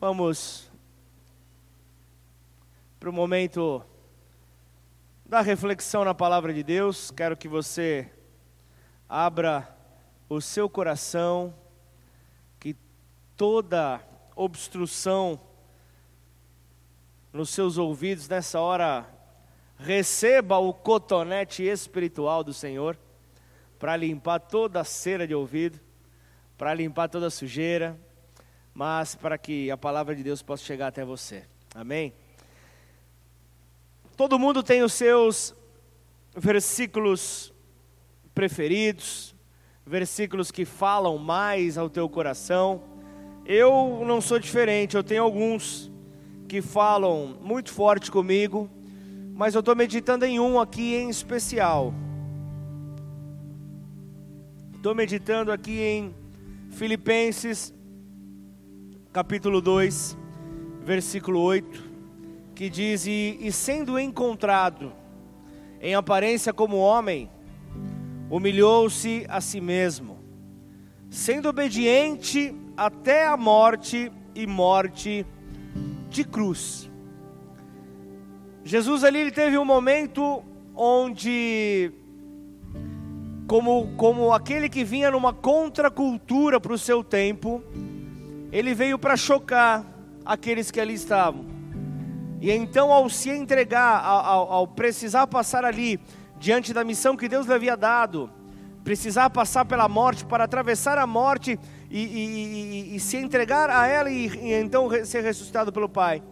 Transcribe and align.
Vamos 0.00 0.72
para 2.98 3.10
o 3.10 3.12
momento 3.12 3.84
da 5.26 5.42
reflexão 5.42 6.06
na 6.06 6.14
palavra 6.14 6.54
de 6.54 6.62
Deus. 6.62 7.10
Quero 7.10 7.36
que 7.36 7.46
você 7.46 8.10
abra 9.06 9.68
o 10.26 10.40
seu 10.40 10.70
coração, 10.70 11.52
que 12.58 12.74
toda 13.36 14.00
obstrução 14.34 15.38
nos 17.30 17.50
seus 17.50 17.76
ouvidos 17.76 18.26
nessa 18.26 18.58
hora 18.58 19.06
receba 19.76 20.56
o 20.56 20.72
cotonete 20.72 21.62
espiritual 21.62 22.42
do 22.42 22.54
Senhor 22.54 22.96
para 23.78 23.98
limpar 23.98 24.38
toda 24.38 24.80
a 24.80 24.84
cera 24.84 25.26
de 25.26 25.34
ouvido, 25.34 25.78
para 26.56 26.72
limpar 26.72 27.10
toda 27.10 27.26
a 27.26 27.30
sujeira 27.30 28.00
mas 28.74 29.14
para 29.14 29.36
que 29.36 29.70
a 29.70 29.76
palavra 29.76 30.14
de 30.14 30.22
Deus 30.22 30.42
possa 30.42 30.64
chegar 30.64 30.88
até 30.88 31.04
você. 31.04 31.44
Amém? 31.74 32.12
Todo 34.16 34.38
mundo 34.38 34.62
tem 34.62 34.82
os 34.82 34.92
seus 34.92 35.54
versículos 36.36 37.52
preferidos, 38.34 39.34
versículos 39.86 40.50
que 40.50 40.64
falam 40.64 41.18
mais 41.18 41.76
ao 41.76 41.90
teu 41.90 42.08
coração. 42.08 42.82
Eu 43.44 44.02
não 44.06 44.20
sou 44.20 44.38
diferente, 44.38 44.96
eu 44.96 45.02
tenho 45.02 45.22
alguns 45.22 45.90
que 46.48 46.60
falam 46.60 47.38
muito 47.40 47.72
forte 47.72 48.10
comigo, 48.10 48.68
mas 49.34 49.54
eu 49.54 49.60
estou 49.60 49.74
meditando 49.74 50.24
em 50.24 50.38
um 50.38 50.60
aqui 50.60 50.94
em 50.94 51.08
especial. 51.08 51.94
Estou 54.74 54.94
meditando 54.94 55.52
aqui 55.52 55.80
em 55.80 56.14
Filipenses 56.70 57.72
capítulo 59.12 59.60
2, 59.60 60.16
versículo 60.84 61.40
8, 61.40 61.82
que 62.54 62.70
diz: 62.70 63.06
e, 63.06 63.38
e 63.40 63.50
sendo 63.50 63.98
encontrado 63.98 64.92
em 65.80 65.94
aparência 65.94 66.52
como 66.52 66.76
homem, 66.76 67.28
humilhou-se 68.30 69.26
a 69.28 69.40
si 69.40 69.60
mesmo, 69.60 70.18
sendo 71.08 71.48
obediente 71.48 72.54
até 72.76 73.26
a 73.26 73.36
morte 73.36 74.12
e 74.32 74.46
morte 74.46 75.26
de 76.08 76.22
cruz. 76.22 76.88
Jesus 78.62 79.02
ali 79.02 79.18
ele 79.18 79.32
teve 79.32 79.58
um 79.58 79.64
momento 79.64 80.44
onde 80.76 81.92
como, 83.48 83.88
como 83.96 84.32
aquele 84.32 84.68
que 84.68 84.84
vinha 84.84 85.10
numa 85.10 85.32
contracultura 85.32 86.60
para 86.60 86.72
o 86.72 86.78
seu 86.78 87.02
tempo, 87.02 87.64
ele 88.52 88.74
veio 88.74 88.98
para 88.98 89.16
chocar 89.16 89.84
aqueles 90.24 90.70
que 90.70 90.80
ali 90.80 90.94
estavam. 90.94 91.46
E 92.40 92.50
então, 92.50 92.92
ao 92.92 93.08
se 93.10 93.30
entregar, 93.30 94.02
ao, 94.02 94.52
ao, 94.52 94.66
precisar 94.66 95.26
passar 95.26 95.64
ali, 95.64 96.00
diante 96.38 96.72
da 96.72 96.82
missão 96.82 97.16
que 97.16 97.28
Deus 97.28 97.46
lhe 97.46 97.52
havia 97.52 97.76
dado, 97.76 98.30
precisar 98.82 99.28
passar 99.28 99.64
pela 99.66 99.88
morte, 99.88 100.24
para 100.24 100.44
atravessar 100.44 100.96
a 100.96 101.06
morte 101.06 101.58
e, 101.90 102.00
e, 102.00 102.92
e, 102.92 102.96
e 102.96 103.00
se 103.00 103.18
entregar 103.18 103.68
a 103.68 103.86
ela 103.86 104.10
e, 104.10 104.54
então 104.54 104.88
ser 105.04 105.22
ressuscitado 105.22 105.70
pelo 105.70 105.88
Pai. 105.88 106.22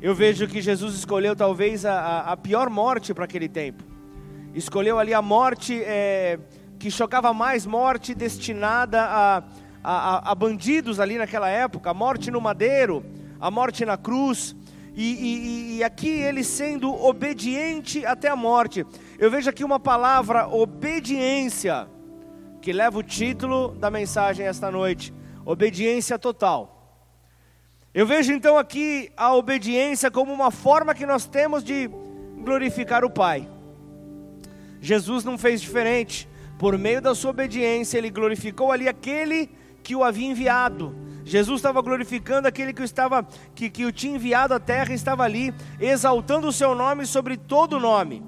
Eu 0.00 0.16
vejo 0.16 0.48
que 0.48 0.60
Jesus 0.60 0.96
escolheu 0.96 1.36
talvez 1.36 1.86
a, 1.86 2.32
a 2.32 2.36
pior 2.36 2.68
morte 2.68 3.14
para 3.14 3.24
aquele 3.24 3.48
tempo. 3.48 3.84
Escolheu 4.52 4.98
ali 4.98 5.14
a 5.14 5.22
morte 5.22 5.80
é, 5.80 6.40
que 6.76 6.90
chocava 6.90 7.32
mais, 7.32 7.64
morte 7.64 8.12
destinada 8.12 9.00
a 9.00 9.44
a, 9.82 10.16
a, 10.28 10.32
a 10.32 10.34
bandidos 10.34 11.00
ali 11.00 11.18
naquela 11.18 11.48
época, 11.48 11.90
a 11.90 11.94
morte 11.94 12.30
no 12.30 12.40
madeiro, 12.40 13.04
a 13.40 13.50
morte 13.50 13.84
na 13.84 13.96
cruz, 13.96 14.54
e, 14.94 15.12
e, 15.12 15.76
e, 15.76 15.84
aqui 15.84 16.08
ele 16.08 16.44
sendo 16.44 16.92
obediente 16.92 18.04
até 18.04 18.28
a 18.28 18.36
morte. 18.36 18.84
Eu 19.18 19.30
vejo 19.30 19.48
aqui 19.48 19.64
uma 19.64 19.80
palavra, 19.80 20.46
obediência, 20.46 21.88
que 22.60 22.74
leva 22.74 22.98
o 22.98 23.02
título 23.02 23.74
da 23.74 23.90
mensagem 23.90 24.46
esta 24.46 24.70
noite: 24.70 25.12
obediência 25.46 26.18
total. 26.18 27.00
Eu 27.94 28.06
vejo 28.06 28.32
então 28.32 28.58
aqui 28.58 29.10
a 29.16 29.34
obediência 29.34 30.10
como 30.10 30.32
uma 30.32 30.50
forma 30.50 30.94
que 30.94 31.06
nós 31.06 31.26
temos 31.26 31.64
de 31.64 31.88
glorificar 32.44 33.02
o 33.02 33.10
Pai. 33.10 33.48
Jesus 34.80 35.24
não 35.24 35.38
fez 35.38 35.60
diferente, 35.60 36.28
por 36.58 36.76
meio 36.76 37.00
da 37.00 37.14
sua 37.14 37.30
obediência, 37.30 37.96
ele 37.96 38.10
glorificou 38.10 38.72
ali 38.72 38.88
aquele 38.88 39.50
que 39.82 39.96
o 39.96 40.04
havia 40.04 40.30
enviado. 40.30 40.94
Jesus 41.24 41.58
estava 41.58 41.80
glorificando 41.82 42.48
aquele 42.48 42.72
que 42.72 42.82
estava, 42.82 43.26
que, 43.54 43.70
que 43.70 43.84
o 43.84 43.92
tinha 43.92 44.16
enviado 44.16 44.54
à 44.54 44.60
terra 44.60 44.92
e 44.92 44.94
estava 44.94 45.22
ali, 45.22 45.54
exaltando 45.80 46.48
o 46.48 46.52
seu 46.52 46.74
nome 46.74 47.06
sobre 47.06 47.36
todo 47.36 47.78
nome. 47.78 48.22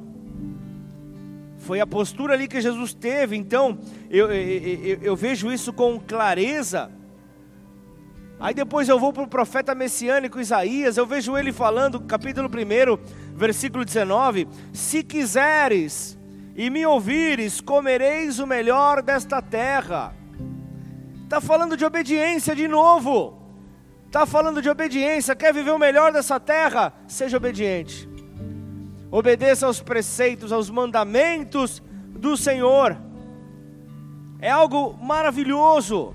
Foi 1.58 1.80
a 1.80 1.86
postura 1.86 2.34
ali 2.34 2.46
que 2.46 2.60
Jesus 2.60 2.92
teve, 2.92 3.36
então 3.36 3.78
eu, 4.10 4.30
eu, 4.30 4.60
eu, 4.60 4.98
eu 5.02 5.16
vejo 5.16 5.50
isso 5.50 5.72
com 5.72 5.98
clareza. 5.98 6.90
Aí 8.38 8.52
depois 8.52 8.88
eu 8.88 8.98
vou 8.98 9.12
para 9.12 9.22
o 9.22 9.28
profeta 9.28 9.74
messiânico 9.74 10.40
Isaías, 10.40 10.96
eu 10.96 11.06
vejo 11.06 11.36
ele 11.36 11.52
falando, 11.52 12.00
capítulo 12.00 12.48
1, 12.48 13.34
versículo 13.34 13.84
19: 13.84 14.46
Se 14.72 15.02
quiseres 15.02 16.18
e 16.54 16.68
me 16.68 16.84
ouvires, 16.84 17.60
comereis 17.60 18.38
o 18.38 18.46
melhor 18.46 19.02
desta 19.02 19.40
terra 19.40 20.14
Está 21.24 21.40
falando 21.40 21.76
de 21.76 21.84
obediência 21.84 22.54
de 22.54 22.68
novo. 22.68 23.42
Está 24.06 24.26
falando 24.26 24.62
de 24.62 24.68
obediência. 24.68 25.34
Quer 25.34 25.52
viver 25.52 25.72
o 25.72 25.78
melhor 25.78 26.12
dessa 26.12 26.38
terra? 26.38 26.92
Seja 27.08 27.38
obediente. 27.38 28.08
Obedeça 29.10 29.66
aos 29.66 29.80
preceitos, 29.80 30.52
aos 30.52 30.70
mandamentos 30.70 31.82
do 32.10 32.36
Senhor. 32.36 32.96
É 34.38 34.50
algo 34.50 34.96
maravilhoso. 35.00 36.14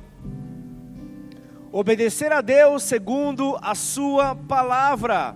Obedecer 1.72 2.32
a 2.32 2.42
Deus 2.42 2.84
segundo 2.84 3.58
a 3.62 3.76
Sua 3.76 4.36
palavra. 4.36 5.36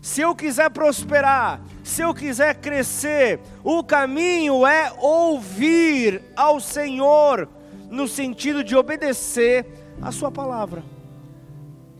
Se 0.00 0.20
eu 0.20 0.34
quiser 0.34 0.68
prosperar, 0.70 1.60
se 1.84 2.02
eu 2.02 2.12
quiser 2.12 2.56
crescer, 2.56 3.40
o 3.62 3.84
caminho 3.84 4.66
é 4.66 4.92
ouvir 4.98 6.20
ao 6.36 6.58
Senhor 6.60 7.48
no 7.92 8.08
sentido 8.08 8.64
de 8.64 8.74
obedecer 8.74 9.66
a 10.00 10.10
Sua 10.10 10.32
palavra. 10.32 10.82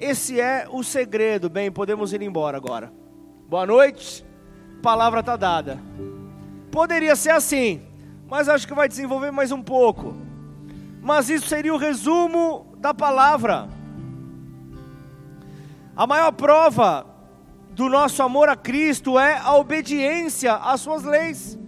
Esse 0.00 0.40
é 0.40 0.66
o 0.68 0.82
segredo. 0.82 1.50
Bem, 1.50 1.70
podemos 1.70 2.14
ir 2.14 2.22
embora 2.22 2.56
agora. 2.56 2.90
Boa 3.46 3.66
noite, 3.66 4.24
palavra 4.82 5.20
está 5.20 5.36
dada. 5.36 5.78
Poderia 6.70 7.14
ser 7.14 7.30
assim, 7.30 7.82
mas 8.26 8.48
acho 8.48 8.66
que 8.66 8.74
vai 8.74 8.88
desenvolver 8.88 9.30
mais 9.30 9.52
um 9.52 9.62
pouco. 9.62 10.16
Mas 11.02 11.28
isso 11.28 11.46
seria 11.46 11.74
o 11.74 11.76
resumo 11.76 12.74
da 12.78 12.94
palavra. 12.94 13.68
A 15.94 16.06
maior 16.06 16.32
prova 16.32 17.06
do 17.70 17.90
nosso 17.90 18.22
amor 18.22 18.48
a 18.48 18.56
Cristo 18.56 19.18
é 19.18 19.36
a 19.36 19.54
obediência 19.56 20.54
às 20.54 20.80
suas 20.80 21.04
leis, 21.04 21.58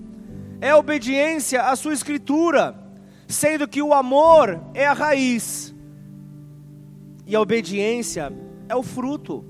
é 0.63 0.71
a 0.71 0.79
obediência 0.79 1.63
à 1.65 1.77
sua 1.77 1.93
escritura 1.93 2.84
sendo 3.35 3.67
que 3.69 3.83
o 3.83 3.93
amor 3.93 4.61
é 4.73 4.87
a 4.87 4.93
raiz 4.93 5.75
e 7.27 7.35
a 7.35 7.41
obediência 7.41 8.33
é 8.69 8.77
o 8.77 8.83
fruto. 8.83 9.45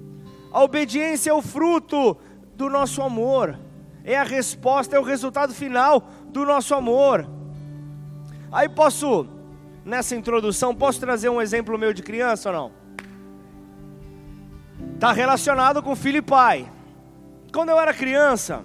A 0.50 0.62
obediência 0.62 1.30
é 1.30 1.34
o 1.34 1.42
fruto 1.42 2.16
do 2.56 2.70
nosso 2.70 3.02
amor, 3.02 3.58
é 4.02 4.16
a 4.16 4.22
resposta, 4.22 4.96
é 4.96 4.98
o 4.98 5.02
resultado 5.02 5.52
final 5.52 6.08
do 6.28 6.44
nosso 6.44 6.74
amor. 6.74 7.28
Aí 8.50 8.68
posso, 8.68 9.26
nessa 9.84 10.16
introdução, 10.16 10.74
posso 10.74 10.98
trazer 11.00 11.28
um 11.28 11.42
exemplo 11.42 11.78
meu 11.78 11.92
de 11.92 12.02
criança 12.02 12.50
ou 12.50 12.56
não? 12.56 12.72
Está 14.94 15.12
relacionado 15.12 15.82
com 15.82 15.94
filho 15.94 16.18
e 16.18 16.22
pai. 16.22 16.70
Quando 17.52 17.68
eu 17.68 17.78
era 17.78 17.92
criança, 17.92 18.64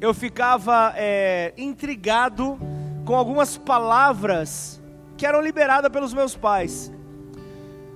eu 0.00 0.14
ficava 0.14 0.92
é, 0.94 1.52
intrigado 1.56 2.58
com 3.06 3.14
algumas 3.14 3.56
palavras 3.56 4.82
que 5.16 5.24
eram 5.24 5.40
liberadas 5.40 5.90
pelos 5.90 6.12
meus 6.12 6.34
pais. 6.34 6.92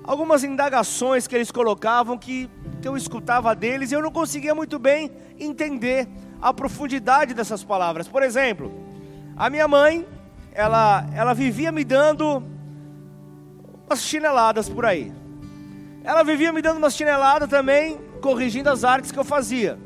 Algumas 0.04 0.44
indagações 0.44 1.26
que 1.26 1.34
eles 1.34 1.50
colocavam 1.50 2.16
que, 2.16 2.48
que 2.80 2.86
eu 2.86 2.96
escutava 2.96 3.54
deles 3.54 3.90
e 3.90 3.94
eu 3.94 4.00
não 4.00 4.12
conseguia 4.12 4.54
muito 4.54 4.78
bem 4.78 5.10
entender 5.38 6.08
a 6.40 6.54
profundidade 6.54 7.34
dessas 7.34 7.64
palavras. 7.64 8.06
Por 8.06 8.22
exemplo, 8.22 8.72
a 9.36 9.50
minha 9.50 9.66
mãe, 9.66 10.06
ela, 10.52 11.04
ela 11.12 11.34
vivia 11.34 11.72
me 11.72 11.84
dando 11.84 12.42
umas 13.86 14.02
chineladas 14.02 14.68
por 14.68 14.86
aí. 14.86 15.12
Ela 16.04 16.22
vivia 16.22 16.52
me 16.52 16.62
dando 16.62 16.78
umas 16.78 16.94
chineladas 16.94 17.48
também, 17.48 17.98
corrigindo 18.22 18.70
as 18.70 18.84
artes 18.84 19.10
que 19.10 19.18
eu 19.18 19.24
fazia. 19.24 19.76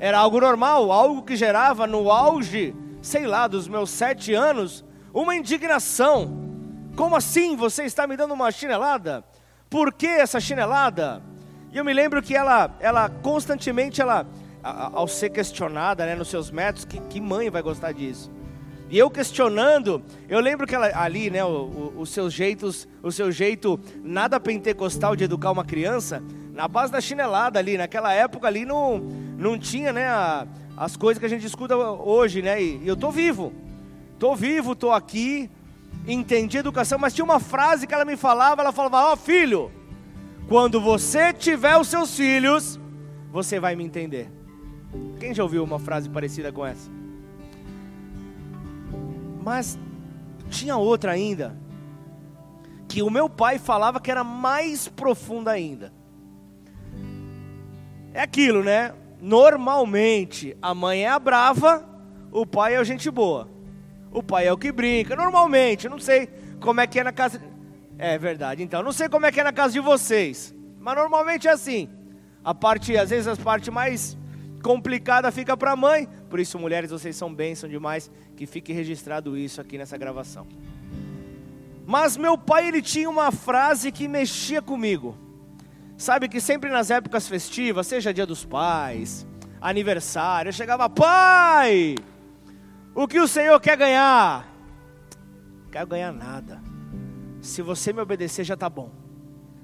Era 0.00 0.18
algo 0.18 0.40
normal, 0.40 0.90
algo 0.90 1.22
que 1.22 1.36
gerava 1.36 1.86
no 1.86 2.10
auge 2.10 2.74
sei 3.04 3.26
lá, 3.26 3.46
dos 3.46 3.68
meus 3.68 3.90
sete 3.90 4.32
anos, 4.34 4.84
uma 5.12 5.36
indignação. 5.36 6.42
Como 6.96 7.14
assim 7.14 7.56
você 7.56 7.84
está 7.84 8.06
me 8.06 8.16
dando 8.16 8.34
uma 8.34 8.50
chinelada? 8.50 9.24
por 9.74 9.92
que 9.92 10.06
essa 10.06 10.38
chinelada? 10.38 11.20
E 11.72 11.78
eu 11.78 11.84
me 11.84 11.92
lembro 11.92 12.22
que 12.22 12.32
ela, 12.32 12.70
ela 12.78 13.08
constantemente, 13.08 14.00
ela, 14.00 14.24
ao 14.62 15.08
ser 15.08 15.30
questionada 15.30 16.06
né, 16.06 16.14
nos 16.14 16.28
seus 16.28 16.48
métodos, 16.48 16.84
que, 16.84 17.00
que 17.00 17.20
mãe 17.20 17.50
vai 17.50 17.60
gostar 17.60 17.90
disso? 17.90 18.30
E 18.88 18.96
eu 18.96 19.10
questionando, 19.10 20.00
eu 20.28 20.38
lembro 20.38 20.64
que 20.64 20.76
ela 20.76 20.92
ali, 20.94 21.28
né, 21.28 21.44
os 21.44 22.10
seus 22.10 22.32
jeitos, 22.32 22.86
o 23.02 23.10
seu 23.10 23.32
jeito 23.32 23.80
nada 24.04 24.38
pentecostal 24.38 25.16
de 25.16 25.24
educar 25.24 25.50
uma 25.50 25.64
criança, 25.64 26.22
na 26.52 26.68
base 26.68 26.92
da 26.92 27.00
chinelada 27.00 27.58
ali, 27.58 27.76
naquela 27.76 28.12
época 28.12 28.46
ali 28.46 28.64
não, 28.64 28.98
não 29.36 29.58
tinha, 29.58 29.92
né, 29.92 30.06
a, 30.06 30.46
as 30.76 30.96
coisas 30.96 31.18
que 31.18 31.26
a 31.26 31.28
gente 31.28 31.46
escuta 31.46 31.76
hoje, 31.76 32.42
né? 32.42 32.62
E, 32.62 32.86
eu 32.86 32.96
tô 32.96 33.10
vivo. 33.10 33.52
Tô 34.18 34.34
vivo, 34.34 34.74
tô 34.74 34.90
aqui, 34.90 35.50
entendi 36.06 36.58
educação, 36.58 36.98
mas 36.98 37.12
tinha 37.12 37.24
uma 37.24 37.40
frase 37.40 37.86
que 37.86 37.94
ela 37.94 38.04
me 38.04 38.16
falava, 38.16 38.62
ela 38.62 38.72
falava: 38.72 39.10
"Ó, 39.10 39.12
oh, 39.12 39.16
filho, 39.16 39.70
quando 40.48 40.80
você 40.80 41.32
tiver 41.32 41.76
os 41.76 41.88
seus 41.88 42.16
filhos, 42.16 42.78
você 43.32 43.58
vai 43.58 43.74
me 43.74 43.84
entender". 43.84 44.30
Quem 45.18 45.34
já 45.34 45.42
ouviu 45.42 45.64
uma 45.64 45.78
frase 45.78 46.08
parecida 46.08 46.52
com 46.52 46.64
essa? 46.64 46.90
Mas 49.42 49.78
tinha 50.48 50.76
outra 50.76 51.12
ainda, 51.12 51.56
que 52.88 53.02
o 53.02 53.10
meu 53.10 53.28
pai 53.28 53.58
falava 53.58 54.00
que 54.00 54.10
era 54.10 54.24
mais 54.24 54.88
profunda 54.88 55.50
ainda. 55.50 55.92
É 58.12 58.22
aquilo, 58.22 58.62
né? 58.62 58.94
Normalmente 59.20 60.56
a 60.60 60.74
mãe 60.74 61.04
é 61.04 61.08
a 61.08 61.18
brava, 61.18 61.88
o 62.30 62.44
pai 62.46 62.74
é 62.74 62.80
o 62.80 62.84
gente 62.84 63.10
boa. 63.10 63.48
O 64.10 64.22
pai 64.22 64.46
é 64.46 64.52
o 64.52 64.58
que 64.58 64.70
brinca. 64.70 65.16
Normalmente, 65.16 65.88
não 65.88 65.98
sei 65.98 66.28
como 66.60 66.80
é 66.80 66.86
que 66.86 67.00
é 67.00 67.04
na 67.04 67.12
casa. 67.12 67.42
É 67.98 68.16
verdade. 68.18 68.62
Então, 68.62 68.82
não 68.82 68.92
sei 68.92 69.08
como 69.08 69.26
é 69.26 69.32
que 69.32 69.40
é 69.40 69.44
na 69.44 69.52
casa 69.52 69.72
de 69.72 69.80
vocês, 69.80 70.54
mas 70.78 70.96
normalmente 70.96 71.48
é 71.48 71.50
assim. 71.50 71.88
A 72.44 72.54
parte, 72.54 72.96
às 72.96 73.10
vezes, 73.10 73.26
a 73.26 73.36
parte 73.36 73.70
mais 73.70 74.16
complicada 74.62 75.32
fica 75.32 75.56
para 75.56 75.72
a 75.72 75.76
mãe. 75.76 76.08
Por 76.28 76.38
isso, 76.38 76.58
mulheres, 76.58 76.90
vocês 76.90 77.16
são 77.16 77.32
bênção 77.32 77.68
demais. 77.68 78.10
Que 78.36 78.46
fique 78.46 78.72
registrado 78.72 79.36
isso 79.36 79.60
aqui 79.60 79.78
nessa 79.78 79.96
gravação. 79.96 80.46
Mas 81.86 82.16
meu 82.16 82.38
pai, 82.38 82.68
ele 82.68 82.82
tinha 82.82 83.08
uma 83.08 83.30
frase 83.30 83.92
que 83.92 84.08
mexia 84.08 84.62
comigo. 84.62 85.16
Sabe 85.96 86.28
que 86.28 86.40
sempre 86.40 86.70
nas 86.70 86.90
épocas 86.90 87.28
festivas, 87.28 87.86
seja 87.86 88.12
dia 88.12 88.26
dos 88.26 88.44
pais, 88.44 89.26
aniversário, 89.60 90.48
eu 90.48 90.52
chegava, 90.52 90.88
pai, 90.90 91.94
o 92.94 93.06
que 93.06 93.20
o 93.20 93.28
Senhor 93.28 93.58
quer 93.60 93.76
ganhar? 93.76 94.46
Não 95.62 95.70
quero 95.70 95.86
ganhar 95.86 96.12
nada. 96.12 96.60
Se 97.40 97.62
você 97.62 97.92
me 97.92 98.00
obedecer, 98.00 98.44
já 98.44 98.54
está 98.54 98.68
bom. 98.68 98.90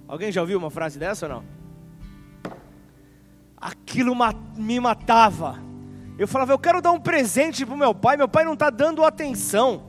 Alguém 0.06 0.31
já 0.31 0.41
ouviu 0.41 0.59
uma 0.59 0.71
frase 0.71 0.99
dessa 0.99 1.27
ou 1.27 1.32
não? 1.32 1.44
Aquilo 3.56 4.15
me 4.56 4.81
matava. 4.81 5.59
Eu 6.19 6.29
falava, 6.29 6.53
eu 6.53 6.59
quero 6.59 6.83
dar 6.83 6.93
um 6.93 7.00
presente 7.00 7.65
para 7.65 7.75
o 7.75 7.79
meu 7.79 7.94
pai, 7.94 8.17
meu 8.17 8.29
pai 8.29 8.44
não 8.44 8.55
está 8.55 8.71
dando 8.71 9.05
atenção, 9.05 9.83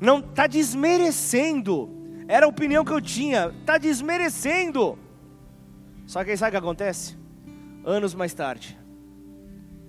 não 0.00 0.18
está 0.18 0.46
desmerecendo. 0.46 1.88
Era 2.26 2.46
a 2.46 2.48
opinião 2.48 2.84
que 2.84 2.92
eu 2.92 3.00
tinha, 3.00 3.54
está 3.60 3.78
desmerecendo. 3.78 4.98
Só 6.12 6.22
que 6.22 6.36
sabe 6.36 6.50
o 6.50 6.52
que 6.52 6.56
acontece? 6.58 7.16
Anos 7.86 8.14
mais 8.14 8.34
tarde, 8.34 8.78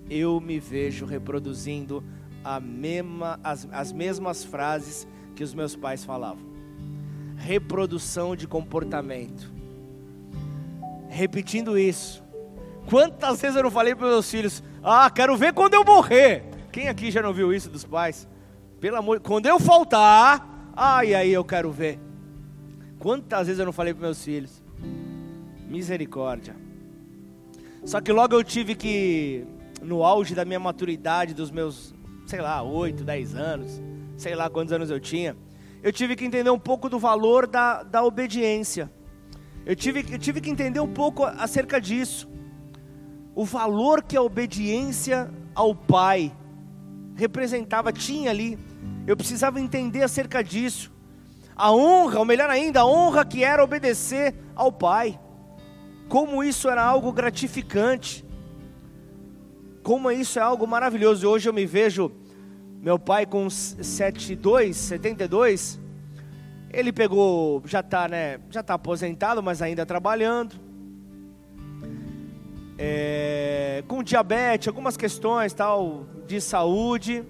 eu 0.08 0.40
me 0.40 0.58
vejo 0.58 1.04
reproduzindo 1.04 2.02
mesma, 2.62 3.38
as, 3.44 3.68
as 3.70 3.92
mesmas 3.92 4.42
frases 4.42 5.06
que 5.36 5.44
os 5.44 5.52
meus 5.52 5.76
pais 5.76 6.02
falavam. 6.02 6.42
Reprodução 7.36 8.34
de 8.34 8.48
comportamento. 8.48 9.52
Repetindo 11.10 11.78
isso. 11.78 12.24
Quantas 12.88 13.42
vezes 13.42 13.58
eu 13.58 13.64
não 13.64 13.70
falei 13.70 13.94
para 13.94 14.06
meus 14.06 14.30
filhos: 14.30 14.62
Ah, 14.82 15.10
quero 15.10 15.36
ver 15.36 15.52
quando 15.52 15.74
eu 15.74 15.84
morrer. 15.84 16.44
Quem 16.72 16.88
aqui 16.88 17.10
já 17.10 17.20
não 17.20 17.34
viu 17.34 17.52
isso 17.52 17.68
dos 17.68 17.84
pais? 17.84 18.26
Pelo 18.80 18.96
amor, 18.96 19.20
quando 19.20 19.44
eu 19.44 19.60
faltar, 19.60 20.72
ai, 20.74 21.14
aí 21.14 21.34
eu 21.34 21.44
quero 21.44 21.70
ver. 21.70 22.00
Quantas 22.98 23.46
vezes 23.46 23.60
eu 23.60 23.66
não 23.66 23.74
falei 23.74 23.92
para 23.92 24.06
meus 24.06 24.24
filhos? 24.24 24.64
Misericórdia. 25.68 26.56
Só 27.84 28.00
que 28.00 28.12
logo 28.12 28.34
eu 28.34 28.42
tive 28.42 28.74
que, 28.74 29.44
no 29.82 30.02
auge 30.02 30.34
da 30.34 30.44
minha 30.44 30.58
maturidade, 30.58 31.34
dos 31.34 31.50
meus, 31.50 31.94
sei 32.26 32.40
lá, 32.40 32.62
8, 32.62 33.04
10 33.04 33.34
anos, 33.34 33.82
sei 34.16 34.34
lá 34.34 34.48
quantos 34.48 34.72
anos 34.72 34.90
eu 34.90 34.98
tinha, 34.98 35.36
eu 35.82 35.92
tive 35.92 36.16
que 36.16 36.24
entender 36.24 36.50
um 36.50 36.58
pouco 36.58 36.88
do 36.88 36.98
valor 36.98 37.46
da, 37.46 37.82
da 37.82 38.02
obediência. 38.02 38.90
Eu 39.66 39.76
tive, 39.76 40.04
eu 40.10 40.18
tive 40.18 40.40
que 40.40 40.48
entender 40.48 40.80
um 40.80 40.92
pouco 40.92 41.24
acerca 41.24 41.78
disso. 41.78 42.28
O 43.34 43.44
valor 43.44 44.02
que 44.02 44.16
a 44.16 44.22
obediência 44.22 45.30
ao 45.54 45.74
Pai 45.74 46.32
representava, 47.14 47.92
tinha 47.92 48.30
ali. 48.30 48.58
Eu 49.06 49.16
precisava 49.16 49.60
entender 49.60 50.02
acerca 50.02 50.42
disso. 50.42 50.90
A 51.54 51.70
honra, 51.70 52.18
ou 52.18 52.24
melhor 52.24 52.48
ainda, 52.48 52.80
a 52.80 52.86
honra 52.86 53.24
que 53.24 53.44
era 53.44 53.62
obedecer 53.62 54.34
ao 54.56 54.72
Pai 54.72 55.20
como 56.08 56.42
isso 56.44 56.68
era 56.68 56.82
algo 56.82 57.12
gratificante, 57.12 58.24
como 59.82 60.10
isso 60.10 60.38
é 60.38 60.42
algo 60.42 60.66
maravilhoso. 60.66 61.28
Hoje 61.28 61.48
eu 61.48 61.52
me 61.52 61.66
vejo, 61.66 62.10
meu 62.80 62.98
pai 62.98 63.26
com 63.26 63.48
72, 63.48 64.76
72, 64.76 65.80
ele 66.72 66.92
pegou, 66.92 67.62
já 67.66 67.80
está 67.80 68.08
né, 68.08 68.40
já 68.50 68.62
tá 68.62 68.74
aposentado, 68.74 69.42
mas 69.42 69.62
ainda 69.62 69.86
trabalhando, 69.86 70.56
é, 72.76 73.84
com 73.86 74.02
diabetes, 74.02 74.68
algumas 74.68 74.96
questões 74.96 75.52
tal 75.52 76.06
de 76.26 76.40
saúde, 76.40 77.24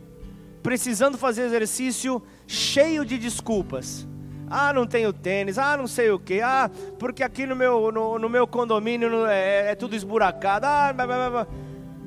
precisando 0.62 1.18
fazer 1.18 1.42
exercício, 1.42 2.22
cheio 2.46 3.04
de 3.04 3.18
desculpas. 3.18 4.06
Ah, 4.50 4.72
não 4.72 4.86
tenho 4.86 5.12
tênis. 5.12 5.58
Ah, 5.58 5.76
não 5.76 5.86
sei 5.86 6.10
o 6.10 6.18
que. 6.18 6.40
Ah, 6.40 6.70
porque 6.98 7.22
aqui 7.22 7.46
no 7.46 7.56
meu, 7.56 7.90
no, 7.90 8.18
no 8.18 8.28
meu 8.28 8.46
condomínio 8.46 9.26
é, 9.26 9.72
é, 9.72 9.74
tudo 9.74 9.94
esburacado. 9.96 10.66
Ah, 10.66 10.92
blá, 10.92 11.06
blá, 11.06 11.30
blá. 11.30 11.46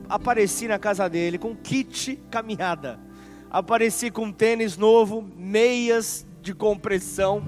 apareci 0.09 0.67
na 0.67 0.77
casa 0.77 1.09
dele 1.09 1.37
com 1.37 1.55
kit 1.55 2.19
caminhada. 2.29 2.99
Apareci 3.49 4.11
com 4.11 4.31
tênis 4.31 4.77
novo, 4.77 5.27
meias 5.35 6.25
de 6.41 6.53
compressão. 6.53 7.43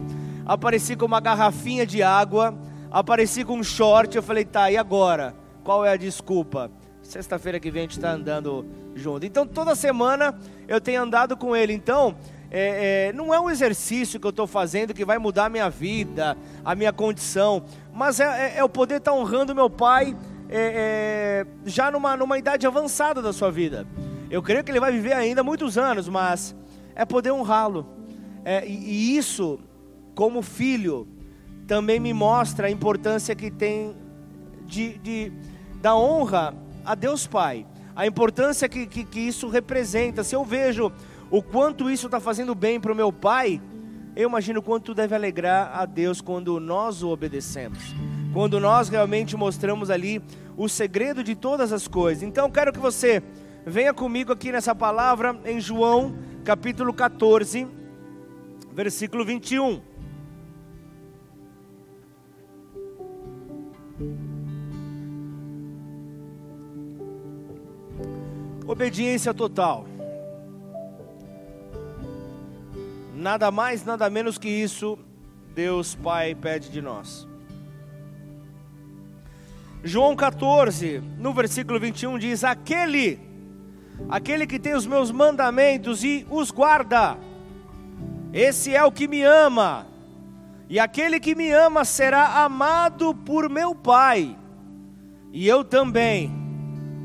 Apareci 0.46 0.96
com 0.96 1.06
uma 1.06 1.20
garrafinha 1.20 1.86
de 1.86 2.02
água. 2.02 2.58
Apareci 2.92 3.44
com 3.44 3.58
um 3.58 3.64
short. 3.64 4.16
Eu 4.16 4.24
falei, 4.24 4.46
tá, 4.46 4.72
e 4.72 4.78
agora? 4.78 5.36
Qual 5.64 5.86
é 5.86 5.92
a 5.92 5.98
desculpa? 5.98 6.72
Sexta-feira 7.02 7.60
que 7.60 7.72
vem 7.72 7.82
a 7.82 7.84
gente 7.84 7.98
está 7.98 8.12
andando 8.12 8.66
junto. 8.96 9.26
Então 9.26 9.46
toda 9.46 9.76
semana 9.76 10.38
eu 10.68 10.80
tenho 10.80 11.02
andado 11.02 11.36
com 11.36 11.56
ele. 11.56 11.74
Então 11.74 12.16
é, 12.52 13.10
é, 13.10 13.14
não 13.14 13.34
é 13.34 13.40
um 13.40 13.50
exercício 13.50 14.20
que 14.20 14.26
eu 14.26 14.32
estou 14.32 14.48
fazendo 14.48 14.94
que 14.94 15.06
vai 15.06 15.18
mudar 15.18 15.46
a 15.46 15.50
minha 15.50 15.70
vida, 15.70 16.36
a 16.66 16.74
minha 16.74 16.92
condição, 16.92 17.64
mas 17.94 18.20
é, 18.20 18.56
é, 18.56 18.58
é 18.58 18.64
o 18.64 18.70
poder 18.70 18.96
estar 18.96 19.12
tá 19.12 19.18
honrando 19.18 19.54
meu 19.54 19.70
pai 19.70 20.16
é, 20.50 21.46
é, 21.46 21.70
já 21.70 21.92
numa, 21.92 22.18
numa 22.18 22.38
idade 22.38 22.66
avançada 22.66 23.22
da 23.22 23.32
sua 23.32 23.52
vida. 23.52 23.86
Eu 24.32 24.42
creio 24.42 24.64
que 24.64 24.72
ele 24.72 24.80
vai 24.80 24.92
viver 24.92 25.14
ainda 25.14 25.44
muitos 25.44 25.78
anos, 25.78 26.10
mas 26.10 26.56
é 26.96 27.06
poder 27.06 27.32
honrá-lo. 27.32 27.86
E, 28.66 28.72
e 28.72 29.18
isso, 29.18 29.60
como 30.16 30.42
filho, 30.42 31.08
também 31.68 32.00
me 32.00 32.14
mostra 32.14 32.68
a 32.68 32.72
importância 32.72 33.36
que 33.36 33.52
tem 33.52 33.96
de, 34.66 34.98
de 34.98 35.32
da 35.80 35.96
honra 35.96 36.56
a 36.84 36.96
Deus 36.96 37.28
Pai. 37.28 37.66
A 37.96 38.08
importância 38.08 38.68
que, 38.70 38.88
que, 38.88 39.04
que 39.04 39.20
isso 39.20 39.50
representa. 39.50 40.24
Se 40.24 40.36
eu 40.36 40.44
vejo 40.44 40.92
o 41.32 41.44
quanto 41.44 41.90
isso 41.90 42.08
está 42.08 42.20
fazendo 42.20 42.56
bem 42.56 42.80
para 42.80 42.92
o 42.92 42.96
meu 42.96 43.12
pai, 43.12 43.62
eu 44.16 44.28
imagino 44.28 44.60
o 44.60 44.64
quanto 44.64 44.94
deve 44.94 45.14
alegrar 45.14 45.72
a 45.74 45.86
Deus 45.86 46.22
quando 46.22 46.60
nós 46.60 47.04
o 47.04 47.10
obedecemos, 47.10 47.96
quando 48.34 48.60
nós 48.60 48.90
realmente 48.90 49.38
mostramos 49.38 49.90
ali 49.90 50.22
o 50.58 50.68
segredo 50.68 51.24
de 51.24 51.36
todas 51.36 51.72
as 51.72 51.88
coisas. 51.88 52.24
Então, 52.24 52.50
quero 52.50 52.74
que 52.74 52.80
você 52.80 53.22
venha 53.66 53.94
comigo 53.94 54.32
aqui 54.34 54.52
nessa 54.52 54.74
palavra 54.74 55.40
em 55.46 55.62
João, 55.62 56.16
capítulo 56.44 56.94
14, 56.94 57.68
versículo 58.74 59.24
21. 59.24 59.82
Obediência 68.66 69.34
total. 69.34 69.86
Nada 73.20 73.52
mais, 73.52 73.84
nada 73.84 74.10
menos 74.10 74.38
que 74.38 74.48
isso, 74.48 74.98
Deus 75.54 75.94
Pai 75.94 76.34
pede 76.34 76.70
de 76.70 76.82
nós. 76.82 77.28
João 79.84 80.16
14, 80.16 81.04
no 81.18 81.34
versículo 81.34 81.78
21 81.82 82.18
diz: 82.18 82.46
Aquele, 82.46 83.20
aquele 84.08 84.48
que 84.48 84.58
tem 84.58 84.74
os 84.74 84.88
meus 84.88 85.12
mandamentos 85.12 86.02
e 86.02 86.26
os 86.30 86.50
guarda, 86.50 87.18
esse 88.32 88.74
é 88.74 88.86
o 88.86 88.92
que 88.92 89.06
me 89.06 89.22
ama, 89.22 89.86
E 90.70 90.80
aquele 90.80 91.20
que 91.20 91.36
me 91.36 91.52
ama 91.52 91.84
será 91.84 92.46
amado 92.46 93.14
por 93.14 93.50
meu 93.50 93.76
Pai, 93.76 94.38
e 95.34 95.46
eu 95.46 95.66
também 95.66 96.32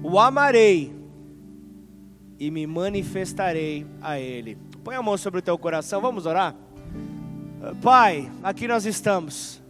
o 0.00 0.20
amarei 0.20 0.94
e 2.38 2.52
me 2.52 2.68
manifestarei 2.68 3.84
a 4.00 4.20
Ele. 4.20 4.56
Põe 4.84 4.96
a 4.96 5.02
mão 5.02 5.16
sobre 5.16 5.38
o 5.38 5.42
teu 5.42 5.56
coração, 5.56 5.98
vamos 6.02 6.26
orar? 6.26 6.54
Pai, 7.82 8.30
aqui 8.42 8.68
nós 8.68 8.84
estamos, 8.84 9.62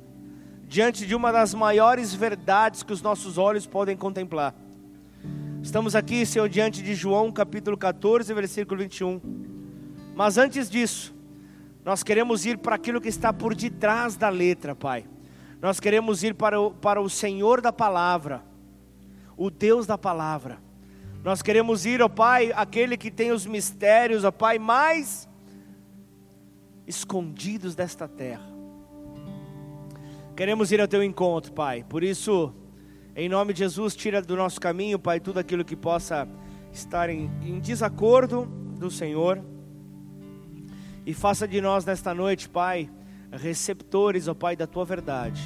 diante 0.67 1.07
de 1.07 1.15
uma 1.15 1.31
das 1.31 1.55
maiores 1.55 2.13
verdades 2.13 2.83
que 2.83 2.93
os 2.93 3.01
nossos 3.01 3.39
olhos 3.39 3.65
podem 3.65 3.97
contemplar. 3.97 4.53
Estamos 5.63 5.95
aqui, 5.95 6.27
Senhor, 6.27 6.49
diante 6.49 6.83
de 6.83 6.97
João 6.97 7.31
capítulo 7.31 7.77
14, 7.77 8.35
versículo 8.35 8.81
21. 8.81 9.21
Mas 10.17 10.37
antes 10.37 10.69
disso, 10.69 11.15
nós 11.85 12.03
queremos 12.03 12.45
ir 12.45 12.59
para 12.59 12.75
aquilo 12.75 13.01
que 13.01 13.09
está 13.09 13.33
por 13.33 13.55
detrás 13.55 14.17
da 14.17 14.29
letra, 14.29 14.75
Pai. 14.75 15.07
Nós 15.63 15.79
queremos 15.79 16.25
ir 16.25 16.35
para 16.35 16.61
o, 16.61 16.73
para 16.73 17.01
o 17.01 17.09
Senhor 17.09 17.61
da 17.61 17.73
palavra, 17.73 18.43
o 19.37 19.49
Deus 19.49 19.87
da 19.87 19.97
palavra. 19.97 20.59
Nós 21.25 21.41
queremos 21.41 21.87
ir, 21.87 22.03
ó 22.03 22.09
Pai, 22.09 22.53
aquele 22.55 22.99
que 22.99 23.11
tem 23.11 23.33
os 23.33 23.47
mistérios, 23.47 24.25
ó 24.25 24.31
Pai, 24.31 24.59
mais 24.59 25.27
escondidos 26.87 27.75
desta 27.75 28.07
terra. 28.07 28.47
Queremos 30.37 30.71
ir 30.71 30.83
ao 30.83 30.87
teu 30.87 31.03
encontro, 31.03 31.51
Pai. 31.51 31.83
Por 31.83 32.05
isso, 32.05 32.53
em 33.17 33.27
nome 33.27 33.55
de 33.55 33.61
Jesus, 33.61 33.97
tira 33.97 34.21
do 34.21 34.37
nosso 34.37 34.61
caminho, 34.61 34.99
Pai, 34.99 35.19
tudo 35.19 35.39
aquilo 35.39 35.65
que 35.65 35.75
possa 35.75 36.29
estar 36.71 37.09
em, 37.09 37.31
em 37.43 37.59
desacordo 37.59 38.45
do 38.79 38.91
Senhor. 38.91 39.43
E 41.07 41.15
faça 41.15 41.49
de 41.49 41.59
nós 41.59 41.87
nesta 41.87 42.13
noite, 42.13 42.51
Pai, 42.51 42.91
receptores, 43.33 44.29
ó 44.29 44.35
Pai, 44.35 44.57
da 44.57 44.67
tua 44.67 44.85
verdade. 44.85 45.41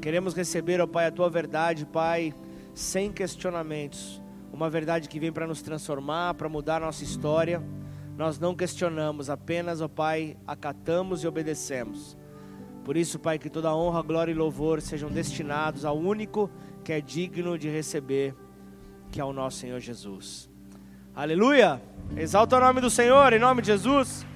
Queremos 0.00 0.34
receber, 0.34 0.80
ó 0.80 0.86
Pai, 0.86 1.06
a 1.06 1.10
tua 1.10 1.28
verdade, 1.28 1.84
Pai, 1.84 2.32
sem 2.72 3.10
questionamentos. 3.10 4.22
Uma 4.52 4.68
verdade 4.68 5.08
que 5.08 5.20
vem 5.20 5.32
para 5.32 5.46
nos 5.46 5.62
transformar, 5.62 6.34
para 6.34 6.48
mudar 6.48 6.76
a 6.76 6.86
nossa 6.86 7.04
história 7.04 7.62
nós 8.20 8.38
não 8.38 8.54
questionamos, 8.54 9.30
apenas, 9.30 9.80
ó 9.80 9.88
Pai, 9.88 10.36
acatamos 10.46 11.24
e 11.24 11.26
obedecemos. 11.26 12.18
Por 12.84 12.94
isso, 12.94 13.18
Pai, 13.18 13.38
que 13.38 13.48
toda 13.48 13.74
honra, 13.74 14.02
glória 14.02 14.30
e 14.30 14.34
louvor 14.34 14.82
sejam 14.82 15.08
destinados 15.08 15.86
ao 15.86 15.96
único 15.96 16.50
que 16.84 16.92
é 16.92 17.00
digno 17.00 17.56
de 17.56 17.70
receber, 17.70 18.34
que 19.10 19.22
é 19.22 19.24
o 19.24 19.32
nosso 19.32 19.56
Senhor 19.56 19.80
Jesus. 19.80 20.50
Aleluia! 21.16 21.80
Exalta 22.14 22.58
o 22.58 22.60
nome 22.60 22.82
do 22.82 22.90
Senhor, 22.90 23.32
em 23.32 23.38
nome 23.38 23.62
de 23.62 23.68
Jesus. 23.68 24.26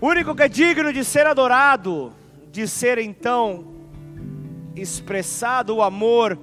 O 0.00 0.08
único 0.08 0.34
que 0.34 0.42
é 0.42 0.48
digno 0.48 0.92
de 0.92 1.04
ser 1.04 1.28
adorado, 1.28 2.12
de 2.50 2.66
ser 2.66 2.98
então 2.98 3.72
expressado 4.74 5.76
o 5.76 5.82
amor 5.82 6.36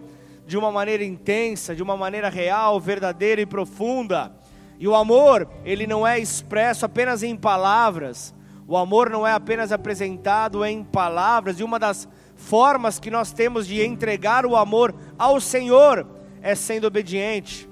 de 0.47 0.57
uma 0.57 0.71
maneira 0.71 1.03
intensa, 1.03 1.75
de 1.75 1.83
uma 1.83 1.97
maneira 1.97 2.29
real, 2.29 2.79
verdadeira 2.79 3.41
e 3.41 3.45
profunda. 3.45 4.31
E 4.79 4.87
o 4.87 4.95
amor, 4.95 5.49
ele 5.65 5.85
não 5.85 6.07
é 6.07 6.17
expresso 6.17 6.85
apenas 6.85 7.21
em 7.21 7.35
palavras. 7.35 8.33
O 8.65 8.77
amor 8.77 9.09
não 9.09 9.27
é 9.27 9.33
apenas 9.33 9.73
apresentado 9.73 10.63
em 10.63 10.85
palavras. 10.85 11.59
E 11.59 11.63
uma 11.63 11.77
das 11.77 12.07
formas 12.35 12.97
que 12.97 13.11
nós 13.11 13.33
temos 13.33 13.67
de 13.67 13.83
entregar 13.83 14.45
o 14.45 14.55
amor 14.55 14.95
ao 15.19 15.41
Senhor 15.41 16.07
é 16.41 16.55
sendo 16.55 16.87
obediente, 16.87 17.69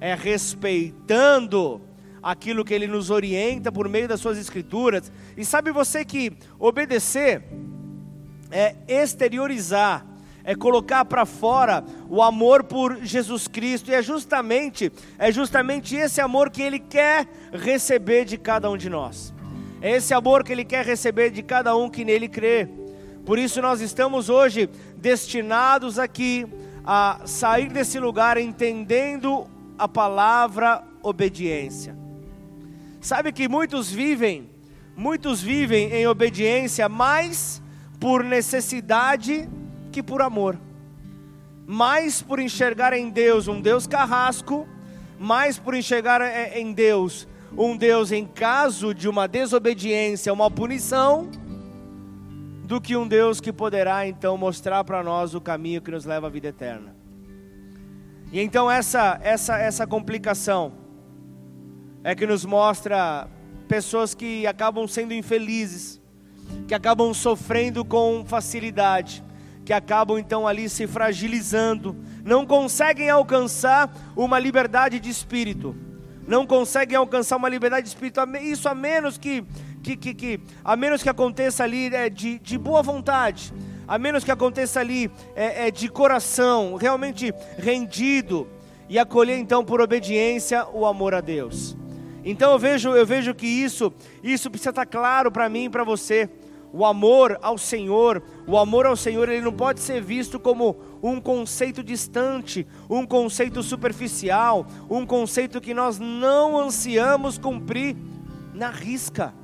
é 0.00 0.14
respeitando 0.14 1.80
aquilo 2.22 2.64
que 2.64 2.72
ele 2.72 2.86
nos 2.86 3.10
orienta 3.10 3.72
por 3.72 3.88
meio 3.88 4.06
das 4.06 4.20
suas 4.20 4.38
escrituras. 4.38 5.10
E 5.36 5.44
sabe 5.44 5.72
você 5.72 6.04
que 6.04 6.32
obedecer 6.56 7.42
é 8.48 8.76
exteriorizar 8.86 10.06
é 10.44 10.54
colocar 10.54 11.04
para 11.04 11.24
fora 11.24 11.84
o 12.08 12.22
amor 12.22 12.64
por 12.64 12.98
Jesus 13.02 13.46
Cristo, 13.46 13.90
e 13.90 13.94
é 13.94 14.02
justamente, 14.02 14.92
é 15.18 15.30
justamente 15.30 15.94
esse 15.96 16.20
amor 16.20 16.50
que 16.50 16.62
Ele 16.62 16.78
quer 16.78 17.26
receber 17.52 18.24
de 18.24 18.36
cada 18.36 18.70
um 18.70 18.76
de 18.76 18.88
nós. 18.88 19.32
É 19.80 19.96
esse 19.96 20.14
amor 20.14 20.44
que 20.44 20.52
Ele 20.52 20.64
quer 20.64 20.84
receber 20.84 21.30
de 21.30 21.42
cada 21.42 21.76
um 21.76 21.88
que 21.88 22.04
nele 22.04 22.28
crê. 22.28 22.68
Por 23.24 23.38
isso 23.38 23.62
nós 23.62 23.80
estamos 23.80 24.28
hoje 24.28 24.68
destinados 24.96 25.98
aqui 25.98 26.46
a 26.84 27.20
sair 27.24 27.68
desse 27.68 27.98
lugar 27.98 28.36
entendendo 28.36 29.46
a 29.78 29.86
palavra 29.86 30.82
obediência. 31.02 31.96
Sabe 33.00 33.32
que 33.32 33.48
muitos 33.48 33.90
vivem, 33.90 34.50
muitos 34.96 35.40
vivem 35.40 35.92
em 35.92 36.06
obediência 36.06 36.88
mais 36.88 37.62
por 37.98 38.24
necessidade 38.24 39.48
que 39.92 40.02
por 40.02 40.20
amor. 40.20 40.58
Mais 41.64 42.20
por 42.20 42.40
enxergar 42.40 42.92
em 42.92 43.08
Deus 43.08 43.46
um 43.46 43.60
Deus 43.60 43.86
carrasco, 43.86 44.66
mais 45.20 45.58
por 45.58 45.74
enxergar 45.74 46.20
em 46.56 46.72
Deus 46.72 47.28
um 47.56 47.76
Deus 47.76 48.12
em 48.12 48.24
caso 48.24 48.94
de 48.94 49.08
uma 49.08 49.28
desobediência, 49.28 50.32
uma 50.32 50.50
punição, 50.50 51.28
do 52.64 52.80
que 52.80 52.96
um 52.96 53.06
Deus 53.06 53.40
que 53.40 53.52
poderá 53.52 54.06
então 54.06 54.38
mostrar 54.38 54.82
para 54.84 55.02
nós 55.02 55.34
o 55.34 55.40
caminho 55.40 55.82
que 55.82 55.90
nos 55.90 56.04
leva 56.04 56.28
à 56.28 56.30
vida 56.30 56.48
eterna. 56.48 56.96
E 58.32 58.40
então 58.40 58.70
essa 58.70 59.20
essa 59.22 59.58
essa 59.58 59.86
complicação 59.86 60.72
é 62.02 62.14
que 62.14 62.26
nos 62.26 62.46
mostra 62.46 63.28
pessoas 63.68 64.14
que 64.14 64.46
acabam 64.46 64.86
sendo 64.88 65.12
infelizes, 65.12 66.00
que 66.66 66.74
acabam 66.74 67.12
sofrendo 67.12 67.84
com 67.84 68.24
facilidade, 68.24 69.22
que 69.72 69.74
acabam 69.74 70.18
então 70.18 70.46
ali 70.46 70.68
se 70.68 70.86
fragilizando, 70.86 71.96
não 72.22 72.44
conseguem 72.44 73.08
alcançar 73.08 73.90
uma 74.14 74.38
liberdade 74.38 75.00
de 75.00 75.08
espírito, 75.08 75.74
não 76.28 76.46
conseguem 76.46 76.94
alcançar 76.94 77.38
uma 77.38 77.48
liberdade 77.48 77.84
de 77.84 77.88
espírito, 77.88 78.20
isso 78.42 78.68
a 78.68 78.74
menos 78.74 79.16
que, 79.16 79.42
que, 79.82 79.96
que, 79.96 80.12
que 80.12 80.40
a 80.62 80.76
menos 80.76 81.02
que 81.02 81.08
aconteça 81.08 81.64
ali 81.64 81.86
é, 81.86 82.10
de, 82.10 82.38
de 82.38 82.58
boa 82.58 82.82
vontade, 82.82 83.50
a 83.88 83.96
menos 83.96 84.22
que 84.22 84.30
aconteça 84.30 84.78
ali 84.78 85.10
é, 85.34 85.68
é, 85.68 85.70
de 85.70 85.88
coração, 85.88 86.76
realmente 86.76 87.32
rendido, 87.56 88.46
e 88.90 88.98
acolher 88.98 89.38
então 89.38 89.64
por 89.64 89.80
obediência 89.80 90.66
o 90.74 90.84
amor 90.84 91.14
a 91.14 91.22
Deus. 91.22 91.74
Então 92.22 92.52
eu 92.52 92.58
vejo, 92.58 92.90
eu 92.90 93.06
vejo 93.06 93.34
que 93.34 93.46
isso, 93.46 93.90
isso 94.22 94.50
precisa 94.50 94.68
estar 94.68 94.84
claro 94.84 95.32
para 95.32 95.48
mim 95.48 95.64
e 95.64 95.70
para 95.70 95.82
você 95.82 96.28
o 96.72 96.86
amor 96.86 97.38
ao 97.42 97.58
Senhor, 97.58 98.22
o 98.46 98.56
amor 98.56 98.86
ao 98.86 98.96
Senhor, 98.96 99.28
ele 99.28 99.42
não 99.42 99.52
pode 99.52 99.80
ser 99.80 100.00
visto 100.00 100.40
como 100.40 100.76
um 101.02 101.20
conceito 101.20 101.82
distante, 101.82 102.66
um 102.88 103.04
conceito 103.04 103.62
superficial, 103.62 104.66
um 104.88 105.04
conceito 105.04 105.60
que 105.60 105.74
nós 105.74 105.98
não 105.98 106.58
ansiamos 106.58 107.36
cumprir 107.36 107.94
na 108.54 108.70
risca, 108.70 109.34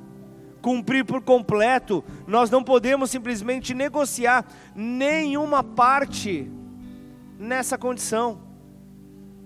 cumprir 0.59 1.05
por 1.05 1.21
completo. 1.21 2.03
Nós 2.25 2.49
não 2.49 2.63
podemos 2.63 3.11
simplesmente 3.11 3.75
negociar 3.75 4.45
nenhuma 4.75 5.63
parte 5.63 6.51
nessa 7.37 7.77
condição, 7.77 8.41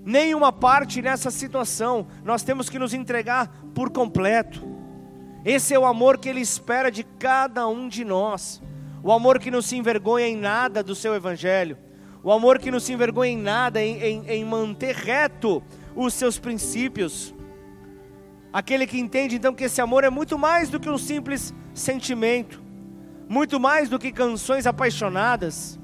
nenhuma 0.05 0.53
parte 0.53 1.01
nessa 1.01 1.29
situação. 1.29 2.07
Nós 2.23 2.43
temos 2.43 2.69
que 2.69 2.79
nos 2.79 2.93
entregar 2.93 3.53
por 3.75 3.89
completo. 3.89 4.72
Esse 5.45 5.73
é 5.73 5.79
o 5.79 5.85
amor 5.85 6.17
que 6.17 6.29
Ele 6.29 6.39
espera 6.39 6.89
de 6.89 7.03
cada 7.03 7.67
um 7.67 7.87
de 7.87 8.05
nós. 8.05 8.61
O 9.03 9.11
amor 9.11 9.39
que 9.39 9.51
não 9.51 9.61
se 9.61 9.75
envergonha 9.75 10.27
em 10.27 10.37
nada 10.37 10.81
do 10.81 10.95
seu 10.95 11.13
Evangelho. 11.13 11.77
O 12.23 12.31
amor 12.31 12.57
que 12.59 12.71
não 12.71 12.79
se 12.79 12.93
envergonha 12.93 13.31
em 13.31 13.37
nada 13.37 13.81
em, 13.81 14.01
em, 14.01 14.25
em 14.29 14.45
manter 14.45 14.95
reto 14.95 15.61
os 15.93 16.13
seus 16.13 16.39
princípios. 16.39 17.33
Aquele 18.53 18.87
que 18.87 18.97
entende 18.97 19.35
então 19.35 19.53
que 19.53 19.65
esse 19.65 19.81
amor 19.81 20.05
é 20.05 20.09
muito 20.09 20.37
mais 20.37 20.69
do 20.69 20.79
que 20.79 20.89
um 20.89 20.97
simples 20.97 21.53
sentimento, 21.73 22.61
muito 23.27 23.59
mais 23.59 23.89
do 23.89 23.99
que 23.99 24.11
canções 24.11 24.65
apaixonadas. 24.65 25.77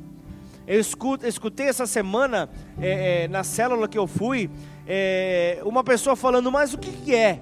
Eu 0.65 0.79
escutei 0.79 1.67
essa 1.67 1.87
semana, 1.87 2.47
é, 2.79 3.23
é, 3.23 3.27
na 3.27 3.43
célula 3.43 3.87
que 3.87 3.97
eu 3.97 4.05
fui, 4.05 4.49
é, 4.87 5.59
uma 5.65 5.83
pessoa 5.83 6.15
falando, 6.15 6.51
mas 6.51 6.73
o 6.73 6.77
que, 6.77 6.91
que 6.91 7.15
é? 7.15 7.41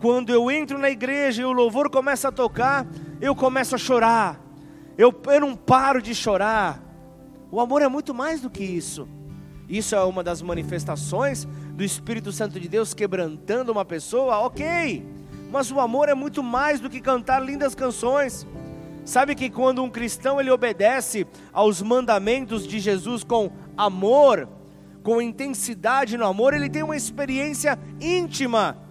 Quando 0.00 0.30
eu 0.30 0.50
entro 0.50 0.78
na 0.78 0.90
igreja 0.90 1.42
e 1.42 1.44
o 1.44 1.52
louvor 1.52 1.88
começa 1.88 2.28
a 2.28 2.32
tocar, 2.32 2.86
eu 3.20 3.34
começo 3.34 3.74
a 3.74 3.78
chorar. 3.78 4.40
Eu, 4.96 5.14
eu 5.26 5.40
não 5.40 5.56
paro 5.56 6.02
de 6.02 6.14
chorar. 6.14 6.82
O 7.50 7.60
amor 7.60 7.80
é 7.80 7.88
muito 7.88 8.12
mais 8.12 8.40
do 8.40 8.50
que 8.50 8.62
isso. 8.62 9.08
Isso 9.68 9.94
é 9.94 10.04
uma 10.04 10.22
das 10.22 10.42
manifestações 10.42 11.46
do 11.72 11.82
Espírito 11.82 12.30
Santo 12.30 12.60
de 12.60 12.68
Deus 12.68 12.94
quebrantando 12.94 13.72
uma 13.72 13.84
pessoa, 13.84 14.38
ok. 14.38 15.04
Mas 15.50 15.70
o 15.70 15.80
amor 15.80 16.08
é 16.08 16.14
muito 16.14 16.42
mais 16.42 16.78
do 16.78 16.90
que 16.90 17.00
cantar 17.00 17.40
lindas 17.42 17.74
canções. 17.74 18.46
Sabe 19.04 19.34
que 19.34 19.48
quando 19.48 19.82
um 19.82 19.90
cristão 19.90 20.40
ele 20.40 20.50
obedece 20.50 21.26
aos 21.52 21.80
mandamentos 21.80 22.66
de 22.66 22.78
Jesus 22.78 23.24
com 23.24 23.50
amor, 23.76 24.48
com 25.02 25.22
intensidade 25.22 26.16
no 26.16 26.26
amor, 26.26 26.52
ele 26.52 26.68
tem 26.68 26.82
uma 26.82 26.96
experiência 26.96 27.78
íntima 28.00 28.85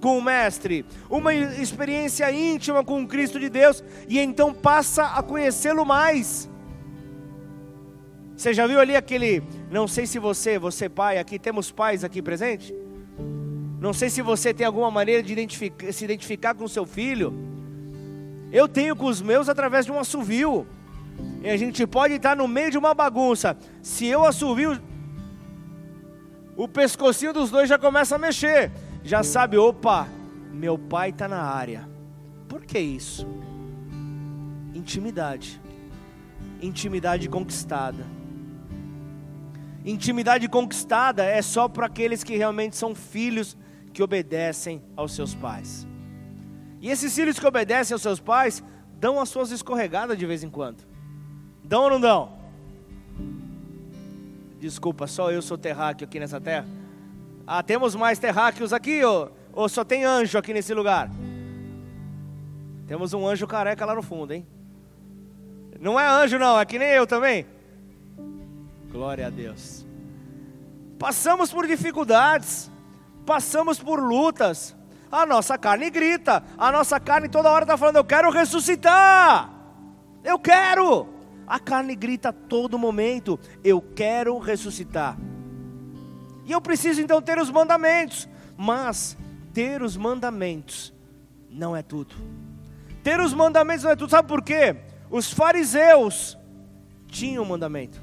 com 0.00 0.18
o 0.18 0.22
Mestre, 0.22 0.84
uma 1.08 1.34
experiência 1.34 2.30
íntima 2.32 2.82
com 2.82 3.02
o 3.02 3.06
Cristo 3.06 3.38
de 3.38 3.48
Deus, 3.48 3.84
e 4.08 4.18
então 4.18 4.52
passa 4.52 5.04
a 5.04 5.22
conhecê-lo 5.22 5.84
mais. 5.84 6.48
Você 8.36 8.54
já 8.54 8.66
viu 8.66 8.80
ali 8.80 8.96
aquele, 8.96 9.42
não 9.70 9.86
sei 9.86 10.06
se 10.06 10.18
você, 10.18 10.58
você 10.58 10.88
pai, 10.88 11.18
aqui 11.18 11.38
temos 11.38 11.70
pais 11.70 12.02
aqui 12.02 12.22
presente? 12.22 12.74
Não 13.78 13.92
sei 13.92 14.08
se 14.10 14.22
você 14.22 14.52
tem 14.52 14.66
alguma 14.66 14.90
maneira 14.90 15.22
de 15.22 15.32
identificar, 15.32 15.92
se 15.92 16.04
identificar 16.04 16.54
com 16.54 16.64
o 16.64 16.68
seu 16.68 16.86
filho. 16.86 17.34
Eu 18.52 18.66
tenho 18.66 18.96
com 18.96 19.06
os 19.06 19.22
meus 19.22 19.48
através 19.48 19.86
de 19.86 19.92
um 19.92 19.98
assovio. 19.98 20.66
E 21.42 21.48
a 21.48 21.56
gente 21.56 21.86
pode 21.86 22.14
estar 22.14 22.36
no 22.36 22.48
meio 22.48 22.70
de 22.70 22.78
uma 22.78 22.92
bagunça. 22.92 23.56
Se 23.82 24.06
eu 24.06 24.24
assovio, 24.24 24.78
o 26.56 26.68
pescocinho 26.68 27.32
dos 27.32 27.50
dois 27.50 27.68
já 27.68 27.78
começa 27.78 28.16
a 28.16 28.18
mexer. 28.18 28.70
Já 29.02 29.22
sabe, 29.22 29.56
opa, 29.56 30.06
meu 30.52 30.78
pai 30.78 31.10
está 31.10 31.26
na 31.26 31.40
área. 31.40 31.88
Por 32.48 32.64
que 32.64 32.78
isso? 32.78 33.26
Intimidade. 34.74 35.60
Intimidade 36.60 37.28
conquistada. 37.28 38.04
Intimidade 39.84 40.48
conquistada 40.48 41.24
é 41.24 41.40
só 41.40 41.68
para 41.68 41.86
aqueles 41.86 42.22
que 42.22 42.36
realmente 42.36 42.76
são 42.76 42.94
filhos 42.94 43.56
que 43.92 44.02
obedecem 44.02 44.82
aos 44.94 45.14
seus 45.14 45.34
pais. 45.34 45.86
E 46.80 46.90
esses 46.90 47.14
filhos 47.14 47.38
que 47.38 47.46
obedecem 47.46 47.94
aos 47.94 48.02
seus 48.02 48.20
pais 48.20 48.62
dão 48.98 49.18
as 49.18 49.28
suas 49.28 49.50
escorregadas 49.50 50.18
de 50.18 50.26
vez 50.26 50.42
em 50.44 50.50
quando. 50.50 50.84
Dão 51.64 51.84
ou 51.84 51.90
não 51.90 52.00
dão? 52.00 52.38
Desculpa, 54.58 55.06
só 55.06 55.30
eu 55.30 55.40
sou 55.40 55.56
terráqueo 55.56 56.06
aqui 56.06 56.20
nessa 56.20 56.38
terra. 56.38 56.66
Ah, 57.52 57.64
temos 57.64 57.96
mais 57.96 58.16
terráqueos 58.16 58.72
aqui 58.72 59.02
ou, 59.02 59.28
ou 59.52 59.68
só 59.68 59.82
tem 59.82 60.04
anjo 60.04 60.38
aqui 60.38 60.54
nesse 60.54 60.72
lugar? 60.72 61.10
Temos 62.86 63.12
um 63.12 63.26
anjo 63.26 63.44
careca 63.44 63.84
lá 63.84 63.92
no 63.92 64.02
fundo, 64.02 64.32
hein? 64.32 64.46
Não 65.80 65.98
é 65.98 66.06
anjo 66.06 66.38
não, 66.38 66.60
é 66.60 66.64
que 66.64 66.78
nem 66.78 66.90
eu 66.90 67.08
também. 67.08 67.44
Glória 68.92 69.26
a 69.26 69.30
Deus. 69.30 69.84
Passamos 70.96 71.52
por 71.52 71.66
dificuldades, 71.66 72.70
passamos 73.26 73.80
por 73.80 73.98
lutas. 73.98 74.76
A 75.10 75.26
nossa 75.26 75.58
carne 75.58 75.90
grita, 75.90 76.44
a 76.56 76.70
nossa 76.70 77.00
carne 77.00 77.28
toda 77.28 77.50
hora 77.50 77.64
está 77.64 77.76
falando: 77.76 77.96
Eu 77.96 78.04
quero 78.04 78.30
ressuscitar, 78.30 79.50
eu 80.22 80.38
quero. 80.38 81.08
A 81.48 81.58
carne 81.58 81.96
grita 81.96 82.28
a 82.28 82.32
todo 82.32 82.78
momento: 82.78 83.40
Eu 83.64 83.82
quero 83.82 84.38
ressuscitar. 84.38 85.18
E 86.50 86.52
eu 86.52 86.60
preciso 86.60 87.00
então 87.00 87.22
ter 87.22 87.38
os 87.38 87.48
mandamentos, 87.48 88.28
mas 88.56 89.16
ter 89.54 89.82
os 89.82 89.96
mandamentos 89.96 90.92
não 91.48 91.76
é 91.76 91.80
tudo. 91.80 92.12
Ter 93.04 93.20
os 93.20 93.32
mandamentos 93.32 93.84
não 93.84 93.92
é 93.92 93.94
tudo, 93.94 94.10
sabe 94.10 94.26
por 94.26 94.42
quê? 94.42 94.74
Os 95.08 95.32
fariseus 95.32 96.36
tinham 97.06 97.44
mandamento. 97.44 98.02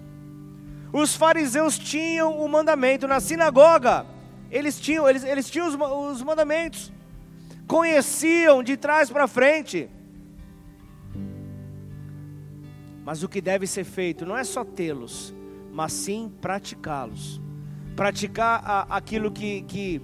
Os 0.93 1.13
fariseus 1.13 1.77
tinham 1.77 2.39
o 2.39 2.47
mandamento 2.47 3.05
na 3.05 3.19
sinagoga. 3.19 4.05
Eles 4.49 4.79
tinham, 4.79 5.09
eles, 5.09 5.25
eles 5.25 5.49
tinham 5.49 5.67
os, 5.67 5.75
os 6.13 6.23
mandamentos. 6.23 6.89
Conheciam 7.67 8.63
de 8.63 8.77
trás 8.77 9.09
para 9.09 9.27
frente. 9.27 9.89
Mas 13.03 13.23
o 13.23 13.27
que 13.27 13.41
deve 13.41 13.67
ser 13.67 13.83
feito 13.83 14.25
não 14.25 14.37
é 14.37 14.45
só 14.45 14.63
tê-los, 14.63 15.35
mas 15.73 15.91
sim 15.91 16.31
praticá-los. 16.39 17.45
Praticar 17.97 18.61
a, 18.63 18.95
aquilo 18.95 19.29
que, 19.29 19.63
que 19.63 20.01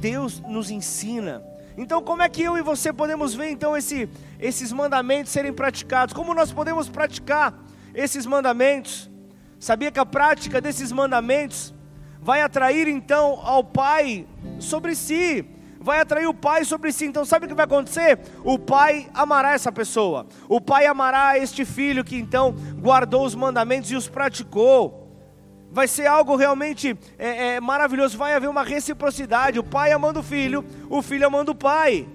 Deus 0.00 0.40
nos 0.40 0.70
ensina. 0.70 1.42
Então, 1.76 2.00
como 2.00 2.22
é 2.22 2.28
que 2.28 2.42
eu 2.42 2.56
e 2.56 2.62
você 2.62 2.92
podemos 2.92 3.34
ver 3.34 3.50
então 3.50 3.76
esse, 3.76 4.08
esses 4.40 4.72
mandamentos 4.72 5.32
serem 5.32 5.52
praticados? 5.52 6.14
Como 6.14 6.32
nós 6.32 6.50
podemos 6.50 6.88
praticar 6.88 7.52
esses 7.94 8.24
mandamentos? 8.24 9.10
Sabia 9.58 9.90
que 9.90 9.98
a 9.98 10.06
prática 10.06 10.60
desses 10.60 10.90
mandamentos 10.92 11.74
vai 12.20 12.42
atrair 12.42 12.88
então 12.88 13.40
ao 13.42 13.62
pai 13.62 14.26
sobre 14.58 14.94
si, 14.94 15.44
vai 15.80 16.00
atrair 16.00 16.26
o 16.26 16.34
pai 16.34 16.64
sobre 16.64 16.92
si. 16.92 17.06
Então, 17.06 17.24
sabe 17.24 17.46
o 17.46 17.48
que 17.48 17.54
vai 17.54 17.64
acontecer? 17.64 18.20
O 18.42 18.58
pai 18.58 19.08
amará 19.12 19.52
essa 19.52 19.70
pessoa, 19.72 20.26
o 20.48 20.60
pai 20.60 20.86
amará 20.86 21.38
este 21.38 21.64
filho 21.64 22.04
que 22.04 22.16
então 22.16 22.54
guardou 22.80 23.26
os 23.26 23.34
mandamentos 23.34 23.90
e 23.90 23.96
os 23.96 24.08
praticou. 24.08 25.05
Vai 25.70 25.88
ser 25.88 26.06
algo 26.06 26.36
realmente 26.36 26.96
é, 27.18 27.54
é, 27.54 27.60
maravilhoso, 27.60 28.16
vai 28.16 28.34
haver 28.34 28.48
uma 28.48 28.62
reciprocidade: 28.62 29.58
o 29.58 29.64
pai 29.64 29.92
amando 29.92 30.20
o 30.20 30.22
filho, 30.22 30.64
o 30.88 31.02
filho 31.02 31.26
amando 31.26 31.52
o 31.52 31.54
pai, 31.54 32.08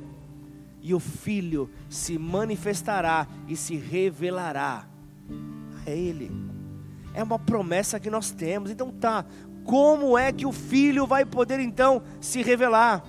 e 0.81 0.93
o 0.93 0.99
filho 0.99 1.69
se 1.89 2.17
manifestará 2.17 3.27
e 3.47 3.55
se 3.55 3.75
revelará 3.75 4.85
a 5.85 5.89
ele. 5.89 6.31
É 7.13 7.21
uma 7.21 7.37
promessa 7.37 7.99
que 7.99 8.09
nós 8.09 8.31
temos. 8.31 8.71
Então 8.71 8.89
tá, 8.89 9.25
como 9.63 10.17
é 10.17 10.31
que 10.31 10.45
o 10.45 10.51
filho 10.51 11.05
vai 11.05 11.25
poder 11.25 11.59
então 11.59 12.01
se 12.19 12.41
revelar? 12.41 13.03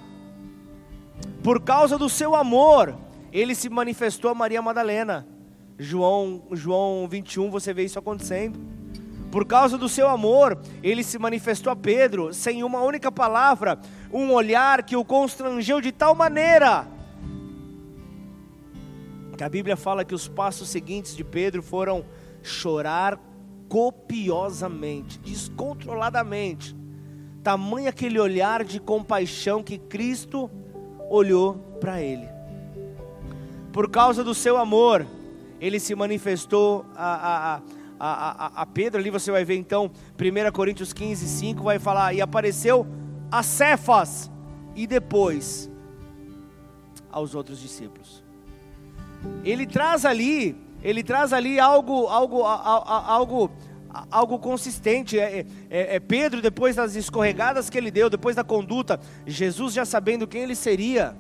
Por 1.43 1.61
causa 1.61 1.97
do 1.97 2.09
seu 2.09 2.35
amor, 2.35 2.95
ele 3.33 3.55
se 3.55 3.69
manifestou 3.69 4.31
a 4.31 4.35
Maria 4.35 4.61
Madalena. 4.61 5.27
João, 5.79 6.43
João 6.53 7.09
21, 7.09 7.51
você 7.51 7.73
vê 7.73 7.85
isso 7.85 7.99
acontecendo. 7.99 8.61
Por 9.33 9.45
causa 9.45 9.77
do 9.77 9.89
seu 9.89 10.09
amor, 10.09 10.57
ele 10.81 11.03
se 11.03 11.19
manifestou 11.19 11.73
a 11.73 11.77
Pedro, 11.77 12.33
sem 12.33 12.63
uma 12.63 12.83
única 12.83 13.11
palavra, 13.11 13.81
um 14.13 14.31
olhar 14.31 14.85
que 14.85 14.95
o 14.95 15.05
constrangeu 15.05 15.81
de 15.81 15.91
tal 15.91 16.15
maneira 16.15 16.87
que 19.43 19.45
a 19.45 19.49
Bíblia 19.49 19.77
fala 19.77 20.05
que 20.05 20.15
os 20.15 20.29
passos 20.29 20.69
seguintes 20.69 21.17
de 21.17 21.25
Pedro 21.25 21.65
foram 21.65 22.05
chorar 22.45 23.19
copiosamente, 23.69 25.19
descontroladamente. 25.19 26.77
Tamanho 27.43 27.89
aquele 27.89 28.21
olhar 28.21 28.63
de 28.63 28.79
compaixão 28.79 29.61
que 29.61 29.79
Cristo 29.79 30.49
olhou 31.11 31.55
para 31.81 32.01
ele. 32.01 32.29
Por 33.73 33.91
causa 33.91 34.23
do 34.23 34.33
seu 34.33 34.57
amor, 34.57 35.05
ele 35.61 35.81
se 35.81 35.93
manifestou 35.97 36.87
a, 36.95 37.15
a, 37.15 37.57
a, 37.57 37.63
a, 38.57 38.67
Pedro. 38.67 39.01
Ali 39.01 39.11
você 39.11 39.31
vai 39.31 39.45
ver 39.45 39.57
então, 39.57 39.91
1 40.19 40.53
Coríntios 40.53 40.93
15, 40.93 41.27
5 41.27 41.63
vai 41.63 41.79
falar: 41.79 42.15
E 42.15 42.21
apareceu 42.21 42.87
a 43.31 43.43
Cefas, 43.43 44.31
e 44.75 44.87
depois 44.87 45.71
aos 47.11 47.35
outros 47.35 47.61
discípulos. 47.61 48.23
Ele 49.45 49.67
traz 49.67 50.05
ali 50.05 50.57
ele 50.83 51.03
traz 51.03 51.33
ali 51.33 51.61
algo, 51.61 52.07
algo, 52.09 52.43
algo, 52.43 53.51
algo 54.11 54.39
consistente. 54.39 55.19
É, 55.19 55.47
é, 55.71 55.97
é, 55.97 56.01
Pedro, 56.01 56.43
depois 56.43 56.77
das 56.77 56.97
escorregadas 56.97 57.71
que 57.71 57.79
ele 57.79 57.91
deu, 57.91 58.11
depois 58.11 58.35
da 58.35 58.43
conduta, 58.43 59.01
Jesus 59.27 59.73
já 59.73 59.85
sabendo 59.85 60.27
quem 60.27 60.43
ele 60.43 60.57
seria, 60.57 61.17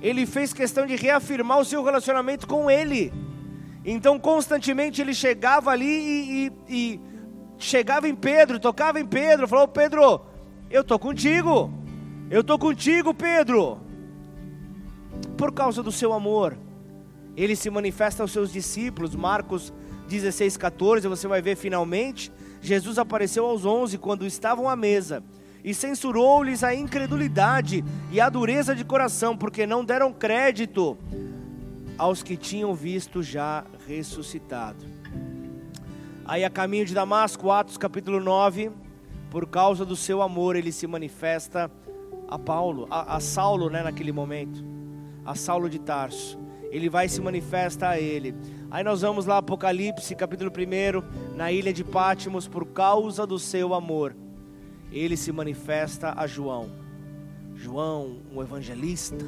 ele 0.00 0.24
fez 0.24 0.52
questão 0.52 0.86
de 0.86 0.94
reafirmar 0.94 1.58
o 1.58 1.64
seu 1.64 1.82
relacionamento 1.82 2.46
com 2.46 2.70
ele. 2.70 3.12
Então, 3.84 4.18
constantemente 4.18 5.00
ele 5.00 5.14
chegava 5.14 5.70
ali 5.70 5.86
e, 5.86 6.46
e, 6.46 6.52
e 6.68 7.00
chegava 7.58 8.08
em 8.08 8.14
Pedro, 8.14 8.60
tocava 8.60 9.00
em 9.00 9.06
Pedro, 9.06 9.48
falou: 9.48 9.68
Pedro, 9.68 10.20
eu 10.70 10.82
estou 10.82 10.98
contigo, 10.98 11.72
eu 12.30 12.42
estou 12.42 12.58
contigo, 12.58 13.14
Pedro, 13.14 13.80
por 15.36 15.52
causa 15.52 15.82
do 15.82 15.90
seu 15.90 16.12
amor 16.12 16.56
ele 17.36 17.56
se 17.56 17.70
manifesta 17.70 18.22
aos 18.22 18.32
seus 18.32 18.52
discípulos, 18.52 19.14
Marcos 19.14 19.72
16, 20.08 20.56
14, 20.56 21.08
você 21.08 21.28
vai 21.28 21.40
ver 21.40 21.56
finalmente, 21.56 22.32
Jesus 22.60 22.98
apareceu 22.98 23.46
aos 23.46 23.64
onze 23.64 23.96
quando 23.96 24.26
estavam 24.26 24.68
à 24.68 24.76
mesa, 24.76 25.22
e 25.62 25.72
censurou-lhes 25.72 26.64
a 26.64 26.74
incredulidade 26.74 27.84
e 28.10 28.20
a 28.20 28.28
dureza 28.28 28.74
de 28.74 28.84
coração, 28.84 29.36
porque 29.36 29.66
não 29.66 29.84
deram 29.84 30.12
crédito 30.12 30.98
aos 32.00 32.22
que 32.22 32.34
tinham 32.34 32.74
visto 32.74 33.22
já 33.22 33.62
ressuscitado. 33.86 34.86
Aí 36.24 36.44
a 36.44 36.48
caminho 36.48 36.86
de 36.86 36.94
Damasco, 36.94 37.50
Atos 37.50 37.76
capítulo 37.76 38.20
9, 38.20 38.70
por 39.30 39.46
causa 39.46 39.84
do 39.84 39.94
seu 39.94 40.22
amor, 40.22 40.56
ele 40.56 40.72
se 40.72 40.86
manifesta 40.86 41.70
a 42.26 42.38
Paulo, 42.38 42.86
a, 42.90 43.16
a 43.16 43.20
Saulo, 43.20 43.68
né, 43.68 43.82
naquele 43.82 44.12
momento, 44.12 44.64
a 45.26 45.34
Saulo 45.34 45.68
de 45.68 45.78
Tarso 45.78 46.38
ele 46.70 46.88
vai 46.88 47.08
se 47.08 47.20
manifestar 47.20 47.90
a 47.90 48.00
ele. 48.00 48.32
Aí 48.70 48.84
nós 48.84 49.00
vamos 49.00 49.26
lá, 49.26 49.38
Apocalipse, 49.38 50.14
capítulo 50.14 50.50
1, 50.50 51.36
na 51.36 51.50
ilha 51.50 51.72
de 51.72 51.82
Pátimos, 51.82 52.46
por 52.46 52.64
causa 52.66 53.26
do 53.26 53.40
seu 53.40 53.74
amor. 53.74 54.14
Ele 54.92 55.16
se 55.16 55.32
manifesta 55.32 56.14
a 56.16 56.28
João. 56.28 56.70
João, 57.56 58.18
um 58.32 58.40
evangelista. 58.40 59.18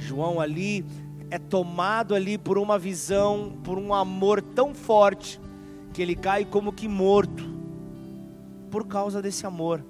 João 0.00 0.40
ali 0.40 0.84
é 1.30 1.38
tomado 1.38 2.14
ali 2.14 2.38
por 2.38 2.58
uma 2.58 2.78
visão, 2.78 3.58
por 3.64 3.78
um 3.78 3.92
amor 3.92 4.40
tão 4.40 4.74
forte, 4.74 5.40
que 5.92 6.02
ele 6.02 6.14
cai 6.14 6.44
como 6.44 6.72
que 6.72 6.88
morto, 6.88 7.44
por 8.70 8.86
causa 8.86 9.22
desse 9.22 9.46
amor. 9.46 9.84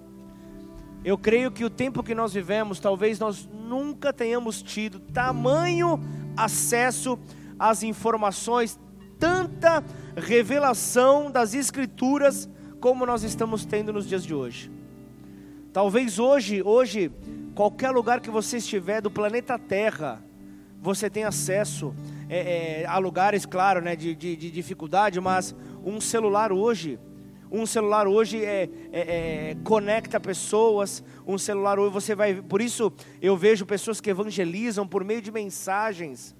Eu 1.05 1.19
creio 1.19 1.51
que 1.51 1.65
o 1.65 1.71
tempo 1.71 2.03
que 2.03 2.15
nós 2.15 2.33
vivemos, 2.33 2.81
talvez 2.81 3.19
nós 3.19 3.49
nunca 3.53 4.13
tenhamos 4.13 4.63
tido 4.63 4.99
tamanho 5.01 6.01
acesso 6.37 7.19
às 7.59 7.83
informações, 7.83 8.79
tanta 9.19 9.85
revelação 10.17 11.31
das 11.31 11.55
Escrituras 11.55 12.49
como 12.81 13.07
nós 13.07 13.23
estamos 13.23 13.65
tendo 13.65 13.93
nos 13.93 14.07
dias 14.07 14.25
de 14.25 14.35
hoje. 14.35 14.71
Talvez 15.73 16.19
hoje, 16.19 16.63
hoje, 16.63 17.11
qualquer 17.55 17.91
lugar 17.91 18.21
que 18.21 18.31
você 18.31 18.59
estiver 18.59 19.01
do 19.01 19.11
planeta 19.11 19.59
Terra, 19.59 20.23
você 20.85 21.09
tem 21.09 21.25
acesso 21.25 21.95
é, 22.29 22.83
é, 22.83 22.87
a 22.87 22.99
lugares, 22.99 23.47
claro, 23.47 23.81
né, 23.81 23.97
de, 23.97 24.15
de, 24.15 24.37
de 24.37 24.51
dificuldade, 24.51 25.19
mas 25.19 25.55
um 25.83 25.99
celular 26.01 26.53
hoje 26.53 27.01
um 27.51 27.67
celular 27.67 28.09
hoje 28.09 28.45
é, 28.45 28.69
é, 28.91 29.51
é, 29.51 29.57
conecta 29.63 30.19
pessoas. 30.19 31.05
Um 31.25 31.39
celular 31.39 31.79
hoje 31.79 31.93
você 31.93 32.13
vai. 32.13 32.43
Por 32.43 32.61
isso 32.61 32.93
eu 33.23 33.37
vejo 33.37 33.65
pessoas 33.65 34.01
que 34.01 34.11
evangelizam 34.11 34.89
por 34.89 35.05
meio 35.05 35.23
de 35.23 35.31
mensagens, 35.31 36.35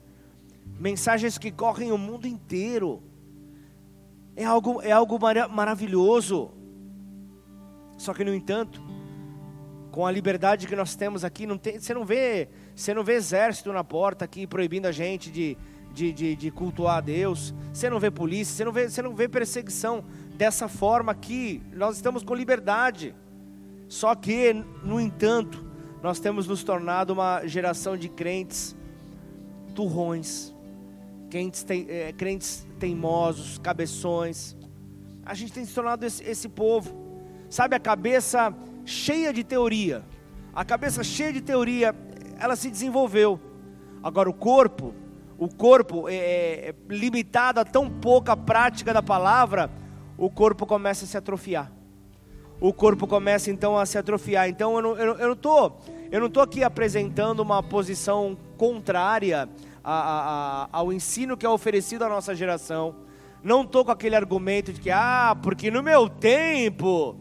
mensagens 0.81 1.39
que 1.39 1.53
correm 1.53 1.93
o 1.93 1.99
mundo 1.99 2.27
inteiro. 2.27 3.01
É 4.35 4.45
algo, 4.45 4.83
é 4.83 4.91
algo 4.91 5.17
mar 5.21 5.49
maravilhoso. 5.49 6.51
Só 7.97 8.13
que 8.13 8.25
no 8.25 8.35
entanto, 8.35 8.83
com 9.93 10.05
a 10.05 10.11
liberdade 10.11 10.67
que 10.67 10.75
nós 10.75 10.97
temos 10.97 11.23
aqui, 11.23 11.47
não 11.47 11.57
tem, 11.57 11.79
você 11.79 11.95
não 11.95 12.05
vê, 12.05 12.49
você 12.75 12.93
não 12.93 13.05
vê 13.05 13.15
exército 13.15 13.73
na 13.73 13.85
porta 13.85 14.25
aqui 14.25 14.47
proibindo 14.47 14.87
a 14.87 14.93
gente 14.93 15.31
de, 15.31 15.57
de, 15.93 16.13
de, 16.13 16.37
de 16.37 16.51
cultuar 16.51 16.99
a 16.99 17.01
Deus. 17.01 17.55
Você 17.73 17.89
não 17.89 18.01
vê 18.01 18.11
polícia, 18.11 18.55
você 18.55 18.65
não 18.65 18.73
vê, 18.73 18.89
você 18.89 19.03
não 19.03 19.15
vê 19.15 19.29
perseguição 19.29 20.05
dessa 20.37 20.67
forma 20.67 21.13
aqui, 21.13 21.63
nós 21.73 21.97
estamos 21.97 22.23
com 22.23 22.35
liberdade. 22.35 23.15
Só 23.89 24.15
que, 24.15 24.53
no 24.83 25.01
entanto, 25.01 25.65
nós 26.03 26.19
temos 26.19 26.47
nos 26.47 26.65
tornado 26.65 27.13
uma 27.13 27.47
geração 27.47 27.97
de 27.97 28.09
crentes 28.09 28.75
turrões, 29.75 30.55
crentes, 31.31 31.63
te, 31.65 31.87
é, 31.89 32.13
crentes 32.13 32.67
teimosos, 32.79 33.59
cabeções. 33.59 34.57
A 35.25 35.35
gente 35.35 35.53
tem 35.53 35.65
se 35.65 35.75
tornado 35.75 36.05
esse, 36.05 36.23
esse 36.25 36.49
povo, 36.49 36.95
sabe, 37.49 37.77
a 37.77 37.81
cabeça 37.81 38.55
cheia 38.85 39.33
de 39.33 39.43
teoria. 39.45 40.05
A 40.55 40.65
cabeça 40.65 41.03
cheia 41.03 41.33
de 41.33 41.41
teoria, 41.41 41.95
ela 42.39 42.57
se 42.57 42.71
desenvolveu. 42.71 43.41
Agora 44.03 44.29
o 44.29 44.35
corpo, 44.35 44.95
o 45.39 45.49
corpo 45.49 46.09
é, 46.09 46.15
é, 46.15 46.69
é 46.69 46.75
limitado 46.89 47.61
a 47.61 47.65
tão 47.65 47.91
pouca 47.91 48.37
prática 48.37 48.93
da 48.93 49.03
palavra, 49.03 49.71
o 50.17 50.31
corpo 50.31 50.67
começa 50.67 51.05
a 51.05 51.09
se 51.09 51.17
atrofiar. 51.17 51.73
O 52.61 52.73
corpo 52.73 53.07
começa 53.07 53.51
então 53.51 53.77
a 53.77 53.85
se 53.85 53.99
atrofiar. 53.99 54.49
Então 54.49 54.77
eu 54.77 54.83
não 54.83 54.93
estou 54.93 55.19
eu, 55.19 55.29
não 55.29 55.37
tô, 55.37 55.73
eu 56.11 56.21
não 56.21 56.31
tô 56.31 56.41
aqui 56.41 56.63
apresentando 56.63 57.41
uma 57.41 57.63
posição 57.63 58.37
contrária 58.57 59.49
a, 59.83 59.93
a, 59.93 60.63
a, 60.65 60.69
ao 60.73 60.93
ensino 60.93 61.37
que 61.37 61.45
é 61.45 61.49
oferecido 61.49 62.05
à 62.05 62.09
nossa 62.09 62.35
geração. 62.35 62.97
Não 63.43 63.63
estou 63.63 63.85
com 63.85 63.91
aquele 63.91 64.17
argumento 64.17 64.73
de 64.73 64.81
que, 64.81 64.91
ah, 64.91 65.37
porque 65.43 65.71
no 65.71 65.83
meu 65.83 66.09
tempo. 66.09 67.17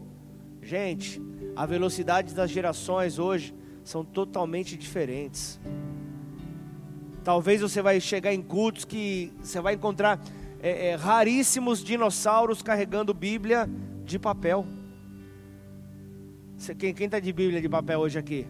Gente, 0.62 1.20
a 1.54 1.66
velocidade 1.66 2.32
das 2.34 2.50
gerações 2.50 3.18
hoje 3.18 3.54
são 3.84 4.04
totalmente 4.04 4.76
diferentes. 4.76 5.60
Talvez 7.22 7.60
você 7.60 7.80
vai 7.80 8.00
chegar 8.00 8.32
em 8.32 8.42
cultos 8.42 8.84
que 8.84 9.32
você 9.40 9.60
vai 9.60 9.74
encontrar 9.74 10.20
é, 10.60 10.88
é, 10.88 10.94
raríssimos 10.94 11.84
dinossauros 11.84 12.62
carregando 12.62 13.12
Bíblia 13.12 13.68
de 14.04 14.18
papel. 14.18 14.66
Quem 16.78 16.90
está 16.92 17.20
de 17.20 17.32
Bíblia 17.32 17.60
de 17.60 17.68
papel 17.68 18.00
hoje 18.00 18.18
aqui? 18.18 18.46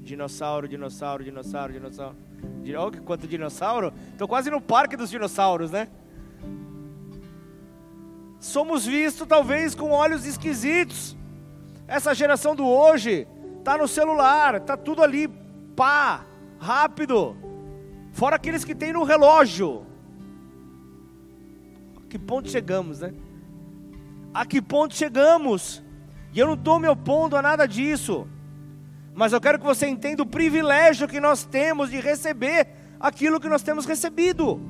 Dinossauro, 0.00 0.68
dinossauro, 0.68 1.24
dinossauro, 1.24 1.72
dinossauro. 1.72 2.16
Olha 2.76 3.00
quanto 3.00 3.26
dinossauro! 3.26 3.92
Estou 4.12 4.28
quase 4.28 4.50
no 4.50 4.60
parque 4.60 4.96
dos 4.96 5.10
dinossauros, 5.10 5.70
né? 5.70 5.88
Somos 8.38 8.84
vistos 8.84 9.26
talvez 9.26 9.74
com 9.74 9.90
olhos 9.90 10.26
esquisitos. 10.26 11.16
Essa 11.86 12.14
geração 12.14 12.54
do 12.56 12.66
hoje 12.66 13.26
está 13.62 13.78
no 13.78 13.86
celular, 13.86 14.56
está 14.56 14.76
tudo 14.76 15.02
ali, 15.02 15.28
pá, 15.76 16.26
rápido. 16.58 17.36
Fora 18.12 18.36
aqueles 18.36 18.64
que 18.64 18.74
tem 18.74 18.92
no 18.92 19.04
relógio 19.04 19.86
que 22.12 22.18
ponto 22.18 22.50
chegamos, 22.50 23.00
né? 23.00 23.14
A 24.34 24.44
que 24.44 24.60
ponto 24.60 24.94
chegamos? 24.94 25.82
E 26.34 26.38
eu 26.38 26.46
não 26.46 26.52
estou 26.52 26.78
me 26.78 26.86
opondo 26.86 27.38
a 27.38 27.40
nada 27.40 27.66
disso, 27.66 28.28
mas 29.14 29.32
eu 29.32 29.40
quero 29.40 29.58
que 29.58 29.64
você 29.64 29.86
entenda 29.86 30.22
o 30.22 30.26
privilégio 30.26 31.08
que 31.08 31.18
nós 31.18 31.42
temos 31.46 31.88
de 31.90 31.98
receber 31.98 32.68
aquilo 33.00 33.40
que 33.40 33.48
nós 33.48 33.62
temos 33.62 33.86
recebido, 33.86 34.60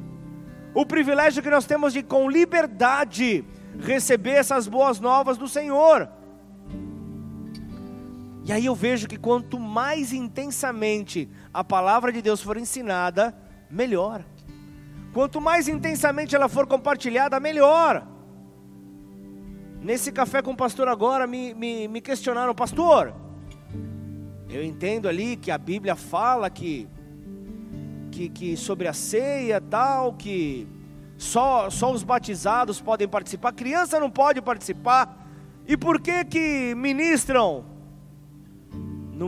o 0.73 0.87
privilégio 0.87 1.43
que 1.43 1.51
nós 1.51 1.65
temos 1.67 1.93
de, 1.93 2.05
com 2.05 2.31
liberdade, 2.31 3.45
receber 3.81 4.35
essas 4.35 4.69
boas 4.69 5.01
novas 5.01 5.37
do 5.37 5.49
Senhor. 5.49 6.09
E 8.45 8.53
aí 8.53 8.67
eu 8.67 8.75
vejo 8.75 9.07
que 9.07 9.17
quanto 9.17 9.59
mais 9.59 10.13
intensamente 10.13 11.29
a 11.55 11.63
palavra 11.63 12.13
de 12.13 12.21
Deus 12.21 12.43
for 12.43 12.57
ensinada, 12.57 13.35
melhor. 13.71 14.25
Quanto 15.13 15.41
mais 15.41 15.69
intensamente 15.69 16.35
ela 16.35 16.49
for 16.49 16.67
compartilhada, 16.67 17.39
melhor. 17.39 18.07
Nesse 19.81 20.11
café 20.11 20.43
com 20.43 20.53
o 20.53 20.57
pastor 20.57 20.89
agora, 20.89 21.27
me, 21.27 21.55
me, 21.55 21.87
me 21.87 22.01
questionaram, 22.01 22.55
pastor, 22.55 23.15
eu 24.49 24.63
entendo 24.65 25.09
ali 25.09 25.37
que 25.37 25.51
a 25.51 25.59
Bíblia 25.59 25.95
fala 25.95 26.51
que, 26.51 26.89
que, 28.11 28.29
que 28.29 28.57
sobre 28.57 28.89
a 28.89 28.93
ceia 28.93 29.61
tal, 29.61 30.15
que 30.15 30.67
só, 31.17 31.71
só 31.71 31.93
os 31.93 32.03
batizados 32.03 32.81
podem 32.81 33.07
participar, 33.07 33.53
criança 33.53 34.01
não 34.01 34.11
pode 34.11 34.43
participar. 34.43 35.19
E 35.67 35.77
por 35.77 36.01
que 36.01 36.25
que 36.25 36.75
ministram 36.75 37.65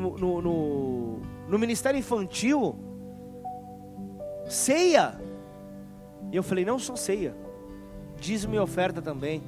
no, 0.01 0.19
no, 0.19 0.43
no, 0.43 1.21
no 1.49 1.59
ministério 1.59 1.99
infantil 1.99 2.77
ceia? 4.49 5.21
E 6.33 6.37
eu 6.37 6.43
falei, 6.43 6.65
não 6.65 6.79
só 6.79 6.97
ceia, 6.97 7.37
diz-me 8.19 8.59
oferta 8.59 9.01
também. 9.01 9.43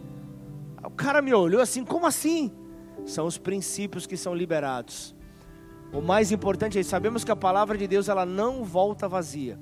O 0.85 0.91
cara 0.91 1.21
me 1.21 1.35
olhou 1.35 1.61
assim, 1.61 1.85
como 1.85 2.07
assim? 2.07 2.53
São 3.05 3.27
os 3.27 3.39
princípios 3.39 4.07
que 4.07 4.17
são 4.17 4.35
liberados. 4.35 5.15
O 5.93 6.01
mais 6.01 6.31
importante 6.31 6.79
é, 6.79 6.83
sabemos 6.83 7.25
que 7.25 7.31
a 7.31 7.37
palavra 7.37 7.77
de 7.77 7.87
Deus 7.87 8.09
ela 8.09 8.27
não 8.27 8.65
volta 8.65 9.09
vazia, 9.09 9.59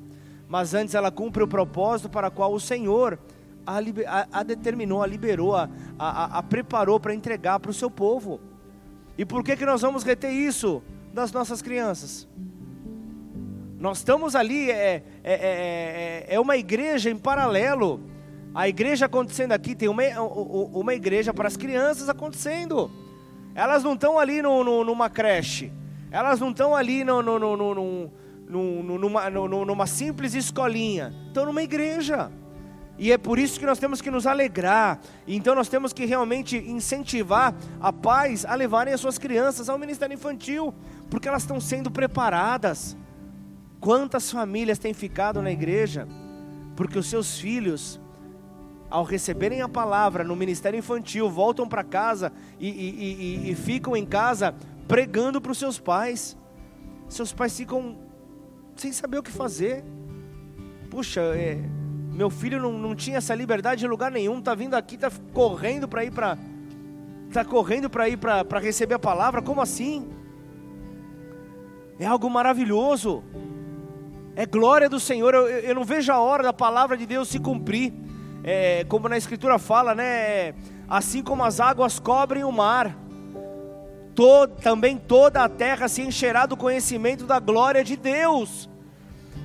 mas 0.48 0.74
antes 0.74 0.94
ela 0.94 1.10
cumpre 1.10 1.42
o 1.42 1.48
propósito 1.48 2.08
para 2.08 2.30
qual 2.30 2.52
o 2.52 2.60
Senhor 2.60 3.18
a, 3.66 3.78
a, 3.78 4.40
a 4.40 4.42
determinou, 4.42 5.02
a 5.02 5.06
liberou, 5.06 5.54
a, 5.54 5.68
a 5.98 6.42
preparou 6.42 7.00
para 7.00 7.14
entregar 7.14 7.58
para 7.60 7.70
o 7.70 7.74
seu 7.74 7.90
povo. 7.90 8.40
E 9.16 9.24
por 9.24 9.44
que, 9.44 9.56
que 9.56 9.64
nós 9.64 9.82
vamos 9.82 10.02
reter 10.02 10.30
isso 10.30 10.82
das 11.12 11.32
nossas 11.32 11.62
crianças? 11.62 12.28
Nós 13.78 13.98
estamos 13.98 14.34
ali, 14.34 14.70
é, 14.70 15.02
é, 15.22 15.34
é, 15.34 16.26
é 16.28 16.40
uma 16.40 16.56
igreja 16.56 17.10
em 17.10 17.18
paralelo. 17.18 18.00
A 18.54 18.68
igreja 18.68 19.06
acontecendo 19.06 19.52
aqui, 19.52 19.74
tem 19.74 19.88
uma, 19.88 20.02
uma 20.20 20.94
igreja 20.94 21.34
para 21.34 21.48
as 21.48 21.56
crianças 21.56 22.08
acontecendo. 22.08 22.90
Elas 23.54 23.84
não 23.84 23.94
estão 23.94 24.18
ali 24.18 24.40
no, 24.40 24.64
no, 24.64 24.84
numa 24.84 25.10
creche. 25.10 25.72
Elas 26.10 26.40
não 26.40 26.50
estão 26.50 26.74
ali 26.74 27.04
no, 27.04 27.22
no, 27.22 27.38
no, 27.38 28.98
numa, 28.98 29.30
numa 29.30 29.86
simples 29.86 30.34
escolinha. 30.34 31.12
Estão 31.28 31.46
numa 31.46 31.62
igreja. 31.62 32.30
E 32.98 33.10
é 33.10 33.18
por 33.18 33.38
isso 33.38 33.58
que 33.58 33.66
nós 33.66 33.78
temos 33.78 34.00
que 34.00 34.10
nos 34.10 34.26
alegrar. 34.26 35.00
Então 35.26 35.54
nós 35.54 35.68
temos 35.68 35.92
que 35.92 36.04
realmente 36.04 36.56
incentivar 36.56 37.54
a 37.80 37.92
pais 37.92 38.44
a 38.44 38.54
levarem 38.54 38.94
as 38.94 39.00
suas 39.00 39.18
crianças 39.18 39.68
ao 39.68 39.78
ministério 39.78 40.14
infantil, 40.14 40.72
porque 41.10 41.28
elas 41.28 41.42
estão 41.42 41.60
sendo 41.60 41.90
preparadas. 41.90 42.96
Quantas 43.80 44.30
famílias 44.30 44.78
têm 44.78 44.94
ficado 44.94 45.42
na 45.42 45.50
igreja 45.50 46.06
porque 46.76 46.98
os 46.98 47.06
seus 47.06 47.38
filhos, 47.38 48.00
ao 48.90 49.04
receberem 49.04 49.62
a 49.62 49.68
palavra 49.68 50.24
no 50.24 50.34
ministério 50.34 50.78
infantil, 50.78 51.30
voltam 51.30 51.68
para 51.68 51.84
casa 51.84 52.32
e, 52.58 52.68
e, 52.68 53.48
e, 53.48 53.50
e, 53.50 53.54
ficam 53.54 53.96
em 53.96 54.04
casa 54.04 54.54
pregando 54.88 55.40
para 55.40 55.52
os 55.52 55.58
seus 55.58 55.78
pais. 55.78 56.36
Seus 57.08 57.32
pais 57.32 57.56
ficam 57.56 57.98
sem 58.76 58.92
saber 58.92 59.18
o 59.18 59.22
que 59.22 59.30
fazer. 59.30 59.84
Puxa, 60.90 61.20
é, 61.20 61.58
meu 62.14 62.30
filho 62.30 62.62
não, 62.62 62.72
não 62.72 62.94
tinha 62.94 63.18
essa 63.18 63.34
liberdade 63.34 63.84
em 63.84 63.88
lugar 63.88 64.10
nenhum, 64.10 64.38
está 64.38 64.54
vindo 64.54 64.74
aqui, 64.74 64.94
está 64.94 65.10
correndo 65.32 65.88
para 65.88 66.04
ir 66.04 66.12
para. 66.12 66.38
Está 67.28 67.44
correndo 67.44 67.90
para 67.90 68.08
ir 68.08 68.16
para 68.16 68.60
receber 68.60 68.94
a 68.94 68.98
palavra, 68.98 69.42
como 69.42 69.60
assim? 69.60 70.08
É 71.98 72.06
algo 72.06 72.30
maravilhoso. 72.30 73.24
É 74.36 74.46
glória 74.46 74.88
do 74.88 75.00
Senhor. 75.00 75.34
Eu, 75.34 75.48
eu 75.48 75.74
não 75.74 75.84
vejo 75.84 76.12
a 76.12 76.20
hora 76.20 76.44
da 76.44 76.52
palavra 76.52 76.96
de 76.96 77.04
Deus 77.04 77.28
se 77.28 77.40
cumprir. 77.40 77.92
É, 78.44 78.84
como 78.84 79.08
na 79.08 79.16
Escritura 79.16 79.58
fala, 79.58 79.96
né? 79.96 80.54
Assim 80.88 81.22
como 81.22 81.42
as 81.42 81.58
águas 81.58 81.98
cobrem 81.98 82.44
o 82.44 82.52
mar, 82.52 82.96
também 84.62 84.96
toda 84.96 85.42
a 85.42 85.48
terra 85.48 85.88
se 85.88 86.02
encherá 86.02 86.46
do 86.46 86.56
conhecimento 86.56 87.26
da 87.26 87.40
glória 87.40 87.82
de 87.82 87.96
Deus. 87.96 88.68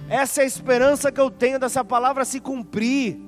Essa 0.09 0.41
é 0.41 0.43
a 0.43 0.47
esperança 0.47 1.11
que 1.11 1.21
eu 1.21 1.29
tenho 1.29 1.59
dessa 1.59 1.83
palavra 1.83 2.25
se 2.25 2.39
cumprir. 2.39 3.19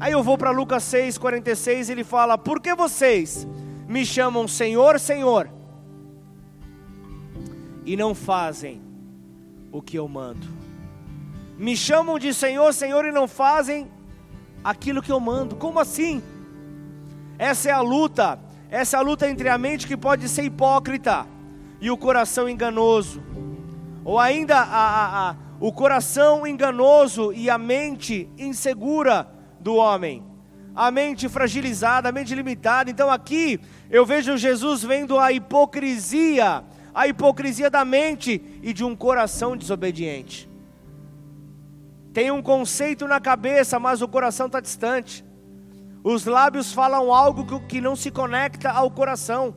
Aí 0.00 0.12
eu 0.12 0.22
vou 0.22 0.36
para 0.36 0.50
Lucas 0.50 0.82
6, 0.84 1.16
46, 1.16 1.90
ele 1.90 2.04
fala: 2.04 2.36
Por 2.36 2.60
que 2.60 2.74
vocês 2.74 3.46
me 3.86 4.04
chamam 4.04 4.48
Senhor, 4.48 4.98
Senhor, 4.98 5.48
e 7.84 7.96
não 7.96 8.14
fazem 8.14 8.82
o 9.72 9.80
que 9.80 9.98
eu 9.98 10.08
mando? 10.08 10.46
Me 11.56 11.76
chamam 11.76 12.18
de 12.18 12.34
Senhor, 12.34 12.74
Senhor, 12.74 13.04
e 13.04 13.12
não 13.12 13.26
fazem 13.26 13.88
aquilo 14.62 15.00
que 15.00 15.12
eu 15.12 15.20
mando. 15.20 15.56
Como 15.56 15.78
assim? 15.78 16.22
Essa 17.38 17.70
é 17.70 17.72
a 17.72 17.80
luta 17.80 18.38
essa 18.70 18.98
é 18.98 19.00
a 19.00 19.02
luta 19.02 19.28
entre 19.28 19.48
a 19.48 19.56
mente 19.56 19.86
que 19.86 19.96
pode 19.96 20.28
ser 20.28 20.42
hipócrita 20.42 21.26
e 21.80 21.90
o 21.90 21.96
coração 21.96 22.48
enganoso. 22.48 23.22
Ou 24.08 24.18
ainda 24.18 24.56
a, 24.56 24.62
a, 24.62 25.30
a, 25.30 25.36
o 25.60 25.70
coração 25.70 26.46
enganoso 26.46 27.30
e 27.30 27.50
a 27.50 27.58
mente 27.58 28.26
insegura 28.38 29.28
do 29.60 29.74
homem. 29.74 30.24
A 30.74 30.90
mente 30.90 31.28
fragilizada, 31.28 32.08
a 32.08 32.12
mente 32.12 32.34
limitada. 32.34 32.90
Então 32.90 33.10
aqui 33.10 33.60
eu 33.90 34.06
vejo 34.06 34.38
Jesus 34.38 34.82
vendo 34.82 35.18
a 35.18 35.30
hipocrisia, 35.30 36.64
a 36.94 37.06
hipocrisia 37.06 37.68
da 37.68 37.84
mente 37.84 38.40
e 38.62 38.72
de 38.72 38.82
um 38.82 38.96
coração 38.96 39.54
desobediente. 39.54 40.48
Tem 42.10 42.30
um 42.30 42.40
conceito 42.40 43.06
na 43.06 43.20
cabeça, 43.20 43.78
mas 43.78 44.00
o 44.00 44.08
coração 44.08 44.46
está 44.46 44.58
distante. 44.58 45.22
Os 46.02 46.24
lábios 46.24 46.72
falam 46.72 47.12
algo 47.12 47.60
que 47.66 47.78
não 47.78 47.94
se 47.94 48.10
conecta 48.10 48.70
ao 48.70 48.90
coração, 48.90 49.54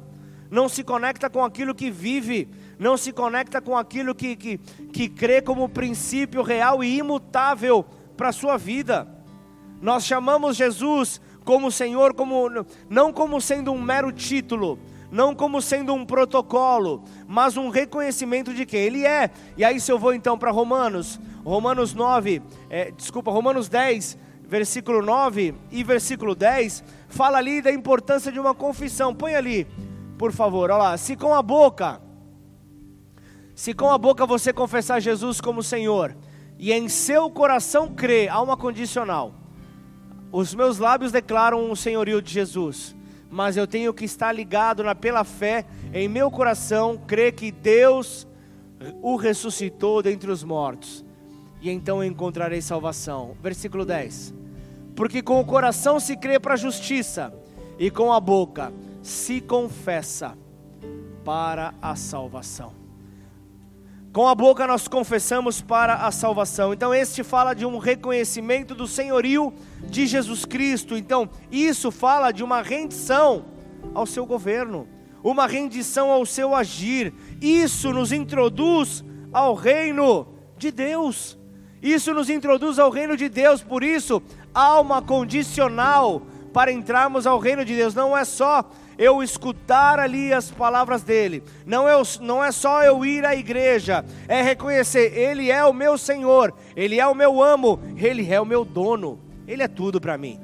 não 0.50 0.68
se 0.68 0.84
conecta 0.84 1.30
com 1.30 1.42
aquilo 1.42 1.74
que 1.74 1.90
vive, 1.90 2.50
não 2.82 2.98
se 2.98 3.14
conecta 3.14 3.62
com 3.62 3.78
aquilo 3.78 4.16
que, 4.16 4.36
que, 4.36 4.58
que 4.58 5.08
crê 5.08 5.40
como 5.40 5.70
princípio 5.70 6.42
real 6.42 6.84
e 6.84 6.98
imutável 6.98 7.86
para 8.18 8.30
a 8.30 8.34
sua 8.34 8.58
vida. 8.58 9.08
Nós 9.80 10.04
chamamos 10.04 10.58
Jesus 10.58 11.22
como 11.46 11.72
Senhor, 11.72 12.16
como, 12.16 12.50
não 12.90 13.14
como 13.14 13.40
sendo 13.40 13.72
um 13.72 13.80
mero 13.80 14.12
título, 14.12 14.80
não 15.12 15.36
como 15.36 15.62
sendo 15.62 15.94
um 15.94 16.04
protocolo, 16.04 17.04
mas 17.28 17.56
um 17.56 17.70
reconhecimento 17.70 18.52
de 18.52 18.66
que 18.66 18.78
Ele 18.78 19.06
é. 19.06 19.30
E 19.56 19.64
aí, 19.64 19.80
se 19.80 19.92
eu 19.92 20.00
vou 20.00 20.12
então 20.12 20.36
para 20.36 20.50
Romanos, 20.50 21.20
Romanos 21.46 21.94
9, 21.94 22.42
é, 22.68 22.90
desculpa, 22.90 23.30
Romanos 23.30 23.70
10, 23.70 24.18
versículo 24.48 25.04
9 25.04 25.54
e 25.70 25.84
versículo 25.84 26.34
10, 26.34 26.84
fala 27.08 27.38
ali 27.38 27.62
da 27.62 27.72
importância 27.72 28.32
de 28.32 28.40
uma 28.40 28.56
confissão. 28.56 29.14
Põe 29.14 29.36
ali, 29.36 29.68
por 30.18 30.32
favor, 30.32 30.72
olha 30.72 30.78
lá. 30.82 30.98
Se 30.98 31.16
com 31.16 31.32
a 31.32 31.44
boca, 31.44 32.02
se 33.56 33.74
com 33.74 33.90
a 33.90 33.98
boca 33.98 34.26
você 34.26 34.52
confessar 34.54 35.00
Jesus 35.00 35.40
como 35.42 35.64
Senhor, 35.64 36.16
e 36.58 36.72
em 36.72 36.88
seu 36.88 37.30
coração 37.30 37.88
crer, 37.88 38.30
há 38.30 38.42
uma 38.42 38.56
condicional. 38.56 39.34
Os 40.32 40.56
meus 40.56 40.78
lábios 40.78 41.12
declaram 41.12 41.72
o 41.72 41.76
senhorio 41.76 42.22
de 42.22 42.32
Jesus, 42.32 42.96
mas 43.30 43.58
eu 43.58 43.68
tenho 43.68 43.94
que 43.94 44.06
estar 44.06 44.32
ligado 44.32 44.84
na, 44.84 44.94
pela 44.94 45.24
fé 45.24 45.66
em 45.94 46.08
meu 46.08 46.30
coração, 46.30 46.98
crer 46.98 47.34
que 47.34 47.52
Deus 47.52 48.28
o 49.02 49.16
ressuscitou 49.16 50.02
dentre 50.02 50.32
os 50.32 50.44
mortos, 50.44 51.06
e 51.62 51.70
então 51.70 52.04
encontrarei 52.04 52.62
salvação. 52.62 53.36
Versículo 53.42 53.86
10. 53.86 54.34
Porque 54.96 55.22
com 55.22 55.40
o 55.40 55.46
coração 55.46 56.00
se 56.00 56.16
crê 56.16 56.40
para 56.40 56.54
a 56.54 56.58
justiça, 56.58 57.34
e 57.78 57.90
com 57.90 58.14
a 58.14 58.20
boca 58.20 58.72
se 59.02 59.42
confessa 59.42 60.38
para 61.24 61.74
a 61.82 61.96
salvação. 61.96 62.81
Com 64.14 64.28
a 64.28 64.36
boca 64.36 64.68
nós 64.68 64.90
confessamos 64.90 65.62
para 65.62 65.94
a 65.94 66.12
salvação. 66.12 66.74
Então, 66.74 66.94
este 66.94 67.24
fala 67.24 67.54
de 67.54 67.66
um 67.66 67.78
reconhecimento 67.78 68.76
do 68.76 68.86
senhorio 68.86 69.54
de 69.88 70.06
Jesus 70.06 70.44
Cristo. 70.44 70.98
Então, 70.98 71.30
isso 71.50 71.90
fala 71.92 72.34
de 72.34 72.44
uma 72.44 72.62
rendição 72.62 73.46
ao 73.94 74.06
seu 74.06 74.26
governo, 74.26 74.86
uma 75.24 75.48
rendição 75.48 76.12
ao 76.12 76.26
seu 76.26 76.54
agir. 76.54 77.14
Isso 77.42 77.94
nos 77.94 78.12
introduz 78.12 79.02
ao 79.32 79.56
reino 79.56 80.28
de 80.58 80.72
Deus. 80.72 81.40
Isso 81.82 82.14
nos 82.14 82.30
introduz 82.30 82.80
ao 82.80 82.90
reino 82.90 83.16
de 83.16 83.30
Deus. 83.30 83.64
Por 83.64 83.82
isso, 83.82 84.22
alma 84.54 85.02
condicional 85.02 86.24
para 86.52 86.70
entrarmos 86.70 87.26
ao 87.26 87.40
reino 87.40 87.64
de 87.64 87.78
Deus. 87.78 87.96
Não 87.96 88.18
é 88.18 88.26
só 88.26 88.70
eu 89.02 89.24
escutar 89.24 90.00
ali 90.00 90.32
as 90.32 90.52
palavras 90.52 91.02
dele, 91.02 91.44
não 91.66 91.90
é, 91.90 91.94
não 92.22 92.44
é 92.44 92.52
só 92.52 92.84
eu 92.84 93.04
ir 93.04 93.26
à 93.26 93.36
igreja, 93.36 94.06
é 94.28 94.44
reconhecer: 94.44 95.18
Ele 95.18 95.50
é 95.50 95.66
o 95.66 95.74
meu 95.74 95.98
Senhor, 95.98 96.54
Ele 96.76 97.00
é 97.00 97.08
o 97.08 97.16
meu 97.16 97.42
amo, 97.42 97.82
Ele 97.98 98.32
é 98.32 98.40
o 98.40 98.46
meu 98.46 98.64
dono, 98.64 99.20
Ele 99.48 99.64
é 99.64 99.68
tudo 99.68 100.00
para 100.00 100.20
mim. 100.20 100.40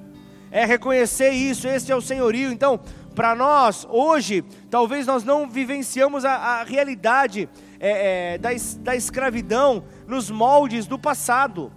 É 0.49 0.65
reconhecer 0.65 1.29
isso, 1.29 1.67
esse 1.67 1.91
é 1.91 1.95
o 1.95 2.01
senhorio. 2.01 2.51
Então, 2.51 2.79
para 3.13 3.35
nós, 3.35 3.85
hoje, 3.91 4.43
talvez 4.71 5.05
nós 5.05 5.23
não 5.23 5.47
vivenciamos 5.47 6.25
a, 6.25 6.33
a 6.33 6.63
realidade 6.63 7.47
é, 7.79 8.33
é, 8.33 8.37
da, 8.39 8.49
da 8.79 8.95
escravidão 8.95 9.83
nos 10.07 10.31
moldes 10.31 10.87
do 10.87 10.97
passado 10.97 11.71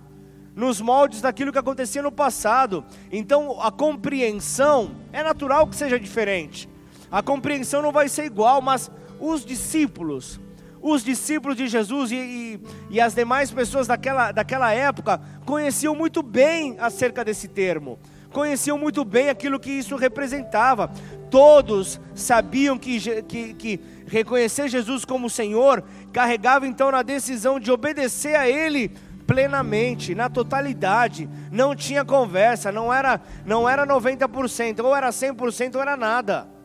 nos 0.54 0.80
moldes 0.80 1.22
daquilo 1.22 1.52
que 1.52 1.58
acontecia 1.58 2.02
no 2.02 2.12
passado. 2.12 2.84
Então 3.10 3.60
a 3.62 3.70
compreensão 3.70 4.90
é 5.12 5.22
natural 5.22 5.66
que 5.66 5.74
seja 5.74 5.98
diferente. 5.98 6.68
A 7.11 7.23
compreensão 7.23 7.83
não 7.83 7.90
vai 7.90 8.09
ser 8.09 8.25
igual, 8.25 8.62
mas 8.62 8.90
os 9.18 9.44
discípulos, 9.44 10.40
os 10.81 11.03
discípulos 11.03 11.57
de 11.57 11.68
Jesus 11.68 12.12
e, 12.12 12.16
e, 12.16 12.61
e, 12.90 13.01
as 13.01 13.14
demais 13.14 13.51
pessoas 13.51 13.87
daquela, 13.87 14.33
daquela 14.33 14.73
época 14.73 15.20
conheciam 15.44 15.94
muito 15.94 16.23
bem 16.23 16.77
acerca 16.79 17.25
desse 17.25 17.49
termo, 17.49 17.99
conheciam 18.33 18.79
muito 18.79 19.05
bem 19.05 19.29
aquilo 19.29 19.59
que 19.59 19.70
isso 19.70 19.96
representava. 19.96 20.90
Todos 21.31 22.01
sabiam 22.14 22.79
que, 22.79 23.23
que, 23.23 23.55
que 23.55 23.81
reconhecer 24.07 24.68
Jesus 24.68 25.05
como 25.05 25.29
Senhor 25.29 25.85
carregava 26.12 26.66
então 26.66 26.90
na 26.90 27.03
decisão 27.03 27.61
de 27.61 27.70
obedecer 27.70 28.37
a 28.37 28.49
Ele 28.49 28.90
plenamente, 29.27 30.12
na 30.12 30.29
totalidade, 30.29 31.29
não 31.53 31.77
tinha 31.77 32.05
conversa, 32.05 32.73
não 32.73 32.92
era, 32.92 33.20
não 33.46 33.68
era 33.68 33.87
90%, 33.87 34.83
ou 34.83 34.96
era 34.96 35.11
100% 35.11 35.77
ou 35.77 35.83
era 35.83 35.96
nada. 35.96 36.60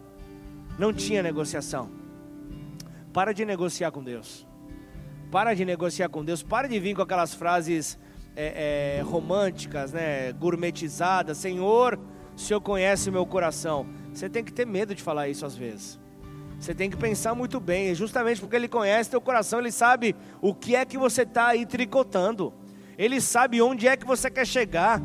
Não 0.78 0.92
tinha 0.94 1.24
negociação. 1.24 1.90
Para 3.14 3.34
de 3.34 3.46
negociar 3.46 3.92
com 3.92 4.04
Deus. 4.04 4.46
Para 5.32 5.54
de 5.54 5.64
negociar 5.64 6.10
com 6.10 6.24
Deus. 6.24 6.44
Para 6.44 6.68
de 6.68 6.80
vir 6.80 6.96
com 6.96 7.02
aquelas 7.02 7.34
frases 7.34 7.98
é, 8.36 8.98
é, 8.98 9.02
românticas, 9.02 9.94
né, 9.94 10.34
gourmetizadas. 10.34 11.38
Senhor, 11.38 12.00
o 12.36 12.40
Senhor 12.40 12.60
conhece 12.60 13.10
o 13.10 13.14
meu 13.14 13.26
coração. 13.26 13.88
Você 14.14 14.30
tem 14.30 14.44
que 14.44 14.52
ter 14.52 14.66
medo 14.66 14.94
de 14.94 15.02
falar 15.02 15.30
isso 15.30 15.46
às 15.46 15.56
vezes. 15.56 16.00
Você 16.60 16.74
tem 16.74 16.90
que 16.90 16.98
pensar 16.98 17.36
muito 17.36 17.60
bem, 17.60 17.94
justamente 17.94 18.40
porque 18.40 18.56
Ele 18.56 18.68
conhece 18.68 19.10
teu 19.10 19.22
coração, 19.22 19.60
Ele 19.60 19.72
sabe 19.72 20.16
o 20.42 20.54
que 20.54 20.76
é 20.76 20.86
que 20.86 20.98
você 20.98 21.24
está 21.24 21.48
aí 21.48 21.66
tricotando, 21.66 22.54
Ele 22.98 23.20
sabe 23.20 23.62
onde 23.62 23.88
é 23.88 23.98
que 23.98 24.06
você 24.06 24.30
quer 24.32 24.48
chegar, 24.48 25.02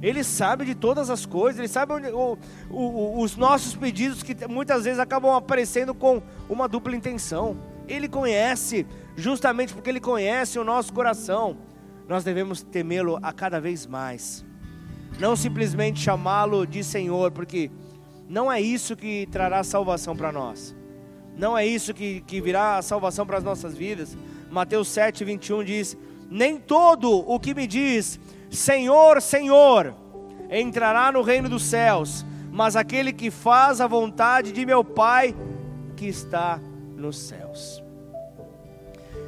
Ele 0.00 0.22
sabe 0.22 0.64
de 0.64 0.74
todas 0.74 1.10
as 1.10 1.26
coisas, 1.26 1.58
Ele 1.58 1.68
sabe 1.68 1.92
onde, 1.92 2.08
o, 2.08 2.38
o, 2.70 3.20
os 3.20 3.36
nossos 3.36 3.74
pedidos 3.74 4.22
que 4.22 4.34
muitas 4.46 4.84
vezes 4.84 4.98
acabam 4.98 5.34
aparecendo 5.34 5.94
com 5.94 6.22
uma 6.48 6.68
dupla 6.68 6.94
intenção. 6.94 7.56
Ele 7.88 8.08
conhece, 8.08 8.86
justamente 9.16 9.74
porque 9.74 9.90
Ele 9.90 10.00
conhece 10.00 10.58
o 10.58 10.64
nosso 10.64 10.92
coração, 10.92 11.56
nós 12.08 12.22
devemos 12.22 12.62
temê-lo 12.62 13.18
a 13.22 13.32
cada 13.32 13.60
vez 13.60 13.86
mais, 13.86 14.44
não 15.18 15.34
simplesmente 15.34 16.00
chamá-lo 16.00 16.66
de 16.66 16.84
Senhor, 16.84 17.32
porque 17.32 17.70
não 18.28 18.50
é 18.52 18.60
isso 18.60 18.94
que 18.94 19.26
trará 19.30 19.64
salvação 19.64 20.16
para 20.16 20.30
nós. 20.30 20.76
Não 21.36 21.56
é 21.56 21.64
isso 21.64 21.94
que, 21.94 22.20
que 22.22 22.40
virá 22.40 22.78
a 22.78 22.82
salvação 22.82 23.24
para 23.24 23.38
as 23.38 23.44
nossas 23.44 23.76
vidas. 23.76 24.16
Mateus 24.50 24.88
7, 24.88 25.24
21 25.24 25.64
diz: 25.64 25.96
Nem 26.28 26.58
todo 26.58 27.10
o 27.10 27.38
que 27.38 27.54
me 27.54 27.66
diz, 27.66 28.18
Senhor, 28.50 29.20
Senhor, 29.20 29.94
entrará 30.50 31.12
no 31.12 31.22
reino 31.22 31.48
dos 31.48 31.62
céus, 31.62 32.24
mas 32.50 32.76
aquele 32.76 33.12
que 33.12 33.30
faz 33.30 33.80
a 33.80 33.86
vontade 33.86 34.52
de 34.52 34.64
meu 34.64 34.82
Pai 34.82 35.34
que 35.96 36.06
está 36.06 36.58
nos 36.96 37.18
céus. 37.18 37.82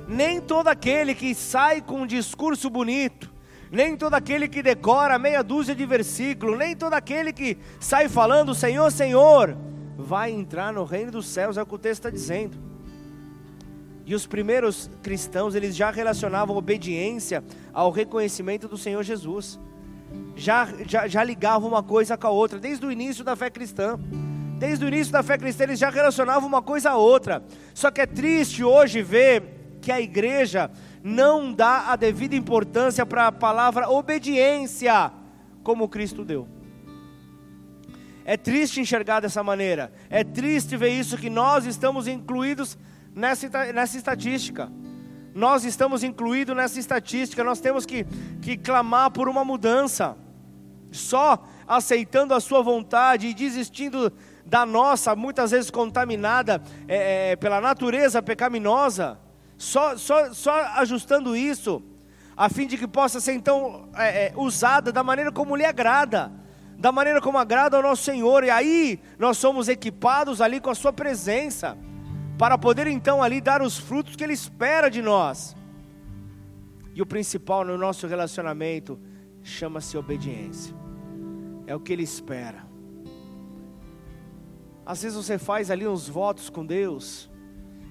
Nem 0.09 0.41
todo 0.41 0.69
aquele 0.69 1.15
que 1.15 1.35
sai 1.35 1.81
com 1.81 2.03
um 2.03 2.07
discurso 2.07 2.69
bonito, 2.69 3.31
nem 3.71 3.97
todo 3.97 4.15
aquele 4.15 4.49
que 4.49 4.63
decora 4.63 5.19
meia 5.19 5.43
dúzia 5.43 5.75
de 5.75 5.87
versículos, 5.87 6.59
nem 6.59 6.75
todo 6.75 6.95
aquele 6.95 7.33
que 7.33 7.57
sai 7.79 8.09
falando 8.09 8.55
Senhor, 8.55 8.91
Senhor, 8.91 9.57
vai 9.97 10.33
entrar 10.33 10.73
no 10.73 10.85
reino 10.85 11.13
dos 11.13 11.27
céus, 11.27 11.57
é 11.57 11.63
o 11.63 11.67
que 11.67 11.75
o 11.75 11.79
texto 11.79 12.01
está 12.01 12.11
dizendo. 12.11 12.70
E 14.07 14.15
os 14.15 14.27
primeiros 14.27 14.91
cristãos, 15.03 15.55
eles 15.55 15.77
já 15.77 15.91
relacionavam 15.91 16.57
obediência 16.57 17.45
ao 17.73 17.91
reconhecimento 17.91 18.67
do 18.67 18.77
Senhor 18.77 19.03
Jesus. 19.03 19.59
Já, 20.35 20.69
já, 20.87 21.07
já 21.07 21.23
ligavam 21.23 21.69
uma 21.69 21.83
coisa 21.83 22.17
com 22.17 22.27
a 22.27 22.31
outra, 22.31 22.59
desde 22.59 22.85
o 22.85 22.91
início 22.91 23.23
da 23.23 23.37
fé 23.37 23.51
cristã. 23.51 23.99
Desde 24.59 24.85
o 24.85 24.89
início 24.89 25.13
da 25.13 25.23
fé 25.23 25.39
cristã 25.39 25.65
eles 25.65 25.79
já 25.79 25.89
relacionavam 25.89 26.49
uma 26.49 26.61
coisa 26.61 26.91
a 26.91 26.97
outra. 26.97 27.43
Só 27.73 27.91
que 27.91 28.01
é 28.01 28.07
triste 28.07 28.63
hoje 28.63 29.03
ver 29.03 29.61
que 29.81 29.91
a 29.91 30.01
igreja 30.01 30.71
não 31.03 31.53
dá 31.53 31.91
a 31.91 31.97
devida 31.97 32.37
importância 32.37 33.07
para 33.07 33.27
a 33.27 33.33
palavra 33.33 33.89
obediência, 33.89 35.11
como 35.63 35.89
Cristo 35.89 36.25
deu. 36.25 36.47
É 38.25 38.37
triste 38.37 38.81
enxergar 38.81 39.21
dessa 39.21 39.43
maneira. 39.43 39.93
É 40.09 40.23
triste 40.23 40.77
ver 40.77 40.91
isso 40.91 41.17
que 41.17 41.31
nós 41.31 41.65
estamos 41.65 42.07
incluídos 42.07 42.77
nessa, 43.15 43.49
nessa 43.73 43.97
estatística. 43.97 44.71
Nós 45.35 45.65
estamos 45.65 46.03
incluídos 46.03 46.57
nessa 46.57 46.79
estatística. 46.79 47.45
Nós 47.45 47.61
temos 47.61 47.87
que, 47.87 48.05
que 48.43 48.57
clamar 48.57 49.11
por 49.11 49.29
uma 49.29 49.45
mudança. 49.45 50.17
Só 50.91 51.45
aceitando 51.67 52.35
a 52.35 52.41
sua 52.41 52.63
vontade 52.63 53.29
e 53.29 53.35
desistindo 53.35 54.13
da 54.45 54.67
nossa, 54.67 55.15
muitas 55.15 55.53
vezes 55.53 55.71
contaminada 55.71 56.61
é, 56.89 57.31
é, 57.31 57.37
pela 57.37 57.61
natureza 57.61 58.21
pecaminosa, 58.21 59.17
só, 59.57 59.97
só, 59.97 60.33
só 60.33 60.53
ajustando 60.77 61.37
isso, 61.37 61.81
a 62.37 62.49
fim 62.49 62.67
de 62.67 62.77
que 62.77 62.89
possa 62.89 63.21
ser 63.21 63.35
então 63.35 63.89
é, 63.95 64.27
é, 64.27 64.33
usada 64.35 64.91
da 64.91 65.05
maneira 65.05 65.31
como 65.31 65.55
lhe 65.55 65.65
agrada, 65.65 66.33
da 66.77 66.91
maneira 66.91 67.21
como 67.21 67.39
agrada 67.39 67.77
ao 67.77 67.83
nosso 67.83 68.03
Senhor, 68.03 68.43
e 68.43 68.51
aí 68.51 68.99
nós 69.19 69.39
somos 69.39 69.69
equipados 69.69 70.41
ali 70.41 70.59
com 70.59 70.71
a 70.71 70.75
Sua 70.75 70.93
presença, 70.93 71.79
para 72.41 72.57
poder 72.57 72.87
então 72.87 73.23
ali 73.23 73.39
dar 73.39 73.61
os 73.61 73.77
frutos 73.77 74.17
que 74.17 74.25
Ele 74.25 74.33
espera 74.33 74.89
de 74.89 75.03
nós. 75.03 75.55
E 76.95 77.03
o 77.03 77.05
principal 77.05 77.67
no 77.67 77.77
nosso 77.77 78.07
relacionamento 78.07 78.99
chama-se 79.43 79.95
obediência, 79.99 80.75
é 81.67 81.77
o 81.77 81.81
que 81.81 81.93
Ele 81.93 82.03
espera. 82.03 82.65
Às 84.87 85.03
vezes 85.03 85.19
você 85.19 85.37
faz 85.37 85.71
ali 85.71 85.87
uns 85.87 86.09
votos 86.09 86.49
com 86.49 86.65
Deus, 86.65 87.31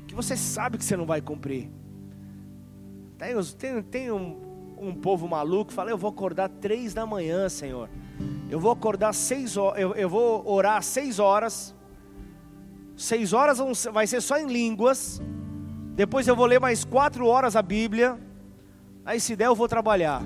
que 0.08 0.16
você 0.16 0.36
sabe 0.36 0.80
que 0.80 0.84
você 0.84 0.98
não 0.98 1.06
vai 1.06 1.22
cumprir. 1.22 1.70
Tem, 3.20 3.36
tem, 3.56 3.84
tem 3.84 4.12
um, 4.12 4.76
um 4.80 4.96
povo 4.96 5.28
maluco 5.28 5.66
que 5.66 5.76
fala: 5.76 5.92
Eu 5.92 5.98
vou 5.98 6.10
acordar 6.10 6.50
três 6.50 6.92
da 6.92 7.06
manhã, 7.06 7.50
Senhor. 7.50 7.88
Eu 8.50 8.60
vou 8.60 8.72
acordar 8.72 9.14
seis 9.14 9.58
horas, 9.58 9.80
eu, 9.80 9.94
eu 9.94 10.10
vou 10.10 10.44
orar 10.50 10.82
seis 10.82 11.20
horas. 11.20 11.76
Seis 13.00 13.32
horas 13.32 13.86
vai 13.86 14.06
ser 14.06 14.20
só 14.20 14.38
em 14.38 14.46
línguas. 14.46 15.22
Depois 15.96 16.28
eu 16.28 16.36
vou 16.36 16.46
ler 16.46 16.60
mais 16.60 16.84
quatro 16.84 17.26
horas 17.28 17.56
a 17.56 17.62
Bíblia. 17.62 18.20
Aí 19.06 19.22
se 19.22 19.38
der 19.38 19.46
eu 19.46 19.56
vou 19.56 19.70
trabalhar. 19.70 20.22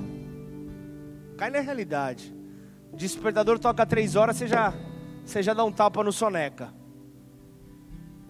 Cai 1.37 1.51
na 1.51 1.59
realidade. 1.59 2.35
O 2.91 2.95
despertador 2.95 3.59
toca 3.59 3.85
três 3.85 4.15
horas, 4.15 4.37
você 4.37 4.47
já 4.47 4.73
você 5.23 5.43
já 5.43 5.53
dá 5.53 5.63
um 5.63 5.71
tapa 5.71 6.03
no 6.03 6.11
soneca. 6.11 6.73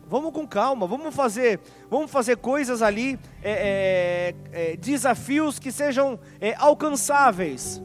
Vamos 0.10 0.34
com 0.34 0.45
calma, 0.45 0.86
vamos 0.86 1.15
fazer, 1.15 1.62
vamos 1.89 2.12
fazer 2.12 2.36
coisas 2.36 2.82
ali, 2.82 3.17
é, 3.41 4.34
é, 4.51 4.71
é, 4.73 4.75
desafios 4.75 5.58
que 5.58 5.71
sejam 5.71 6.19
é, 6.41 6.53
alcançáveis. 6.56 7.82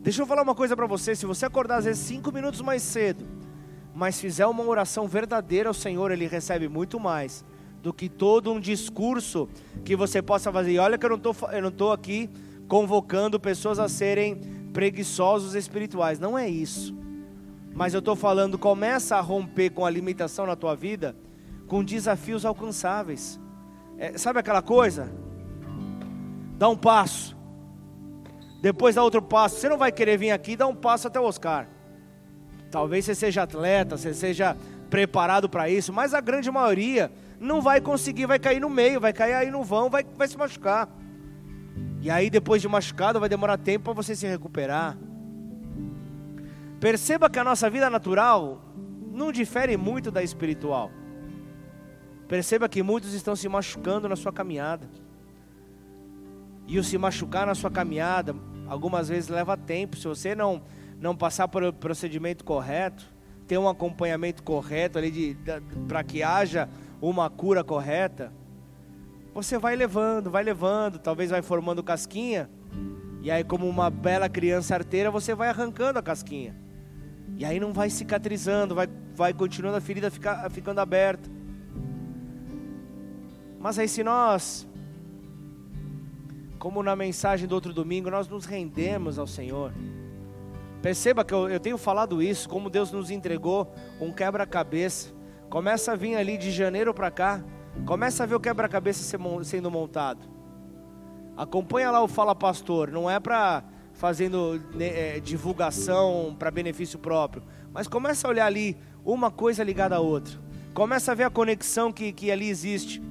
Deixa 0.00 0.22
eu 0.22 0.26
falar 0.26 0.40
uma 0.40 0.54
coisa 0.54 0.74
para 0.74 0.86
você: 0.86 1.14
se 1.14 1.26
você 1.26 1.44
acordar 1.44 1.76
às 1.76 1.84
vezes 1.84 2.02
cinco 2.06 2.32
minutos 2.32 2.62
mais 2.62 2.80
cedo, 2.80 3.35
mas 3.96 4.20
fizer 4.20 4.44
uma 4.46 4.62
oração 4.62 5.08
verdadeira 5.08 5.70
ao 5.70 5.74
Senhor, 5.74 6.10
Ele 6.10 6.26
recebe 6.26 6.68
muito 6.68 7.00
mais 7.00 7.42
do 7.82 7.94
que 7.94 8.10
todo 8.10 8.52
um 8.52 8.60
discurso 8.60 9.48
que 9.86 9.96
você 9.96 10.20
possa 10.20 10.52
fazer. 10.52 10.72
E 10.72 10.78
olha 10.78 10.98
que 10.98 11.06
eu 11.06 11.08
não 11.08 11.16
estou, 11.16 11.34
eu 11.50 11.62
não 11.62 11.70
estou 11.70 11.92
aqui 11.92 12.28
convocando 12.68 13.40
pessoas 13.40 13.78
a 13.78 13.88
serem 13.88 14.36
preguiçosos 14.74 15.54
espirituais. 15.54 16.20
Não 16.20 16.36
é 16.36 16.46
isso. 16.46 16.94
Mas 17.72 17.94
eu 17.94 18.00
estou 18.00 18.14
falando, 18.14 18.58
começa 18.58 19.16
a 19.16 19.20
romper 19.22 19.70
com 19.70 19.86
a 19.86 19.88
limitação 19.88 20.44
na 20.44 20.54
tua 20.54 20.76
vida, 20.76 21.16
com 21.66 21.82
desafios 21.82 22.44
alcançáveis. 22.44 23.40
É, 23.96 24.18
sabe 24.18 24.40
aquela 24.40 24.60
coisa? 24.60 25.10
Dá 26.58 26.68
um 26.68 26.76
passo. 26.76 27.34
Depois 28.60 28.94
dá 28.94 29.02
outro 29.02 29.22
passo. 29.22 29.56
Você 29.56 29.70
não 29.70 29.78
vai 29.78 29.90
querer 29.90 30.18
vir 30.18 30.32
aqui 30.32 30.54
dar 30.54 30.66
um 30.66 30.74
passo 30.74 31.08
até 31.08 31.18
o 31.18 31.24
Oscar. 31.24 31.75
Talvez 32.70 33.04
você 33.04 33.14
seja 33.14 33.42
atleta, 33.42 33.96
você 33.96 34.12
seja 34.12 34.56
preparado 34.90 35.48
para 35.48 35.68
isso, 35.68 35.92
mas 35.92 36.14
a 36.14 36.20
grande 36.20 36.50
maioria 36.50 37.10
não 37.40 37.60
vai 37.60 37.80
conseguir, 37.80 38.26
vai 38.26 38.38
cair 38.38 38.60
no 38.60 38.70
meio, 38.70 39.00
vai 39.00 39.12
cair 39.12 39.34
aí 39.34 39.50
no 39.50 39.62
vão, 39.62 39.90
vai, 39.90 40.04
vai 40.04 40.28
se 40.28 40.36
machucar. 40.36 40.88
E 42.00 42.10
aí, 42.10 42.30
depois 42.30 42.62
de 42.62 42.68
machucado, 42.68 43.18
vai 43.18 43.28
demorar 43.28 43.58
tempo 43.58 43.86
para 43.86 43.92
você 43.94 44.14
se 44.14 44.26
recuperar. 44.26 44.96
Perceba 46.78 47.28
que 47.28 47.38
a 47.38 47.44
nossa 47.44 47.68
vida 47.68 47.88
natural 47.90 48.62
não 49.12 49.32
difere 49.32 49.76
muito 49.76 50.10
da 50.10 50.22
espiritual. 50.22 50.90
Perceba 52.28 52.68
que 52.68 52.82
muitos 52.82 53.14
estão 53.14 53.34
se 53.34 53.48
machucando 53.48 54.08
na 54.08 54.16
sua 54.16 54.32
caminhada. 54.32 54.88
E 56.66 56.78
o 56.78 56.84
se 56.84 56.98
machucar 56.98 57.46
na 57.46 57.54
sua 57.54 57.70
caminhada, 57.70 58.34
algumas 58.66 59.08
vezes 59.08 59.28
leva 59.28 59.56
tempo. 59.56 59.96
Se 59.96 60.06
você 60.06 60.34
não, 60.34 60.62
não 61.00 61.16
passar 61.16 61.48
por 61.48 61.62
o 61.62 61.72
procedimento 61.72 62.44
correto, 62.44 63.06
ter 63.46 63.58
um 63.58 63.68
acompanhamento 63.68 64.42
correto 64.42 64.98
ali 64.98 65.36
para 65.86 66.02
que 66.02 66.22
haja 66.22 66.68
uma 67.00 67.28
cura 67.30 67.62
correta, 67.62 68.32
você 69.32 69.58
vai 69.58 69.76
levando, 69.76 70.30
vai 70.30 70.42
levando, 70.42 70.98
talvez 70.98 71.30
vai 71.30 71.42
formando 71.42 71.82
casquinha, 71.82 72.48
e 73.22 73.30
aí, 73.30 73.44
como 73.44 73.68
uma 73.68 73.90
bela 73.90 74.28
criança 74.28 74.74
arteira, 74.74 75.10
você 75.10 75.34
vai 75.34 75.48
arrancando 75.48 75.98
a 75.98 76.02
casquinha, 76.02 76.56
e 77.36 77.44
aí 77.44 77.60
não 77.60 77.72
vai 77.72 77.90
cicatrizando, 77.90 78.74
vai, 78.74 78.88
vai 79.14 79.34
continuando 79.34 79.76
a 79.76 79.80
ferida 79.80 80.10
ficar, 80.10 80.50
ficando 80.50 80.80
aberta. 80.80 81.28
Mas 83.60 83.78
aí, 83.78 83.88
se 83.88 84.02
nós, 84.02 84.66
como 86.58 86.82
na 86.82 86.96
mensagem 86.96 87.46
do 87.46 87.54
outro 87.54 87.74
domingo, 87.74 88.08
nós 88.08 88.28
nos 88.28 88.46
rendemos 88.46 89.18
ao 89.18 89.26
Senhor, 89.26 89.72
perceba 90.86 91.24
que 91.24 91.34
eu, 91.34 91.48
eu 91.48 91.58
tenho 91.58 91.76
falado 91.76 92.22
isso, 92.22 92.48
como 92.48 92.70
Deus 92.70 92.92
nos 92.92 93.10
entregou 93.10 93.74
um 94.00 94.12
quebra-cabeça, 94.12 95.12
começa 95.50 95.90
a 95.90 95.96
vir 95.96 96.14
ali 96.14 96.38
de 96.38 96.52
janeiro 96.52 96.94
para 96.94 97.10
cá, 97.10 97.42
Começa 97.84 98.22
a 98.22 98.26
ver 98.26 98.34
o 98.34 98.40
quebra-cabeça 98.40 99.18
sendo 99.44 99.70
montado. 99.70 100.20
Acompanha 101.36 101.90
lá 101.90 102.02
o 102.02 102.08
Fala 102.08 102.34
Pastor. 102.34 102.90
Não 102.90 103.10
é 103.10 103.20
para 103.20 103.62
fazendo 103.92 104.60
né, 104.74 105.16
é, 105.16 105.20
divulgação 105.20 106.34
para 106.38 106.50
benefício 106.50 106.98
próprio, 106.98 107.42
mas 107.72 107.88
começa 107.88 108.26
a 108.26 108.30
olhar 108.30 108.46
ali 108.46 108.76
uma 109.04 109.30
coisa 109.30 109.64
ligada 109.64 109.96
à 109.96 110.00
outra. 110.00 110.38
Começa 110.74 111.12
a 111.12 111.14
ver 111.14 111.24
a 111.24 111.30
conexão 111.30 111.92
que, 111.92 112.12
que 112.12 112.30
ali 112.30 112.48
existe. 112.48 113.02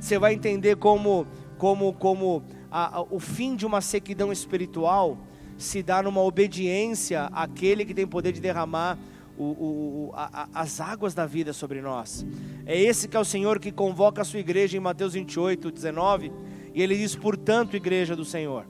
Você 0.00 0.18
vai 0.18 0.34
entender 0.34 0.76
como, 0.76 1.26
como, 1.56 1.92
como 1.92 2.42
a, 2.70 2.98
a, 2.98 3.02
o 3.02 3.18
fim 3.18 3.56
de 3.56 3.66
uma 3.66 3.80
sequidão 3.80 4.32
espiritual 4.32 5.18
se 5.58 5.82
dá 5.82 6.02
numa 6.02 6.22
obediência 6.22 7.24
àquele 7.32 7.84
que 7.84 7.92
tem 7.92 8.06
poder 8.06 8.32
de 8.32 8.40
derramar 8.40 8.96
o, 9.36 9.44
o, 9.44 10.10
a, 10.14 10.48
as 10.54 10.80
águas 10.80 11.14
da 11.14 11.26
vida 11.26 11.52
sobre 11.52 11.80
nós. 11.80 12.24
É 12.64 12.80
esse 12.80 13.08
que 13.08 13.16
é 13.16 13.20
o 13.20 13.24
Senhor 13.24 13.58
que 13.58 13.70
convoca 13.70 14.22
a 14.22 14.24
sua 14.24 14.40
igreja 14.40 14.76
em 14.76 14.80
Mateus 14.80 15.14
28, 15.14 15.70
19, 15.70 16.32
e 16.72 16.82
ele 16.82 16.96
diz: 16.96 17.14
Portanto, 17.14 17.76
igreja 17.76 18.14
do 18.14 18.24
Senhor, 18.24 18.66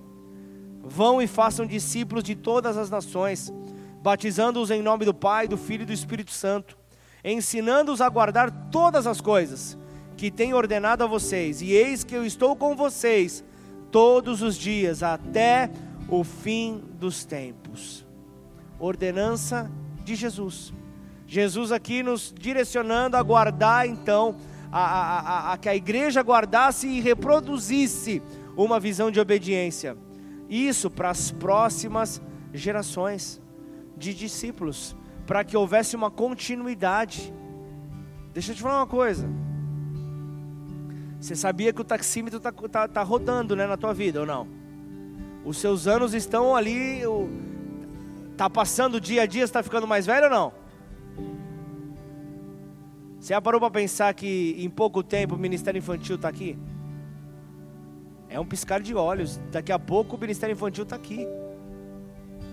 vão 0.83 1.21
e 1.21 1.27
façam 1.27 1.67
discípulos 1.67 2.25
de 2.25 2.35
todas 2.35 2.77
as 2.77 2.91
nações, 2.91 3.53
batizando-os 4.03 4.71
em 4.71 4.83
nome 4.83 5.05
do 5.05 5.15
Pai, 5.15 5.47
do 5.47 5.57
Filho 5.57 5.83
e 5.83 5.87
do 5.87 5.93
Espírito 5.93 6.33
Santo, 6.33 6.77
ensinando-os 7.23 8.01
a 8.01 8.09
guardar 8.09 8.51
todas 8.71 9.07
as 9.07 9.21
coisas 9.21 9.77
que 10.17 10.31
tenho 10.31 10.57
ordenado 10.57 11.05
a 11.05 11.07
vocês, 11.07 11.63
e 11.63 11.73
eis 11.73 12.03
que 12.03 12.15
eu 12.15 12.25
estou 12.25 12.57
com 12.57 12.75
vocês 12.75 13.45
todos 13.91 14.43
os 14.43 14.57
dias 14.57 15.03
até 15.03 15.71
o 16.09 16.25
fim 16.25 16.83
dos 16.99 17.25
tempos. 17.25 18.07
Ordenança 18.79 19.71
de 20.05 20.15
Jesus. 20.15 20.73
Jesus 21.27 21.71
aqui 21.73 22.03
nos 22.03 22.33
direcionando 22.37 23.17
a 23.17 23.23
guardar 23.23 23.87
então, 23.87 24.37
a, 24.73 24.81
a, 24.81 25.21
a, 25.21 25.53
a 25.53 25.59
que 25.59 25.69
a 25.69 25.77
igreja 25.77 26.23
guardasse 26.23 26.89
e 26.89 27.01
reproduzisse 27.01 28.23
uma 28.57 28.81
visão 28.81 29.11
de 29.11 29.21
obediência. 29.21 29.97
Isso 30.49 30.91
para 30.91 31.11
as 31.11 31.31
próximas 31.31 32.23
gerações 32.55 33.41
de 33.97 34.15
discípulos, 34.15 34.97
para 35.27 35.45
que 35.45 35.57
houvesse 35.57 35.95
uma 35.95 36.11
continuidade. 36.11 37.33
Deixa 38.33 38.53
eu 38.53 38.57
te 38.57 38.63
falar 38.63 38.79
uma 38.79 38.87
coisa. 38.87 39.29
Você 41.21 41.35
sabia 41.35 41.73
que 41.73 41.81
o 41.81 41.85
taxímetro 41.85 42.39
está 42.39 42.53
tá, 42.53 42.89
tá 42.89 43.03
rodando 43.03 43.55
né, 43.55 43.67
na 43.67 43.77
tua 43.77 43.93
vida 43.93 44.21
ou 44.21 44.27
não? 44.27 44.58
Os 45.49 45.57
seus 45.57 45.87
anos 45.87 46.13
estão 46.13 46.55
ali, 46.55 47.01
Está 48.33 48.51
passando 48.51 49.01
dia 49.01 49.23
a 49.23 49.27
dia, 49.27 49.43
está 49.43 49.63
ficando 49.63 49.87
mais 49.87 50.05
velho 50.05 50.25
ou 50.27 50.31
não? 50.31 50.53
Você 53.19 53.33
já 53.33 53.41
parou 53.41 53.59
para 53.59 53.71
pensar 53.71 54.13
que 54.13 54.55
em 54.59 54.69
pouco 54.69 55.03
tempo 55.03 55.37
o 55.37 55.39
Ministério 55.39 55.79
Infantil 55.79 56.17
está 56.17 56.29
aqui? 56.29 56.59
É 58.29 58.39
um 58.39 58.45
piscar 58.45 58.83
de 58.83 58.95
olhos. 58.95 59.41
Daqui 59.51 59.73
a 59.73 59.79
pouco 59.79 60.17
o 60.17 60.21
Ministério 60.21 60.53
Infantil 60.53 60.85
está 60.85 60.97
aqui. 60.97 61.27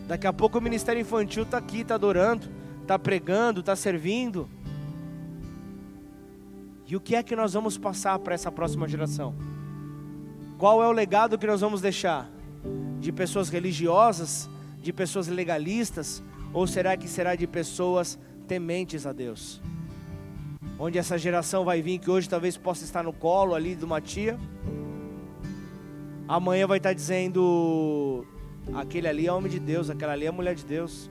Daqui 0.08 0.26
a 0.26 0.32
pouco 0.32 0.58
o 0.58 0.62
Ministério 0.62 1.02
Infantil 1.02 1.44
está 1.44 1.58
aqui, 1.58 1.82
está 1.82 1.96
adorando, 1.96 2.48
está 2.82 2.98
pregando, 2.98 3.60
está 3.60 3.76
servindo. 3.76 4.50
E 6.88 6.96
o 6.96 7.02
que 7.02 7.14
é 7.14 7.22
que 7.22 7.36
nós 7.36 7.52
vamos 7.52 7.78
passar 7.78 8.18
para 8.20 8.34
essa 8.34 8.50
próxima 8.50 8.88
geração? 8.88 9.36
Qual 10.58 10.82
é 10.82 10.88
o 10.88 10.94
legado 10.94 11.38
que 11.38 11.46
nós 11.46 11.60
vamos 11.60 11.82
deixar? 11.82 12.34
De 13.00 13.12
pessoas 13.12 13.50
religiosas, 13.50 14.50
de 14.82 14.94
pessoas 14.94 15.28
legalistas, 15.28 16.24
ou 16.54 16.66
será 16.66 16.96
que 16.96 17.08
será 17.08 17.36
de 17.36 17.48
pessoas 17.48 18.20
tementes 18.48 19.06
a 19.06 19.12
Deus? 19.12 19.62
Onde 20.78 20.98
essa 20.98 21.18
geração 21.18 21.66
vai 21.66 21.82
vir 21.82 22.00
que 22.00 22.10
hoje 22.10 22.30
talvez 22.30 22.58
possa 22.58 22.84
estar 22.84 23.04
no 23.04 23.14
colo 23.14 23.56
ali 23.56 23.76
de 23.76 23.86
uma 23.86 24.02
tia, 24.02 24.38
amanhã 26.28 26.68
vai 26.68 26.78
estar 26.78 26.94
dizendo: 26.94 28.26
aquele 28.74 29.08
ali 29.08 29.28
é 29.28 29.32
homem 29.32 29.52
de 29.52 29.60
Deus, 29.60 29.90
aquela 29.90 30.14
ali 30.14 30.26
é 30.26 30.32
mulher 30.32 30.56
de 30.56 30.66
Deus. 30.66 31.10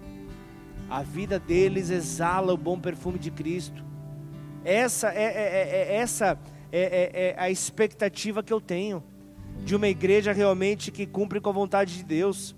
A 0.89 1.03
vida 1.03 1.39
deles 1.39 1.91
exala 1.91 2.53
o 2.53 2.57
bom 2.57 2.79
perfume 2.79 3.19
de 3.19 3.31
Cristo. 3.31 3.83
Essa 4.65 5.13
é, 5.13 5.25
é, 5.25 5.29
é, 5.29 5.95
é 5.95 5.97
essa 5.97 6.39
é, 6.71 6.81
é, 6.81 7.11
é 7.31 7.35
a 7.39 7.51
expectativa 7.51 8.43
que 8.43 8.53
eu 8.53 8.61
tenho 8.61 9.03
de 9.65 9.75
uma 9.75 9.89
igreja 9.89 10.33
realmente 10.33 10.93
que 10.93 11.07
cumpre 11.07 11.41
com 11.41 11.49
a 11.49 11.53
vontade 11.53 11.97
de 11.97 12.05
Deus. 12.05 12.55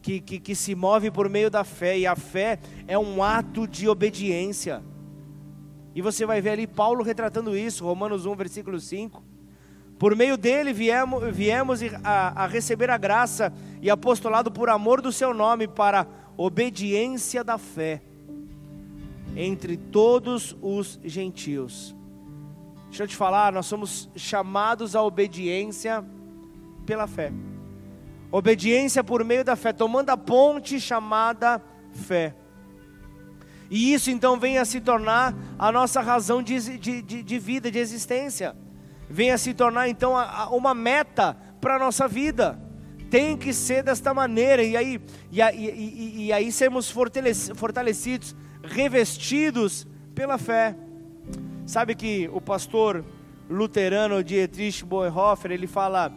Que, 0.00 0.20
que, 0.20 0.38
que, 0.38 0.54
se 0.54 0.74
move 0.74 1.10
por 1.10 1.28
meio 1.28 1.50
da 1.50 1.64
fé, 1.64 1.98
e 1.98 2.06
a 2.06 2.14
fé 2.14 2.58
é 2.86 2.98
um 2.98 3.22
ato 3.22 3.66
de 3.66 3.88
obediência. 3.88 4.82
E 5.94 6.00
você 6.00 6.24
vai 6.24 6.40
ver 6.40 6.50
ali 6.50 6.66
Paulo 6.66 7.02
retratando 7.02 7.56
isso, 7.56 7.84
Romanos 7.84 8.24
1, 8.24 8.34
versículo 8.36 8.78
5. 8.78 9.22
Por 9.98 10.14
meio 10.14 10.36
dele 10.36 10.72
viemos, 10.72 11.34
viemos 11.34 11.80
a, 12.04 12.44
a 12.44 12.46
receber 12.46 12.90
a 12.90 12.98
graça 12.98 13.52
e 13.80 13.90
apostolado 13.90 14.52
por 14.52 14.68
amor 14.68 15.00
do 15.00 15.10
seu 15.10 15.32
nome 15.32 15.66
para 15.66 16.06
obediência 16.36 17.42
da 17.42 17.56
fé 17.56 18.02
entre 19.34 19.76
todos 19.76 20.56
os 20.60 21.00
gentios. 21.02 21.95
Deixa 22.88 23.02
eu 23.02 23.08
te 23.08 23.16
falar, 23.16 23.52
nós 23.52 23.66
somos 23.66 24.08
chamados 24.16 24.96
à 24.96 25.02
obediência 25.02 26.04
pela 26.84 27.06
fé. 27.06 27.32
Obediência 28.30 29.02
por 29.04 29.24
meio 29.24 29.44
da 29.44 29.56
fé, 29.56 29.72
tomando 29.72 30.10
a 30.10 30.16
ponte 30.16 30.80
chamada 30.80 31.60
fé. 31.92 32.34
E 33.70 33.92
isso 33.92 34.10
então 34.10 34.38
vem 34.38 34.58
a 34.58 34.64
se 34.64 34.80
tornar 34.80 35.34
a 35.58 35.72
nossa 35.72 36.00
razão 36.00 36.42
de, 36.42 36.78
de, 36.78 37.02
de, 37.02 37.22
de 37.22 37.38
vida, 37.38 37.70
de 37.70 37.78
existência. 37.78 38.56
Vem 39.08 39.30
a 39.30 39.38
se 39.38 39.54
tornar 39.54 39.88
então 39.88 40.14
uma 40.52 40.74
meta 40.74 41.36
para 41.60 41.76
a 41.76 41.78
nossa 41.78 42.06
vida. 42.06 42.60
Tem 43.10 43.36
que 43.36 43.52
ser 43.52 43.82
desta 43.82 44.12
maneira, 44.12 44.62
e 44.62 44.76
aí, 44.76 45.00
e, 45.30 45.40
e, 45.40 45.70
e, 45.70 46.26
e 46.26 46.32
aí 46.32 46.50
sermos 46.50 46.90
fortalecidos 46.90 48.34
revestidos 48.62 49.86
pela 50.14 50.38
fé. 50.38 50.76
Sabe 51.66 51.96
que 51.96 52.30
o 52.32 52.40
pastor 52.40 53.04
luterano 53.50 54.22
Dietrich 54.22 54.84
Bonhoeffer, 54.84 55.50
ele 55.50 55.66
fala: 55.66 56.12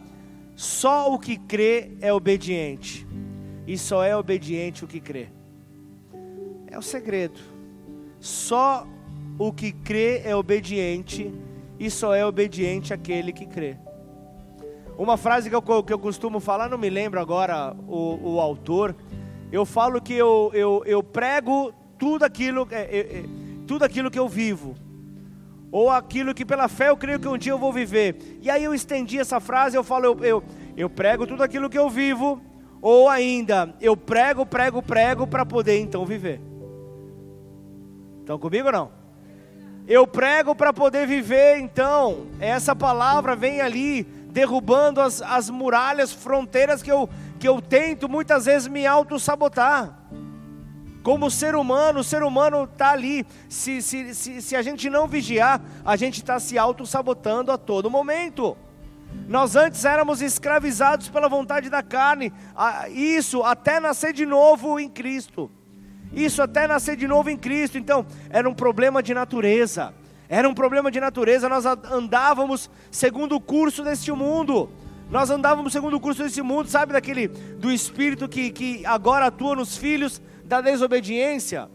só 0.54 1.12
o 1.12 1.18
que 1.18 1.36
crê 1.36 1.90
é 2.00 2.12
obediente, 2.12 3.04
e 3.66 3.76
só 3.76 4.04
é 4.04 4.16
obediente 4.16 4.84
o 4.84 4.88
que 4.88 5.00
crê. 5.00 5.28
É 6.68 6.78
o 6.78 6.82
segredo. 6.82 7.40
Só 8.20 8.86
o 9.38 9.52
que 9.52 9.72
crê 9.72 10.22
é 10.24 10.36
obediente, 10.36 11.34
e 11.80 11.90
só 11.90 12.14
é 12.14 12.24
obediente 12.24 12.94
aquele 12.94 13.32
que 13.32 13.46
crê. 13.46 13.76
Uma 14.96 15.16
frase 15.16 15.48
que 15.48 15.56
eu, 15.56 15.82
que 15.82 15.92
eu 15.92 15.98
costumo 15.98 16.38
falar, 16.38 16.68
não 16.68 16.78
me 16.78 16.90
lembro 16.90 17.18
agora 17.18 17.74
o, 17.88 18.34
o 18.34 18.40
autor, 18.40 18.94
eu 19.50 19.64
falo 19.64 20.00
que 20.00 20.12
eu, 20.12 20.50
eu, 20.54 20.82
eu 20.86 21.02
prego 21.02 21.72
tudo 21.98 22.22
aquilo, 22.22 22.68
é, 22.70 22.82
é, 22.82 22.98
é, 22.98 23.24
tudo 23.66 23.84
aquilo 23.84 24.10
que 24.10 24.18
eu 24.18 24.28
vivo, 24.28 24.76
ou 25.72 25.90
aquilo 25.90 26.34
que 26.34 26.44
pela 26.44 26.68
fé 26.68 26.88
eu 26.88 26.96
creio 26.96 27.20
que 27.20 27.28
um 27.28 27.38
dia 27.38 27.52
eu 27.52 27.58
vou 27.58 27.72
viver. 27.72 28.38
E 28.42 28.50
aí 28.50 28.64
eu 28.64 28.74
estendi 28.74 29.18
essa 29.18 29.38
frase, 29.38 29.76
eu 29.76 29.84
falo, 29.84 30.06
eu, 30.06 30.24
eu, 30.24 30.44
eu 30.76 30.90
prego 30.90 31.26
tudo 31.26 31.42
aquilo 31.42 31.70
que 31.70 31.78
eu 31.78 31.88
vivo, 31.88 32.40
ou 32.82 33.08
ainda, 33.08 33.74
eu 33.80 33.96
prego, 33.96 34.44
prego, 34.44 34.82
prego 34.82 35.26
para 35.26 35.44
poder 35.46 35.78
então 35.78 36.04
viver. 36.04 36.40
Estão 38.20 38.38
comigo 38.38 38.66
ou 38.66 38.72
não? 38.72 39.00
Eu 39.86 40.06
prego 40.06 40.54
para 40.54 40.72
poder 40.72 41.06
viver, 41.06 41.58
então, 41.58 42.26
essa 42.38 42.74
palavra 42.76 43.34
vem 43.34 43.60
ali, 43.60 44.04
derrubando 44.04 45.00
as, 45.00 45.20
as 45.20 45.50
muralhas, 45.50 46.12
fronteiras 46.12 46.82
que 46.82 46.90
eu, 46.90 47.08
que 47.38 47.48
eu 47.48 47.60
tento 47.60 48.08
muitas 48.08 48.44
vezes 48.46 48.68
me 48.68 48.86
auto-sabotar. 48.86 49.99
Como 51.02 51.30
ser 51.30 51.54
humano, 51.54 52.00
o 52.00 52.04
ser 52.04 52.22
humano 52.22 52.64
está 52.64 52.90
ali. 52.90 53.26
Se, 53.48 53.80
se, 53.80 54.14
se, 54.14 54.42
se 54.42 54.56
a 54.56 54.62
gente 54.62 54.90
não 54.90 55.06
vigiar, 55.06 55.60
a 55.84 55.96
gente 55.96 56.20
está 56.20 56.38
se 56.38 56.58
auto-sabotando 56.58 57.50
a 57.50 57.58
todo 57.58 57.90
momento. 57.90 58.56
Nós 59.26 59.56
antes 59.56 59.84
éramos 59.84 60.20
escravizados 60.20 61.08
pela 61.08 61.28
vontade 61.28 61.70
da 61.70 61.82
carne, 61.82 62.32
isso 62.90 63.42
até 63.42 63.80
nascer 63.80 64.12
de 64.12 64.26
novo 64.26 64.78
em 64.78 64.88
Cristo. 64.88 65.50
Isso 66.12 66.42
até 66.42 66.66
nascer 66.66 66.96
de 66.96 67.06
novo 67.06 67.30
em 67.30 67.36
Cristo. 67.36 67.78
Então, 67.78 68.04
era 68.28 68.48
um 68.48 68.54
problema 68.54 69.02
de 69.02 69.14
natureza. 69.14 69.94
Era 70.28 70.48
um 70.48 70.54
problema 70.54 70.90
de 70.90 71.00
natureza. 71.00 71.48
Nós 71.48 71.64
andávamos 71.64 72.68
segundo 72.90 73.36
o 73.36 73.40
curso 73.40 73.84
deste 73.84 74.10
mundo. 74.12 74.68
Nós 75.10 75.28
andávamos 75.28 75.72
segundo 75.72 75.96
o 75.96 76.00
curso 76.00 76.22
desse 76.22 76.40
mundo, 76.40 76.68
sabe, 76.68 76.92
daquele 76.92 77.26
do 77.26 77.70
espírito 77.70 78.28
que, 78.28 78.50
que 78.50 78.86
agora 78.86 79.26
atua 79.26 79.56
nos 79.56 79.76
filhos 79.76 80.22
da 80.50 80.60
desobediência. 80.60 81.70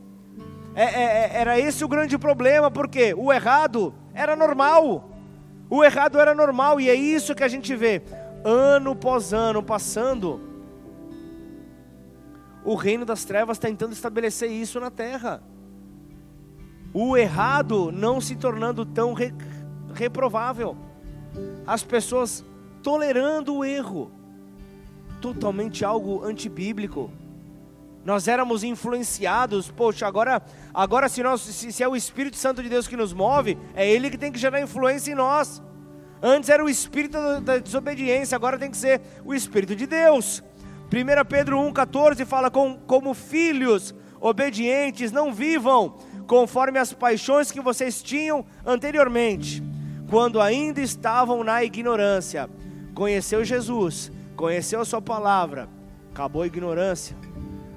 É, 0.76 0.84
é, 0.84 1.04
é, 1.04 1.32
era 1.34 1.58
esse 1.58 1.86
o 1.86 1.88
grande 1.88 2.18
problema, 2.18 2.70
porque 2.70 3.14
o 3.14 3.32
errado 3.32 3.96
era 4.14 4.36
normal. 4.36 5.10
O 5.70 5.82
errado 5.82 6.20
era 6.20 6.36
normal, 6.36 6.82
e 6.82 6.90
é 6.90 6.94
isso 6.94 7.34
que 7.34 7.44
a 7.44 7.48
gente 7.48 7.74
vê, 7.74 8.04
ano 8.44 8.92
após 8.92 9.32
ano 9.32 9.64
passando. 9.64 10.42
O 12.66 12.76
reino 12.76 13.06
das 13.06 13.24
trevas 13.24 13.58
tentando 13.58 13.94
estabelecer 13.94 14.52
isso 14.52 14.78
na 14.78 14.92
terra. 14.92 15.42
O 16.94 17.16
errado 17.16 17.94
não 17.94 18.20
se 18.20 18.36
tornando 18.36 18.86
tão 18.86 19.14
re, 19.14 19.34
reprovável. 19.94 20.76
As 21.66 21.82
pessoas 21.82 22.44
tolerando 22.84 23.56
o 23.56 23.64
erro. 23.64 24.12
Totalmente 25.22 25.86
algo 25.86 26.26
antibíblico 26.26 27.10
nós 28.06 28.28
éramos 28.28 28.64
influenciados, 28.64 29.72
poxa, 29.72 30.06
agora, 30.06 30.40
agora 30.72 31.10
se, 31.10 31.24
nós, 31.24 31.42
se, 31.42 31.74
se, 31.74 31.82
é 31.82 31.88
o 31.88 31.96
Espírito 31.96 32.38
Santo 32.38 32.62
de 32.62 32.70
Deus 32.70 32.88
que 32.88 32.96
nos 32.96 33.12
move, 33.12 33.58
é 33.74 33.90
Ele 33.90 34.12
que 34.12 34.18
tem 34.18 34.32
que 34.32 34.38
gerar 34.38 34.62
influência 34.62 35.12
em 35.12 35.16
nós. 35.16 35.60
Antes 36.22 36.50
era 36.50 36.64
o 36.64 36.70
Espírito 36.70 37.18
da 37.42 37.58
desobediência, 37.58 38.36
agora 38.36 38.60
tem 38.60 38.70
que 38.70 38.78
ser 38.78 39.02
o 39.26 39.34
Espírito 39.34 39.76
de 39.76 39.88
Deus. 39.88 40.44
1 40.84 41.26
Pedro 41.28 41.58
1,14 41.58 42.24
fala: 42.28 42.52
com, 42.52 42.78
como 42.78 43.16
filhos 43.16 43.94
obedientes, 44.22 45.12
não 45.12 45.34
vivam 45.34 45.98
conforme 46.28 46.78
as 46.78 46.94
paixões 46.94 47.52
que 47.52 47.60
vocês 47.60 48.04
tinham 48.04 48.46
anteriormente, 48.64 49.64
quando 50.12 50.40
ainda 50.40 50.80
estavam 50.80 51.44
na 51.44 51.64
ignorância. 51.64 52.48
Conheceu 52.94 53.44
Jesus, 53.44 54.12
conheceu 54.36 54.82
a 54.82 54.86
Sua 54.86 55.02
palavra, 55.02 55.68
acabou 56.12 56.44
a 56.44 56.48
ignorância 56.48 57.25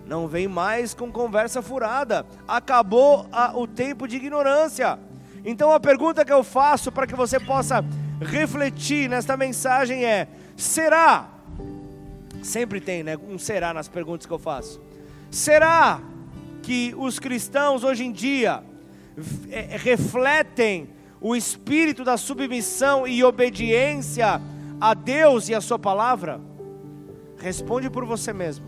não 0.09 0.27
vem 0.27 0.49
mais 0.49 0.95
com 0.95 1.13
conversa 1.13 1.61
furada. 1.61 2.25
Acabou 2.47 3.29
a, 3.31 3.57
o 3.57 3.67
tempo 3.67 4.09
de 4.09 4.17
ignorância. 4.17 4.99
Então 5.45 5.71
a 5.71 5.79
pergunta 5.79 6.25
que 6.25 6.33
eu 6.33 6.43
faço 6.43 6.91
para 6.91 7.07
que 7.07 7.15
você 7.15 7.39
possa 7.39 7.85
refletir 8.21 9.09
nesta 9.09 9.37
mensagem 9.37 10.05
é: 10.05 10.27
será? 10.57 11.29
Sempre 12.43 12.81
tem, 12.81 13.03
né? 13.03 13.17
Um 13.29 13.39
será 13.39 13.75
nas 13.75 13.87
perguntas 13.87 14.27
que 14.27 14.33
eu 14.33 14.39
faço. 14.39 14.81
Será 15.31 16.01
que 16.63 16.95
os 16.97 17.19
cristãos 17.19 17.85
hoje 17.85 18.05
em 18.05 18.13
dia 18.13 18.63
é, 19.51 19.77
refletem 19.77 20.89
o 21.21 21.37
espírito 21.37 22.03
da 22.03 22.17
submissão 22.17 23.07
e 23.07 23.23
obediência 23.23 24.41
a 24.81 24.95
Deus 24.95 25.51
e 25.51 25.55
a 25.55 25.61
Sua 25.61 25.79
palavra? 25.79 26.41
Responde 27.37 27.91
por 27.91 28.07
você 28.07 28.33
mesmo. 28.33 28.68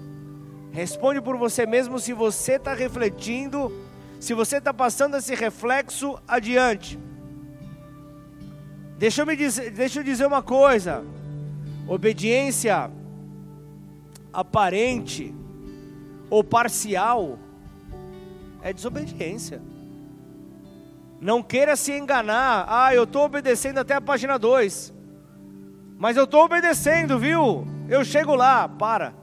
Responde 0.73 1.21
por 1.21 1.37
você 1.37 1.67
mesmo 1.67 1.99
se 1.99 2.13
você 2.13 2.53
está 2.53 2.75
refletindo, 2.75 3.73
se 4.21 4.35
você 4.35 4.59
está 4.59 4.73
passando 4.73 5.17
esse 5.17 5.35
reflexo 5.35 6.19
adiante. 6.29 6.99
Deixa 8.97 9.23
eu, 9.23 9.27
me 9.27 9.35
dizer, 9.35 9.71
deixa 9.71 10.01
eu 10.01 10.05
dizer 10.05 10.27
uma 10.27 10.43
coisa: 10.43 11.05
obediência 11.89 12.91
aparente 14.33 15.35
ou 16.29 16.45
parcial 16.45 17.39
é 18.63 18.73
desobediência. 18.73 19.61
Não 21.21 21.43
queira 21.43 21.77
se 21.77 21.93
enganar. 21.93 22.65
Ah, 22.69 22.95
eu 22.95 23.05
estou 23.05 23.25
obedecendo 23.25 23.79
até 23.79 23.95
a 23.95 24.01
página 24.01 24.39
2. 24.39 24.95
Mas 25.99 26.17
eu 26.17 26.25
estou 26.25 26.45
obedecendo, 26.45 27.19
viu? 27.19 27.67
Eu 27.89 28.05
chego 28.05 28.35
lá. 28.35 28.67
Para. 28.67 29.20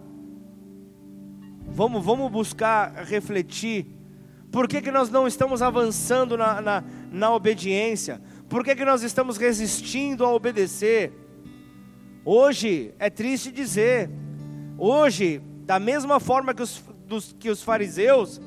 Vamos, 1.68 2.04
vamos 2.04 2.32
buscar 2.32 3.06
refletir. 3.06 3.86
Por 4.52 4.68
que, 4.68 4.82
que 4.82 4.92
nós 4.92 5.10
não 5.10 5.28
estamos 5.28 5.62
avançando 5.62 6.38
na, 6.38 6.62
na, 6.62 6.84
na 7.12 7.34
obediência? 7.34 8.22
Por 8.50 8.64
que, 8.64 8.76
que 8.76 8.86
nós 8.86 9.04
estamos 9.04 9.38
resistindo 9.38 10.26
a 10.26 10.34
obedecer? 10.34 11.12
Hoje, 12.24 12.94
é 12.98 13.10
triste 13.10 13.52
dizer, 13.52 14.10
hoje, 14.78 15.42
da 15.66 15.80
mesma 15.80 16.20
forma 16.20 16.54
que 16.54 16.62
os, 16.62 16.84
dos, 17.06 17.36
que 17.38 17.50
os 17.50 17.62
fariseus, 17.62 18.42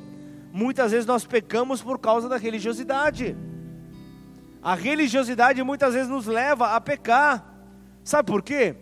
muitas 0.52 0.90
vezes 0.90 1.06
nós 1.06 1.24
pecamos 1.24 1.82
por 1.82 1.98
causa 1.98 2.28
da 2.28 2.36
religiosidade. 2.36 3.36
A 4.62 4.74
religiosidade 4.74 5.62
muitas 5.62 5.94
vezes 5.94 6.08
nos 6.08 6.26
leva 6.26 6.74
a 6.74 6.80
pecar. 6.80 7.46
Sabe 8.04 8.30
por 8.30 8.42
quê? 8.42 8.74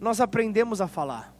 Nós 0.00 0.20
aprendemos 0.20 0.80
a 0.80 0.88
falar. 0.88 1.37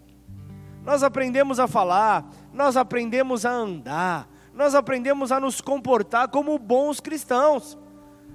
Nós 0.85 1.03
aprendemos 1.03 1.59
a 1.59 1.67
falar, 1.67 2.29
nós 2.53 2.77
aprendemos 2.77 3.45
a 3.45 3.51
andar, 3.51 4.29
nós 4.55 4.75
aprendemos 4.75 5.31
a 5.31 5.39
nos 5.39 5.61
comportar 5.61 6.29
como 6.29 6.59
bons 6.59 7.01
cristãos. 7.01 7.79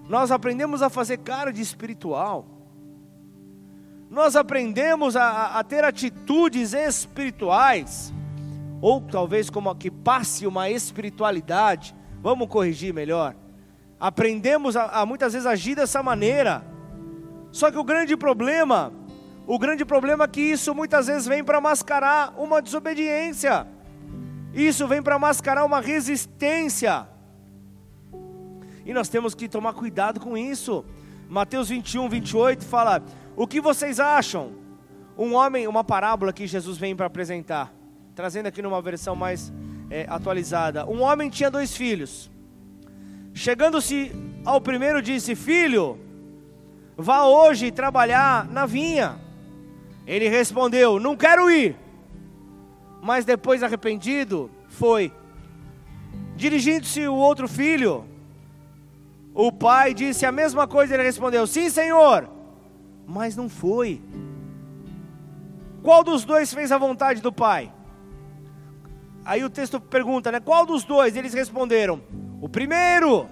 Nós 0.08 0.32
aprendemos 0.32 0.82
a 0.82 0.90
fazer 0.90 1.18
cara 1.18 1.52
de 1.52 1.62
espiritual. 1.62 2.46
Nós 4.10 4.36
aprendemos 4.36 5.16
a, 5.16 5.60
a 5.60 5.64
ter 5.64 5.84
atitudes 5.84 6.74
espirituais, 6.74 8.14
ou 8.82 9.02
talvez 9.02 9.50
como 9.50 9.74
que 9.76 9.90
passe 9.90 10.46
uma 10.46 10.70
espiritualidade. 10.70 11.96
Vamos 12.22 12.48
corrigir 12.48 12.94
melhor 12.94 13.36
aprendemos 14.04 14.76
a, 14.76 14.84
a 14.88 15.06
muitas 15.06 15.32
vezes 15.32 15.46
agir 15.46 15.76
dessa 15.76 16.04
maneira. 16.04 16.62
Só 17.54 17.72
que 17.72 17.78
o 17.78 17.86
grande 17.86 18.18
problema, 18.18 18.92
o 19.46 19.60
grande 19.60 19.84
problema 19.84 20.24
é 20.24 20.28
que 20.28 20.42
isso 20.42 20.74
muitas 20.74 21.08
vezes 21.08 21.28
vem 21.28 21.44
para 21.44 21.60
mascarar 21.60 22.34
uma 22.38 22.62
desobediência. 22.62 23.68
Isso 24.54 24.88
vem 24.88 25.02
para 25.02 25.20
mascarar 25.20 25.66
uma 25.66 25.82
resistência. 25.82 27.08
E 28.86 28.94
nós 28.94 29.10
temos 29.10 29.34
que 29.36 29.50
tomar 29.50 29.74
cuidado 29.74 30.20
com 30.20 30.38
isso. 30.38 30.86
Mateus 31.28 31.70
21, 31.70 32.08
28 32.08 32.64
fala: 32.64 33.04
O 33.36 33.46
que 33.46 33.60
vocês 33.60 34.00
acham? 34.00 34.54
Um 35.18 35.34
homem, 35.34 35.68
uma 35.68 35.84
parábola 35.84 36.32
que 36.32 36.48
Jesus 36.48 36.78
vem 36.78 36.96
para 36.96 37.08
apresentar, 37.08 37.74
trazendo 38.16 38.48
aqui 38.48 38.62
numa 38.62 38.82
versão 38.82 39.16
mais 39.16 39.52
é, 39.90 40.06
atualizada. 40.10 40.86
Um 40.86 41.02
homem 41.02 41.30
tinha 41.30 41.52
dois 41.52 41.76
filhos. 41.76 42.32
Chegando-se 43.34 44.12
ao 44.46 44.62
primeiro, 44.62 45.02
disse: 45.02 45.36
Filho, 45.36 46.00
vá 46.96 47.26
hoje 47.26 47.72
trabalhar 47.72 48.46
na 48.46 48.66
vinha. 48.66 49.23
Ele 50.06 50.28
respondeu: 50.28 51.00
Não 51.00 51.16
quero 51.16 51.50
ir. 51.50 51.76
Mas 53.02 53.26
depois, 53.26 53.64
arrependido, 53.64 54.50
foi. 54.68 55.12
Dirigindo-se 56.36 57.08
o 57.08 57.16
outro 57.16 57.48
filho, 57.48 58.06
o 59.34 59.52
pai 59.52 59.94
disse 59.94 60.26
a 60.26 60.32
mesma 60.32 60.68
coisa. 60.68 60.94
Ele 60.94 61.04
respondeu: 61.04 61.46
Sim, 61.48 61.70
senhor. 61.70 62.30
Mas 63.06 63.36
não 63.36 63.50
foi. 63.50 64.02
Qual 65.82 66.04
dos 66.04 66.24
dois 66.24 66.54
fez 66.54 66.72
a 66.72 66.78
vontade 66.78 67.22
do 67.22 67.32
pai? 67.32 67.72
Aí 69.26 69.44
o 69.44 69.50
texto 69.50 69.80
pergunta, 69.80 70.32
né? 70.32 70.40
Qual 70.40 70.66
dos 70.66 70.84
dois? 70.84 71.16
Eles 71.16 71.34
responderam: 71.34 72.02
o 72.42 72.50
primeiro, 72.50 73.28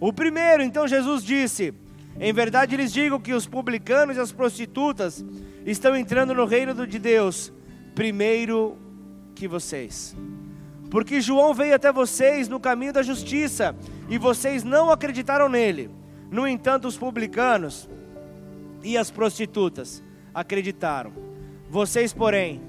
o 0.00 0.12
primeiro, 0.12 0.62
então 0.62 0.86
Jesus 0.86 1.22
disse: 1.24 1.74
Em 2.18 2.32
verdade 2.32 2.76
lhes 2.76 2.92
digo 2.92 3.20
que 3.20 3.32
os 3.32 3.46
publicanos 3.46 4.16
e 4.16 4.20
as 4.20 4.32
prostitutas 4.32 5.24
estão 5.64 5.94
entrando 5.96 6.34
no 6.34 6.44
reino 6.44 6.86
de 6.86 6.98
Deus 6.98 7.52
primeiro 7.94 8.76
que 9.34 9.46
vocês. 9.46 10.16
Porque 10.90 11.20
João 11.20 11.52
veio 11.52 11.74
até 11.74 11.92
vocês 11.92 12.48
no 12.48 12.60
caminho 12.60 12.92
da 12.92 13.02
justiça 13.02 13.74
e 14.08 14.18
vocês 14.18 14.62
não 14.62 14.90
acreditaram 14.90 15.48
nele. 15.48 15.90
No 16.30 16.46
entanto, 16.46 16.88
os 16.88 16.96
publicanos 16.96 17.88
e 18.82 18.96
as 18.96 19.10
prostitutas 19.10 20.02
acreditaram. 20.32 21.12
Vocês, 21.68 22.12
porém, 22.12 22.62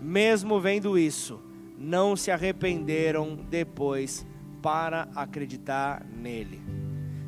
mesmo 0.00 0.60
vendo 0.60 0.98
isso, 0.98 1.40
não 1.78 2.16
se 2.16 2.30
arrependeram 2.30 3.36
depois 3.48 4.26
para 4.60 5.08
acreditar 5.14 6.04
nele. 6.04 6.60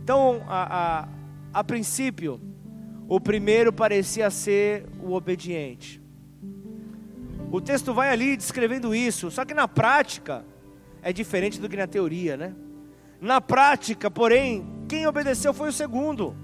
Então, 0.02 0.42
a, 0.48 1.02
a, 1.02 1.08
a 1.52 1.64
princípio, 1.64 2.40
o 3.08 3.20
primeiro 3.20 3.72
parecia 3.72 4.30
ser 4.30 4.86
o 5.02 5.12
obediente. 5.12 6.00
O 7.50 7.60
texto 7.60 7.92
vai 7.92 8.10
ali 8.10 8.36
descrevendo 8.36 8.94
isso, 8.94 9.30
só 9.30 9.44
que 9.44 9.52
na 9.52 9.66
prática 9.66 10.44
é 11.02 11.12
diferente 11.12 11.60
do 11.60 11.68
que 11.68 11.76
na 11.76 11.86
teoria, 11.86 12.36
né? 12.36 12.54
Na 13.20 13.40
prática, 13.40 14.10
porém, 14.10 14.64
quem 14.88 15.06
obedeceu 15.06 15.52
foi 15.52 15.70
o 15.70 15.72
segundo. 15.72 16.36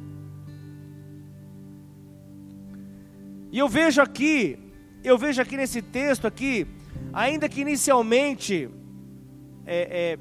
E 3.52 3.58
eu 3.58 3.68
vejo 3.68 4.02
aqui, 4.02 4.58
eu 5.04 5.16
vejo 5.16 5.40
aqui 5.40 5.56
nesse 5.56 5.80
texto 5.80 6.26
aqui, 6.26 6.66
ainda 7.12 7.48
que 7.48 7.60
inicialmente 7.60 8.68
é, 9.64 10.12
é, 10.12 10.18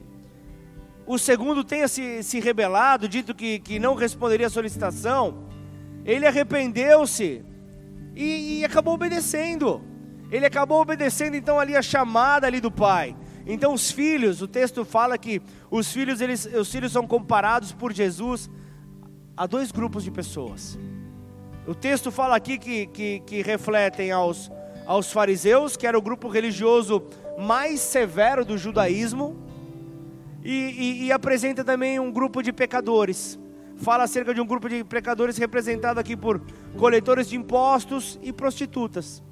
o 1.06 1.18
segundo 1.18 1.64
tenha 1.64 1.88
se, 1.88 2.24
se 2.24 2.40
rebelado, 2.40 3.08
dito 3.08 3.34
que, 3.34 3.60
que 3.60 3.80
não 3.80 3.96
responderia 3.96 4.48
a 4.48 4.50
solicitação, 4.50 5.46
ele 6.04 6.26
arrependeu-se 6.26 7.44
e, 8.16 8.60
e 8.60 8.66
acabou 8.66 8.94
obedecendo. 8.94 9.82
Ele 10.32 10.46
acabou 10.46 10.82
obedecendo 10.82 11.36
então 11.36 11.60
ali 11.60 11.76
a 11.76 11.82
chamada 11.82 12.48
ali 12.48 12.60
do 12.60 12.72
pai. 12.72 13.16
Então 13.46 13.74
os 13.74 13.92
filhos, 13.92 14.42
o 14.42 14.48
texto 14.48 14.84
fala 14.84 15.18
que 15.18 15.42
os 15.70 15.92
filhos, 15.92 16.22
eles, 16.22 16.46
os 16.46 16.72
filhos 16.72 16.92
são 16.92 17.06
comparados 17.06 17.72
por 17.72 17.94
Jesus 17.94 18.50
a 19.38 19.46
dois 19.46 19.72
grupos 19.72 20.04
de 20.04 20.10
pessoas. 20.10 20.78
O 21.68 21.76
texto 21.76 22.12
fala 22.12 22.36
aqui 22.36 22.58
que, 22.58 22.88
que, 22.88 23.20
que 23.20 23.42
refletem 23.42 24.12
aos, 24.12 24.52
aos 24.86 25.12
fariseus, 25.12 25.76
que 25.78 25.86
era 25.86 25.98
o 25.98 26.02
grupo 26.02 26.28
religioso 26.28 27.04
mais 27.38 27.80
severo 27.80 28.46
do 28.46 28.58
judaísmo, 28.58 29.45
e, 30.46 30.52
e, 30.52 31.06
e 31.06 31.12
apresenta 31.12 31.64
também 31.64 32.00
um 32.00 32.12
grupo 32.12 32.44
de 32.44 32.54
pecadores. 32.54 33.40
Fala 33.78 34.04
acerca 34.04 34.32
de 34.32 34.40
um 34.40 34.46
grupo 34.46 34.70
de 34.70 34.84
pecadores 34.84 35.38
representado 35.38 36.00
aqui 36.00 36.16
por 36.16 36.40
coletores 36.78 37.28
de 37.28 37.36
impostos 37.36 38.20
e 38.22 38.32
prostitutas. 38.32 39.24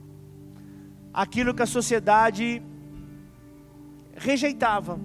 Aquilo 1.14 1.54
que 1.54 1.62
a 1.62 1.68
sociedade 1.68 2.64
rejeitava, 4.16 5.00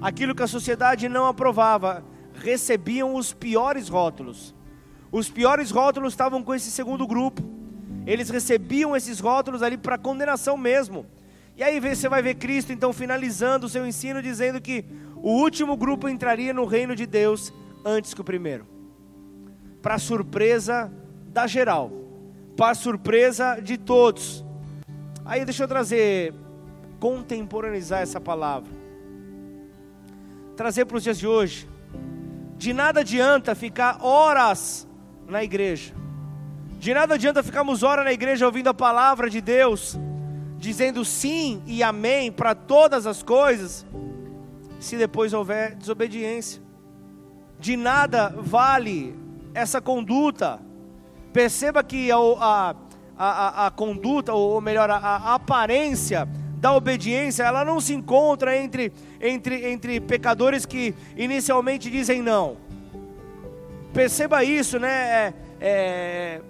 aquilo 0.00 0.34
que 0.34 0.42
a 0.42 0.46
sociedade 0.46 1.10
não 1.10 1.26
aprovava, 1.26 2.02
recebiam 2.34 3.14
os 3.14 3.34
piores 3.34 3.86
rótulos. 3.88 4.54
Os 5.12 5.28
piores 5.28 5.70
rótulos 5.70 6.14
estavam 6.14 6.42
com 6.42 6.54
esse 6.54 6.70
segundo 6.70 7.06
grupo. 7.06 7.42
Eles 8.06 8.30
recebiam 8.30 8.96
esses 8.96 9.20
rótulos 9.20 9.62
ali 9.62 9.76
para 9.76 9.98
condenação 9.98 10.56
mesmo. 10.56 11.04
E 11.60 11.62
aí 11.62 11.78
você 11.78 12.08
vai 12.08 12.22
ver 12.22 12.36
Cristo 12.36 12.72
então 12.72 12.90
finalizando 12.90 13.66
o 13.66 13.68
seu 13.68 13.86
ensino 13.86 14.22
dizendo 14.22 14.62
que 14.62 14.82
o 15.16 15.30
último 15.30 15.76
grupo 15.76 16.08
entraria 16.08 16.54
no 16.54 16.64
reino 16.64 16.96
de 16.96 17.04
Deus 17.04 17.52
antes 17.84 18.14
que 18.14 18.20
o 18.22 18.24
primeiro. 18.24 18.66
Para 19.82 19.98
surpresa 19.98 20.90
da 21.26 21.46
geral, 21.46 21.92
para 22.56 22.74
surpresa 22.74 23.60
de 23.60 23.76
todos. 23.76 24.42
Aí 25.22 25.44
deixa 25.44 25.64
eu 25.64 25.68
trazer, 25.68 26.32
contemporaneizar 26.98 28.00
essa 28.00 28.18
palavra. 28.18 28.72
Trazer 30.56 30.86
para 30.86 30.96
os 30.96 31.02
dias 31.02 31.18
de 31.18 31.26
hoje. 31.26 31.68
De 32.56 32.72
nada 32.72 33.00
adianta 33.00 33.54
ficar 33.54 34.02
horas 34.02 34.88
na 35.28 35.44
igreja. 35.44 35.92
De 36.78 36.94
nada 36.94 37.16
adianta 37.16 37.42
ficarmos 37.42 37.82
horas 37.82 38.06
na 38.06 38.14
igreja 38.14 38.46
ouvindo 38.46 38.68
a 38.68 38.74
palavra 38.74 39.28
de 39.28 39.42
Deus, 39.42 39.98
dizendo 40.60 41.06
sim 41.06 41.62
e 41.66 41.82
amém 41.82 42.30
para 42.30 42.54
todas 42.54 43.06
as 43.06 43.22
coisas 43.22 43.86
se 44.78 44.96
depois 44.96 45.32
houver 45.32 45.74
desobediência. 45.74 46.62
De 47.58 47.76
nada 47.76 48.28
vale 48.36 49.18
essa 49.54 49.80
conduta. 49.80 50.60
Perceba 51.32 51.82
que 51.82 52.10
a, 52.12 52.16
a, 52.16 52.74
a, 53.18 53.66
a 53.66 53.70
conduta, 53.70 54.34
ou 54.34 54.60
melhor, 54.60 54.90
a, 54.90 54.96
a 54.96 55.34
aparência 55.34 56.28
da 56.58 56.74
obediência, 56.74 57.42
ela 57.42 57.64
não 57.64 57.80
se 57.80 57.94
encontra 57.94 58.54
entre, 58.54 58.92
entre, 59.18 59.66
entre 59.70 59.98
pecadores 59.98 60.66
que 60.66 60.94
inicialmente 61.16 61.90
dizem 61.90 62.20
não. 62.20 62.58
Perceba 63.94 64.44
isso, 64.44 64.78
né? 64.78 64.88
É, 64.88 65.34
é, 65.60 66.42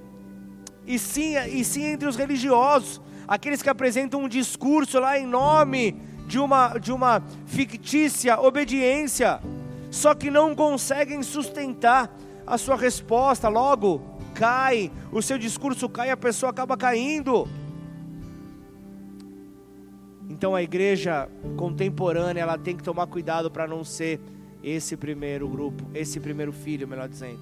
e, 0.84 0.98
sim, 0.98 1.36
e 1.36 1.64
sim 1.64 1.84
entre 1.84 2.08
os 2.08 2.16
religiosos, 2.16 3.00
aqueles 3.30 3.62
que 3.62 3.70
apresentam 3.70 4.24
um 4.24 4.28
discurso 4.28 4.98
lá 4.98 5.16
em 5.16 5.24
nome 5.24 5.92
de 6.26 6.36
uma, 6.36 6.76
de 6.78 6.90
uma 6.90 7.22
fictícia 7.46 8.40
obediência, 8.40 9.40
só 9.88 10.16
que 10.16 10.28
não 10.28 10.52
conseguem 10.52 11.22
sustentar 11.22 12.12
a 12.44 12.58
sua 12.58 12.74
resposta, 12.74 13.48
logo 13.48 14.02
cai, 14.34 14.90
o 15.12 15.22
seu 15.22 15.38
discurso 15.38 15.88
cai, 15.88 16.10
a 16.10 16.16
pessoa 16.16 16.50
acaba 16.50 16.76
caindo. 16.76 17.46
Então 20.28 20.52
a 20.52 20.62
igreja 20.62 21.28
contemporânea, 21.56 22.42
ela 22.42 22.58
tem 22.58 22.76
que 22.76 22.82
tomar 22.82 23.06
cuidado 23.06 23.48
para 23.48 23.68
não 23.68 23.84
ser 23.84 24.18
esse 24.60 24.96
primeiro 24.96 25.48
grupo, 25.48 25.84
esse 25.94 26.18
primeiro 26.18 26.52
filho, 26.52 26.88
melhor 26.88 27.08
dizendo. 27.08 27.38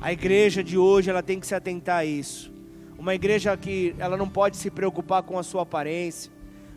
A 0.00 0.12
igreja 0.12 0.64
de 0.64 0.78
hoje, 0.78 1.10
ela 1.10 1.22
tem 1.22 1.38
que 1.38 1.46
se 1.46 1.54
atentar 1.54 1.98
a 1.98 2.04
isso. 2.06 2.57
Uma 2.98 3.14
igreja 3.14 3.56
que 3.56 3.94
ela 3.96 4.16
não 4.16 4.28
pode 4.28 4.56
se 4.56 4.70
preocupar 4.70 5.22
com 5.22 5.38
a 5.38 5.42
sua 5.44 5.62
aparência, 5.62 6.32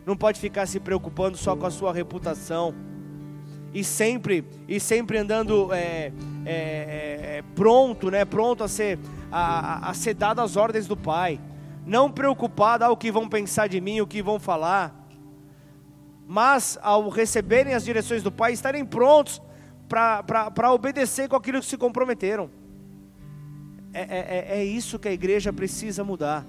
não 0.06 0.16
pode 0.16 0.38
ficar 0.38 0.66
se 0.66 0.78
preocupando 0.78 1.36
só 1.36 1.56
com 1.56 1.66
a 1.66 1.70
sua 1.70 1.92
reputação 1.92 2.72
e 3.74 3.82
sempre 3.82 4.44
e 4.68 4.78
sempre 4.78 5.18
andando 5.18 5.72
é, 5.72 6.12
é, 6.46 7.38
é, 7.38 7.44
pronto, 7.56 8.10
né? 8.10 8.24
Pronto 8.24 8.62
a 8.62 8.68
ser 8.68 8.98
a, 9.32 9.90
a 9.90 9.94
ser 9.94 10.14
dado 10.14 10.40
as 10.40 10.56
ordens 10.56 10.86
do 10.86 10.96
Pai, 10.96 11.40
não 11.84 12.10
preocupado 12.10 12.84
ao 12.84 12.96
que 12.96 13.10
vão 13.10 13.28
pensar 13.28 13.68
de 13.68 13.80
mim, 13.80 14.00
o 14.00 14.06
que 14.06 14.22
vão 14.22 14.38
falar, 14.38 14.94
mas 16.26 16.78
ao 16.82 17.08
receberem 17.08 17.74
as 17.74 17.84
direções 17.84 18.22
do 18.22 18.30
Pai, 18.30 18.52
estarem 18.52 18.84
prontos 18.84 19.42
para 19.88 20.72
obedecer 20.72 21.28
com 21.28 21.36
aquilo 21.36 21.60
que 21.60 21.66
se 21.66 21.76
comprometeram. 21.76 22.61
É, 23.94 24.00
é, 24.00 24.56
é, 24.56 24.60
é 24.60 24.64
isso 24.64 24.98
que 24.98 25.08
a 25.08 25.12
igreja 25.12 25.52
precisa 25.52 26.02
mudar. 26.02 26.46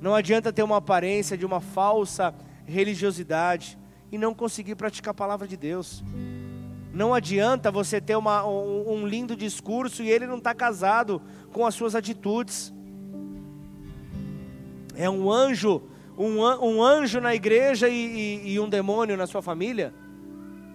Não 0.00 0.14
adianta 0.14 0.52
ter 0.52 0.62
uma 0.62 0.76
aparência 0.76 1.36
de 1.36 1.44
uma 1.46 1.60
falsa 1.60 2.34
religiosidade 2.66 3.78
e 4.10 4.18
não 4.18 4.34
conseguir 4.34 4.74
praticar 4.74 5.12
a 5.12 5.14
palavra 5.14 5.46
de 5.46 5.56
Deus. 5.56 6.02
Não 6.92 7.14
adianta 7.14 7.70
você 7.70 8.00
ter 8.00 8.16
uma, 8.16 8.46
um, 8.46 9.06
lindo 9.06 9.36
discurso 9.36 10.02
e 10.02 10.10
ele 10.10 10.26
não 10.26 10.38
está 10.38 10.54
casado 10.54 11.22
com 11.52 11.64
as 11.64 11.74
suas 11.74 11.94
atitudes. 11.94 12.72
É 14.96 15.08
um 15.08 15.30
anjo, 15.30 15.82
um, 16.18 16.40
um 16.40 16.82
anjo 16.82 17.20
na 17.20 17.34
igreja 17.34 17.88
e, 17.88 18.42
e, 18.44 18.52
e 18.52 18.60
um 18.60 18.68
demônio 18.68 19.16
na 19.16 19.26
sua 19.26 19.40
família. 19.40 19.94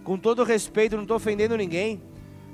Com 0.03 0.17
todo 0.17 0.43
respeito, 0.43 0.95
não 0.95 1.03
estou 1.03 1.17
ofendendo 1.17 1.57
ninguém, 1.57 2.01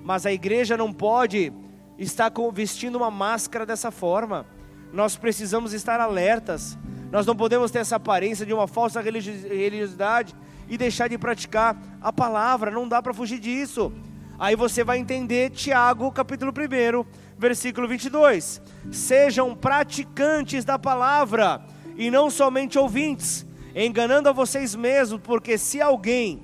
mas 0.03 0.25
a 0.25 0.33
igreja 0.33 0.75
não 0.75 0.91
pode 0.91 1.53
estar 2.01 2.31
vestindo 2.51 2.95
uma 2.95 3.11
máscara 3.11 3.65
dessa 3.65 3.91
forma. 3.91 4.45
Nós 4.91 5.15
precisamos 5.15 5.71
estar 5.71 5.99
alertas. 5.99 6.77
Nós 7.11 7.25
não 7.25 7.35
podemos 7.35 7.69
ter 7.69 7.79
essa 7.79 7.97
aparência 7.97 8.45
de 8.45 8.53
uma 8.53 8.67
falsa 8.67 9.01
religiosidade 9.01 10.35
e 10.67 10.77
deixar 10.77 11.07
de 11.07 11.17
praticar 11.17 11.77
a 12.01 12.11
palavra, 12.11 12.71
não 12.71 12.87
dá 12.87 13.01
para 13.01 13.13
fugir 13.13 13.39
disso. 13.39 13.91
Aí 14.39 14.55
você 14.55 14.83
vai 14.83 14.97
entender 14.97 15.51
Tiago, 15.51 16.11
capítulo 16.11 16.51
1, 16.51 17.05
versículo 17.37 17.87
22. 17.87 18.61
Sejam 18.91 19.55
praticantes 19.55 20.65
da 20.65 20.79
palavra 20.79 21.61
e 21.95 22.09
não 22.09 22.29
somente 22.31 22.79
ouvintes, 22.79 23.45
enganando 23.75 24.29
a 24.29 24.31
vocês 24.31 24.73
mesmos, 24.73 25.21
porque 25.21 25.57
se 25.57 25.79
alguém 25.79 26.43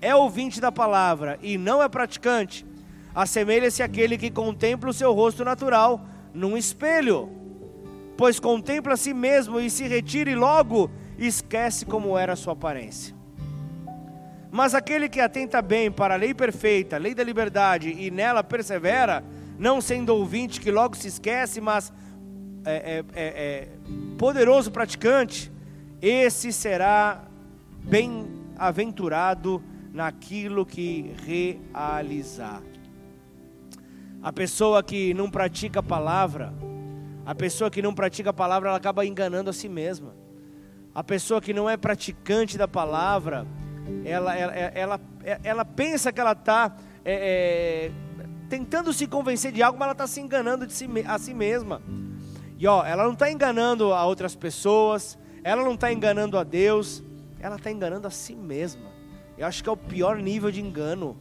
é 0.00 0.14
ouvinte 0.14 0.60
da 0.60 0.72
palavra 0.72 1.38
e 1.42 1.58
não 1.58 1.82
é 1.82 1.88
praticante, 1.88 2.64
assemelha-se 3.14 3.82
àquele 3.82 4.18
que 4.18 4.30
contempla 4.30 4.90
o 4.90 4.94
seu 4.94 5.12
rosto 5.12 5.44
natural 5.44 6.04
num 6.32 6.56
espelho, 6.56 7.30
pois 8.16 8.40
contempla 8.40 8.94
a 8.94 8.96
si 8.96 9.14
mesmo 9.14 9.60
e 9.60 9.70
se 9.70 9.86
retira 9.86 10.30
e 10.30 10.34
logo 10.34 10.90
esquece 11.18 11.86
como 11.86 12.18
era 12.18 12.32
a 12.32 12.36
sua 12.36 12.54
aparência. 12.54 13.14
Mas 14.50 14.74
aquele 14.74 15.08
que 15.08 15.20
atenta 15.20 15.60
bem 15.60 15.90
para 15.90 16.14
a 16.14 16.16
lei 16.16 16.32
perfeita, 16.32 16.96
a 16.96 16.98
lei 16.98 17.14
da 17.14 17.24
liberdade, 17.24 17.90
e 17.90 18.10
nela 18.10 18.42
persevera, 18.42 19.24
não 19.58 19.80
sendo 19.80 20.10
ouvinte 20.10 20.60
que 20.60 20.70
logo 20.70 20.96
se 20.96 21.08
esquece, 21.08 21.60
mas 21.60 21.92
é, 22.64 22.72
é, 22.72 23.04
é, 23.14 23.24
é 23.24 23.68
poderoso 24.16 24.70
praticante, 24.70 25.52
esse 26.00 26.52
será 26.52 27.24
bem-aventurado 27.84 29.62
naquilo 29.92 30.64
que 30.64 31.14
realizar. 31.24 32.62
A 34.24 34.32
pessoa 34.32 34.82
que 34.82 35.12
não 35.12 35.30
pratica 35.30 35.80
a 35.80 35.82
palavra, 35.82 36.50
a 37.26 37.34
pessoa 37.34 37.70
que 37.70 37.82
não 37.82 37.94
pratica 37.94 38.30
a 38.30 38.32
palavra, 38.32 38.70
ela 38.70 38.78
acaba 38.78 39.04
enganando 39.04 39.50
a 39.50 39.52
si 39.52 39.68
mesma. 39.68 40.16
A 40.94 41.04
pessoa 41.04 41.42
que 41.42 41.52
não 41.52 41.68
é 41.68 41.76
praticante 41.76 42.56
da 42.56 42.66
palavra, 42.66 43.46
ela, 44.02 44.34
ela, 44.34 44.54
ela, 44.54 45.00
ela 45.42 45.64
pensa 45.66 46.10
que 46.10 46.18
ela 46.18 46.32
está 46.32 46.74
é, 47.04 47.90
é, 47.90 48.26
tentando 48.48 48.94
se 48.94 49.06
convencer 49.06 49.52
de 49.52 49.62
algo, 49.62 49.78
mas 49.78 49.84
ela 49.84 49.92
está 49.92 50.06
se 50.06 50.22
enganando 50.22 50.66
de 50.66 50.72
si, 50.72 50.88
a 51.06 51.18
si 51.18 51.34
mesma. 51.34 51.82
E 52.58 52.66
ó, 52.66 52.82
ela 52.82 53.04
não 53.04 53.12
está 53.12 53.30
enganando 53.30 53.92
a 53.92 54.06
outras 54.06 54.34
pessoas, 54.34 55.18
ela 55.42 55.62
não 55.62 55.74
está 55.74 55.92
enganando 55.92 56.38
a 56.38 56.44
Deus, 56.44 57.04
ela 57.38 57.56
está 57.56 57.70
enganando 57.70 58.06
a 58.06 58.10
si 58.10 58.34
mesma. 58.34 58.90
Eu 59.36 59.46
acho 59.46 59.62
que 59.62 59.68
é 59.68 59.72
o 59.72 59.76
pior 59.76 60.16
nível 60.16 60.50
de 60.50 60.62
engano. 60.62 61.14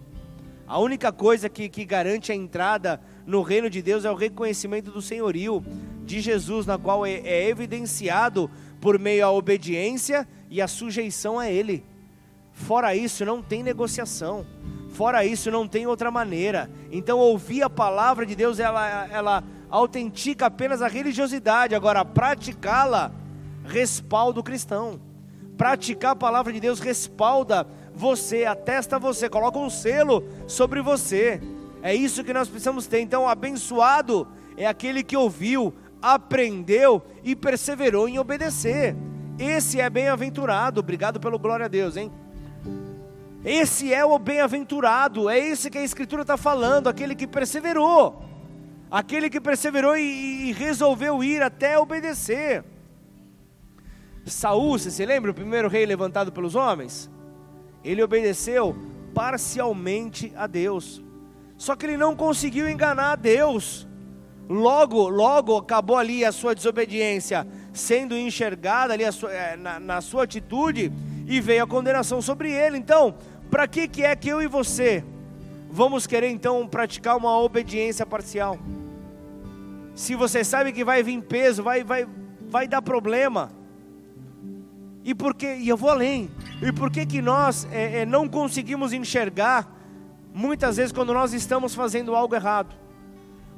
A 0.67 0.79
única 0.79 1.11
coisa 1.11 1.49
que, 1.49 1.67
que 1.67 1.83
garante 1.83 2.31
a 2.31 2.35
entrada 2.35 3.01
no 3.25 3.41
reino 3.41 3.69
de 3.69 3.81
Deus 3.81 4.05
é 4.05 4.11
o 4.11 4.15
reconhecimento 4.15 4.91
do 4.91 5.01
senhorio 5.01 5.63
de 6.05 6.21
Jesus, 6.21 6.65
na 6.65 6.77
qual 6.77 7.05
é, 7.05 7.13
é 7.13 7.49
evidenciado 7.49 8.49
por 8.79 8.97
meio 8.97 9.21
da 9.21 9.31
obediência 9.31 10.27
e 10.49 10.61
a 10.61 10.67
sujeição 10.67 11.37
a 11.37 11.49
Ele. 11.49 11.83
Fora 12.53 12.95
isso, 12.95 13.25
não 13.25 13.41
tem 13.41 13.63
negociação. 13.63 14.45
Fora 14.93 15.25
isso, 15.25 15.49
não 15.49 15.67
tem 15.67 15.87
outra 15.87 16.11
maneira. 16.11 16.69
Então, 16.91 17.17
ouvir 17.17 17.63
a 17.63 17.69
palavra 17.69 18.25
de 18.25 18.35
Deus, 18.35 18.59
ela, 18.59 19.07
ela 19.07 19.43
autentica 19.69 20.45
apenas 20.45 20.81
a 20.81 20.87
religiosidade. 20.87 21.73
Agora, 21.73 22.05
praticá-la 22.05 23.11
respalda 23.65 24.39
o 24.39 24.43
cristão. 24.43 25.01
Praticar 25.57 26.11
a 26.11 26.15
palavra 26.15 26.53
de 26.53 26.59
Deus 26.59 26.79
respalda 26.79 27.67
você, 27.95 28.45
atesta 28.45 28.97
você, 28.99 29.29
coloca 29.29 29.57
um 29.59 29.69
selo 29.69 30.23
sobre 30.47 30.81
você. 30.81 31.41
É 31.81 31.93
isso 31.93 32.23
que 32.23 32.33
nós 32.33 32.47
precisamos 32.47 32.87
ter. 32.87 32.99
Então, 32.99 33.27
abençoado 33.27 34.27
é 34.57 34.65
aquele 34.65 35.03
que 35.03 35.17
ouviu, 35.17 35.73
aprendeu 36.01 37.01
e 37.23 37.35
perseverou 37.35 38.07
em 38.07 38.19
obedecer. 38.19 38.95
Esse 39.37 39.79
é 39.79 39.89
bem-aventurado. 39.89 40.79
Obrigado 40.79 41.19
pelo 41.19 41.39
glória 41.39 41.65
a 41.65 41.69
Deus, 41.69 41.97
hein? 41.97 42.11
Esse 43.45 43.93
é 43.93 44.05
o 44.05 44.17
bem-aventurado, 44.17 45.29
é 45.29 45.37
esse 45.37 45.69
que 45.69 45.77
a 45.77 45.83
Escritura 45.83 46.21
está 46.21 46.37
falando, 46.37 46.87
aquele 46.87 47.13
que 47.13 47.27
perseverou, 47.27 48.23
aquele 48.89 49.29
que 49.29 49.41
perseverou 49.41 49.97
e, 49.97 50.47
e, 50.47 50.51
resolveu 50.53 51.21
ir 51.21 51.41
até 51.41 51.77
obedecer. 51.77 52.63
Saul, 54.25 54.79
você 54.79 54.89
se 54.89 55.05
lembra, 55.05 55.31
o 55.31 55.33
primeiro 55.33 55.67
rei 55.67 55.85
levantado 55.85 56.31
pelos 56.31 56.55
homens? 56.55 57.11
Ele 57.83 58.03
obedeceu 58.03 58.75
parcialmente 59.13 60.31
a 60.35 60.47
Deus, 60.47 61.03
só 61.57 61.75
que 61.75 61.85
ele 61.85 61.97
não 61.97 62.15
conseguiu 62.15 62.69
enganar 62.69 63.15
Deus. 63.15 63.87
Logo, 64.49 65.07
logo 65.07 65.55
acabou 65.57 65.97
ali 65.97 66.25
a 66.25 66.31
sua 66.31 66.53
desobediência 66.53 67.47
sendo 67.71 68.17
enxergada 68.17 68.93
ali 68.93 69.09
sua, 69.11 69.31
eh, 69.31 69.55
na, 69.55 69.79
na 69.79 70.01
sua 70.01 70.23
atitude 70.23 70.91
e 71.25 71.39
veio 71.39 71.63
a 71.63 71.67
condenação 71.67 72.21
sobre 72.21 72.51
ele. 72.51 72.77
Então, 72.77 73.15
para 73.49 73.67
que, 73.67 73.87
que 73.87 74.03
é 74.03 74.15
que 74.15 74.29
eu 74.29 74.41
e 74.41 74.47
você 74.47 75.03
vamos 75.71 76.05
querer 76.05 76.29
então 76.29 76.67
praticar 76.67 77.17
uma 77.17 77.39
obediência 77.39 78.05
parcial? 78.05 78.59
Se 79.95 80.15
você 80.15 80.43
sabe 80.43 80.71
que 80.71 80.83
vai 80.83 81.03
vir 81.03 81.21
peso, 81.21 81.63
vai, 81.63 81.83
vai, 81.83 82.07
vai 82.49 82.67
dar 82.67 82.81
problema. 82.81 83.51
E 85.03 85.13
por 85.13 85.33
que, 85.33 85.55
e 85.55 85.67
eu 85.67 85.75
vou 85.75 85.89
além, 85.89 86.31
e 86.61 86.71
por 86.71 86.89
que 86.89 87.05
que 87.05 87.21
nós 87.21 87.67
é, 87.71 88.01
é, 88.01 88.05
não 88.05 88.27
conseguimos 88.27 88.93
enxergar, 88.93 89.69
muitas 90.33 90.77
vezes 90.77 90.93
quando 90.93 91.13
nós 91.13 91.33
estamos 91.33 91.75
fazendo 91.75 92.15
algo 92.15 92.33
errado? 92.33 92.73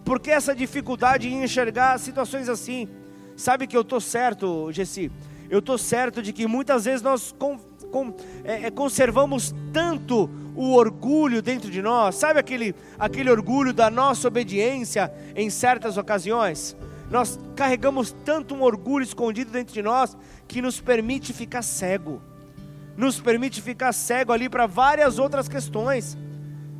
Por 0.03 0.19
que 0.19 0.31
essa 0.31 0.55
dificuldade 0.55 1.27
em 1.27 1.43
enxergar 1.43 1.99
situações 1.99 2.49
assim? 2.49 2.89
Sabe 3.35 3.67
que 3.67 3.77
eu 3.77 3.81
estou 3.81 4.01
certo, 4.01 4.71
Gessi? 4.71 5.11
Eu 5.49 5.59
estou 5.59 5.77
certo 5.77 6.21
de 6.21 6.33
que 6.33 6.47
muitas 6.47 6.85
vezes 6.85 7.03
nós 7.03 7.31
com, 7.37 7.59
é, 8.43 8.67
é, 8.67 8.71
conservamos 8.71 9.53
tanto 9.71 10.29
o 10.55 10.73
orgulho 10.73 11.41
dentro 11.41 11.69
de 11.69 11.81
nós, 11.81 12.15
sabe 12.15 12.39
aquele, 12.39 12.73
aquele 12.97 13.29
orgulho 13.29 13.73
da 13.73 13.89
nossa 13.91 14.27
obediência 14.27 15.13
em 15.35 15.49
certas 15.49 15.97
ocasiões? 15.97 16.75
Nós 17.09 17.39
carregamos 17.55 18.11
tanto 18.25 18.55
um 18.55 18.61
orgulho 18.61 19.03
escondido 19.03 19.51
dentro 19.51 19.73
de 19.73 19.81
nós 19.81 20.17
que 20.47 20.61
nos 20.61 20.79
permite 20.79 21.33
ficar 21.33 21.61
cego, 21.61 22.21
nos 22.97 23.19
permite 23.19 23.61
ficar 23.61 23.93
cego 23.93 24.31
ali 24.31 24.49
para 24.49 24.65
várias 24.65 25.19
outras 25.19 25.47
questões. 25.47 26.17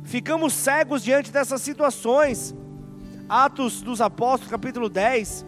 Ficamos 0.04 0.52
cegos 0.52 1.02
diante 1.02 1.30
dessas 1.30 1.60
situações. 1.62 2.54
Atos 3.28 3.82
dos 3.82 4.00
Apóstolos, 4.00 4.50
capítulo 4.50 4.88
10. 4.88 5.44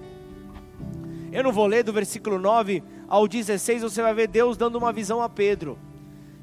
Eu 1.31 1.45
não 1.45 1.53
vou 1.53 1.67
ler 1.67 1.85
do 1.85 1.93
versículo 1.93 2.39
9 2.39 2.83
ao 3.09 3.27
16 3.27 3.83
você 3.83 4.03
vai 4.03 4.13
ver 4.13 4.29
Deus 4.29 4.57
dando 4.57 4.77
uma 4.77 4.93
visão 4.93 5.23
a 5.23 5.29
Pedro. 5.29 5.79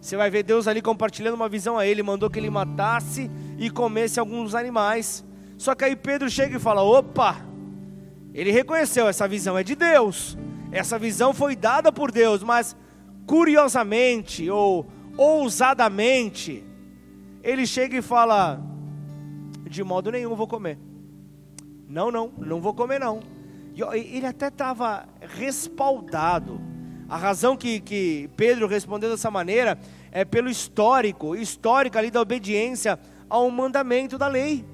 Você 0.02 0.18
vai 0.18 0.30
ver 0.30 0.44
Deus 0.44 0.68
ali 0.68 0.82
compartilhando 0.82 1.36
uma 1.36 1.50
visão 1.50 1.78
a 1.78 1.86
ele, 1.86 2.04
mandou 2.04 2.30
que 2.30 2.40
ele 2.40 2.50
matasse 2.50 3.30
e 3.58 3.70
comesse 3.70 4.20
alguns 4.20 4.56
animais. 4.56 5.26
Só 5.58 5.74
que 5.74 5.86
aí 5.86 5.96
Pedro 5.96 6.30
chega 6.30 6.58
e 6.58 6.60
fala: 6.60 6.84
opa, 6.84 7.38
ele 8.36 8.52
reconheceu, 8.52 9.08
essa 9.08 9.28
visão 9.28 9.58
é 9.58 9.64
de 9.64 9.76
Deus, 9.76 10.38
essa 10.72 11.00
visão 11.00 11.34
foi 11.34 11.56
dada 11.56 11.92
por 11.92 12.12
Deus, 12.12 12.44
mas 12.44 12.76
curiosamente 13.26 14.50
ou 14.50 14.86
ousadamente, 15.18 16.64
ele 17.42 17.66
chega 17.66 17.98
e 17.98 18.02
fala: 18.02 18.62
de 19.70 19.84
modo 19.84 20.12
nenhum 20.12 20.36
vou 20.36 20.48
comer. 20.48 20.78
Não, 21.88 22.12
não, 22.12 22.32
não 22.38 22.60
vou 22.60 22.74
comer 22.74 23.00
não. 23.00 23.22
E 23.74 23.82
ele 23.82 24.26
até 24.26 24.48
estava 24.48 25.08
respaldado. 25.22 26.60
A 27.08 27.18
razão 27.18 27.56
que, 27.56 27.80
que 27.80 28.30
Pedro 28.36 28.68
respondeu 28.68 29.10
dessa 29.10 29.30
maneira 29.30 29.78
é 30.12 30.26
pelo 30.26 30.50
histórico, 30.50 31.36
histórico 31.36 31.98
ali 31.98 32.10
da 32.10 32.20
obediência 32.20 33.00
ao 33.30 33.50
mandamento 33.52 34.18
da 34.18 34.28
lei, 34.28 34.66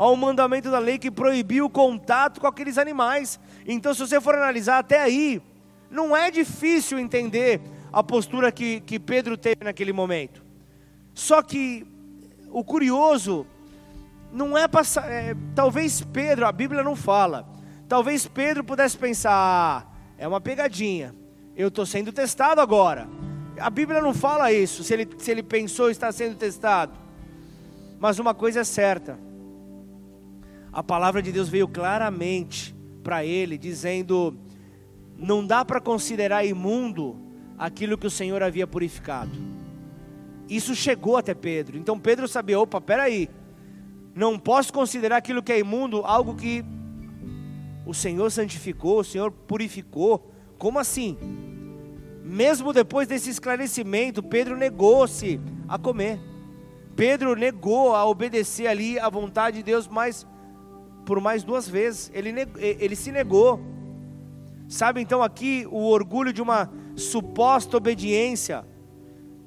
ao 0.00 0.16
mandamento 0.16 0.70
da 0.70 0.78
lei 0.78 0.98
que 0.98 1.10
proibiu 1.10 1.66
o 1.66 1.68
contato 1.68 2.40
com 2.40 2.46
aqueles 2.46 2.78
animais. 2.78 3.38
Então, 3.66 3.92
se 3.92 4.00
você 4.00 4.18
for 4.18 4.34
analisar 4.34 4.78
até 4.78 4.98
aí, 4.98 5.42
não 5.90 6.16
é 6.16 6.30
difícil 6.30 6.98
entender 6.98 7.60
a 7.92 8.02
postura 8.02 8.50
que, 8.50 8.80
que 8.80 8.98
Pedro 8.98 9.36
teve 9.36 9.62
naquele 9.62 9.92
momento. 9.92 10.42
Só 11.12 11.42
que 11.42 11.86
o 12.50 12.64
curioso 12.64 13.46
não 14.32 14.56
é 14.56 14.66
passar. 14.66 15.06
É, 15.06 15.36
talvez 15.54 16.00
Pedro, 16.00 16.46
a 16.46 16.52
Bíblia 16.52 16.82
não 16.82 16.96
fala. 16.96 17.46
Talvez 17.86 18.26
Pedro 18.26 18.64
pudesse 18.64 18.96
pensar: 18.96 19.34
ah, 19.34 19.86
é 20.16 20.26
uma 20.26 20.40
pegadinha. 20.40 21.14
Eu 21.54 21.68
estou 21.68 21.84
sendo 21.84 22.10
testado 22.10 22.62
agora. 22.62 23.06
A 23.58 23.68
Bíblia 23.68 24.00
não 24.00 24.14
fala 24.14 24.50
isso, 24.50 24.82
se 24.82 24.94
ele, 24.94 25.06
se 25.18 25.30
ele 25.30 25.42
pensou 25.42 25.90
estar 25.90 26.10
sendo 26.10 26.36
testado. 26.36 26.98
Mas 27.98 28.18
uma 28.18 28.32
coisa 28.32 28.60
é 28.60 28.64
certa: 28.64 29.18
a 30.72 30.82
palavra 30.82 31.20
de 31.22 31.32
Deus 31.32 31.48
veio 31.48 31.66
claramente 31.66 32.74
para 33.02 33.24
ele, 33.24 33.58
dizendo: 33.58 34.36
não 35.16 35.46
dá 35.46 35.64
para 35.64 35.80
considerar 35.80 36.44
imundo 36.44 37.16
aquilo 37.58 37.98
que 37.98 38.06
o 38.06 38.10
Senhor 38.10 38.42
havia 38.42 38.66
purificado. 38.66 39.30
Isso 40.48 40.74
chegou 40.74 41.16
até 41.16 41.34
Pedro. 41.34 41.76
Então 41.76 41.98
Pedro 41.98 42.26
sabia: 42.26 42.58
opa, 42.58 42.80
peraí. 42.80 43.28
Não 44.14 44.38
posso 44.38 44.72
considerar 44.72 45.18
aquilo 45.18 45.42
que 45.42 45.52
é 45.52 45.58
imundo 45.60 46.02
algo 46.04 46.34
que 46.34 46.64
o 47.86 47.94
Senhor 47.94 48.30
santificou, 48.30 49.00
o 49.00 49.04
Senhor 49.04 49.30
purificou. 49.30 50.32
Como 50.58 50.78
assim? 50.78 51.16
Mesmo 52.22 52.72
depois 52.72 53.08
desse 53.08 53.30
esclarecimento, 53.30 54.22
Pedro 54.22 54.56
negou-se 54.56 55.40
a 55.68 55.78
comer. 55.78 56.18
Pedro 56.96 57.34
negou 57.34 57.94
a 57.94 58.04
obedecer 58.04 58.66
ali 58.66 58.98
à 58.98 59.08
vontade 59.08 59.58
de 59.58 59.62
Deus 59.62 59.88
mais 59.88 60.26
por 61.04 61.20
mais 61.20 61.42
duas 61.42 61.68
vezes. 61.68 62.10
Ele, 62.14 62.32
ele 62.56 62.96
se 62.96 63.10
negou. 63.10 63.60
Sabe 64.68 65.00
então 65.00 65.22
aqui 65.22 65.66
o 65.70 65.88
orgulho 65.88 66.32
de 66.32 66.40
uma 66.40 66.70
suposta 66.96 67.76
obediência 67.76 68.64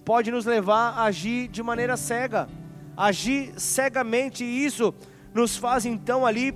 pode 0.04 0.32
nos 0.32 0.46
levar 0.46 0.92
a 0.98 1.04
agir 1.04 1.48
de 1.48 1.64
maneira 1.64 1.96
cega, 1.96 2.50
agir 2.96 3.54
cegamente, 3.58 4.44
e 4.44 4.66
isso 4.66 4.94
nos 5.34 5.56
faz 5.56 5.86
então 5.86 6.26
ali 6.26 6.54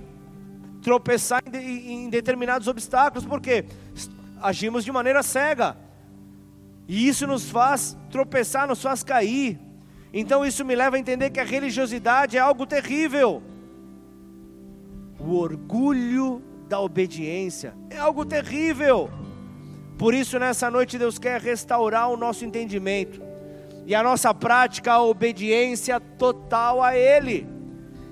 tropeçar 0.82 1.42
em, 1.52 2.04
em 2.04 2.10
determinados 2.10 2.68
obstáculos, 2.68 3.24
porque 3.24 3.64
agimos 4.40 4.84
de 4.84 4.92
maneira 4.92 5.22
cega, 5.22 5.76
e 6.86 7.08
isso 7.08 7.26
nos 7.26 7.50
faz 7.50 7.96
tropeçar, 8.10 8.66
nos 8.66 8.82
faz 8.82 9.02
cair. 9.02 9.58
Então 10.12 10.44
isso 10.44 10.64
me 10.64 10.74
leva 10.74 10.96
a 10.96 10.98
entender 10.98 11.30
que 11.30 11.40
a 11.40 11.44
religiosidade 11.44 12.36
é 12.36 12.40
algo 12.40 12.66
terrível. 12.66 13.42
O 15.18 15.36
orgulho 15.36 16.42
da 16.68 16.80
obediência 16.80 17.74
é 17.90 17.98
algo 17.98 18.24
terrível. 18.24 19.10
Por 19.96 20.14
isso, 20.14 20.38
nessa 20.38 20.70
noite, 20.70 20.98
Deus 20.98 21.18
quer 21.18 21.40
restaurar 21.40 22.08
o 22.08 22.16
nosso 22.16 22.44
entendimento 22.44 23.20
e 23.84 23.94
a 23.94 24.02
nossa 24.02 24.32
prática, 24.32 24.92
a 24.92 25.02
obediência 25.02 25.98
total 25.98 26.82
a 26.82 26.96
Ele. 26.96 27.48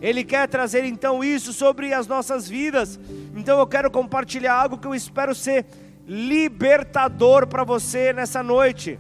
Ele 0.01 0.25
quer 0.25 0.49
trazer 0.49 0.85
então 0.85 1.23
isso 1.23 1.53
sobre 1.53 1.93
as 1.93 2.07
nossas 2.07 2.49
vidas. 2.49 2.99
Então 3.35 3.59
eu 3.59 3.67
quero 3.67 3.91
compartilhar 3.91 4.55
algo 4.55 4.79
que 4.79 4.87
eu 4.87 4.95
espero 4.95 5.35
ser 5.35 5.67
libertador 6.07 7.47
para 7.47 7.65
você 7.65 8.13
nessa 8.13 8.43
noite. 8.43 8.99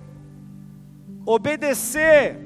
Obedecer 1.24 2.38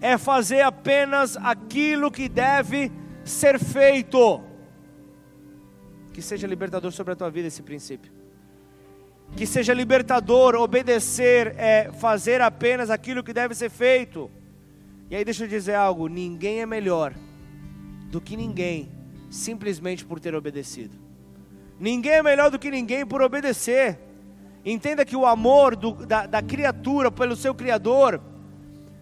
é 0.00 0.18
fazer 0.18 0.62
apenas 0.62 1.36
aquilo 1.36 2.10
que 2.10 2.28
deve 2.28 2.90
ser 3.24 3.58
feito. 3.58 4.42
Que 6.12 6.22
seja 6.22 6.46
libertador 6.46 6.92
sobre 6.92 7.12
a 7.12 7.16
tua 7.16 7.30
vida 7.30 7.48
esse 7.48 7.62
princípio. 7.62 8.12
Que 9.36 9.46
seja 9.46 9.74
libertador, 9.74 10.54
obedecer 10.54 11.54
é 11.58 11.90
fazer 11.92 12.40
apenas 12.40 12.90
aquilo 12.90 13.24
que 13.24 13.32
deve 13.32 13.54
ser 13.54 13.70
feito. 13.70 14.30
E 15.10 15.16
aí 15.16 15.24
deixa 15.24 15.44
eu 15.44 15.48
dizer 15.48 15.74
algo: 15.74 16.06
ninguém 16.08 16.60
é 16.60 16.66
melhor 16.66 17.14
do 18.10 18.20
que 18.20 18.36
ninguém 18.36 18.92
simplesmente 19.30 20.04
por 20.04 20.20
ter 20.20 20.34
obedecido. 20.34 20.96
Ninguém 21.80 22.12
é 22.12 22.22
melhor 22.22 22.50
do 22.50 22.58
que 22.58 22.70
ninguém 22.70 23.04
por 23.04 23.20
obedecer. 23.20 23.98
Entenda 24.64 25.04
que 25.04 25.16
o 25.16 25.26
amor 25.26 25.74
do, 25.76 26.06
da, 26.06 26.26
da 26.26 26.40
criatura 26.40 27.10
pelo 27.10 27.36
seu 27.36 27.54
Criador 27.54 28.20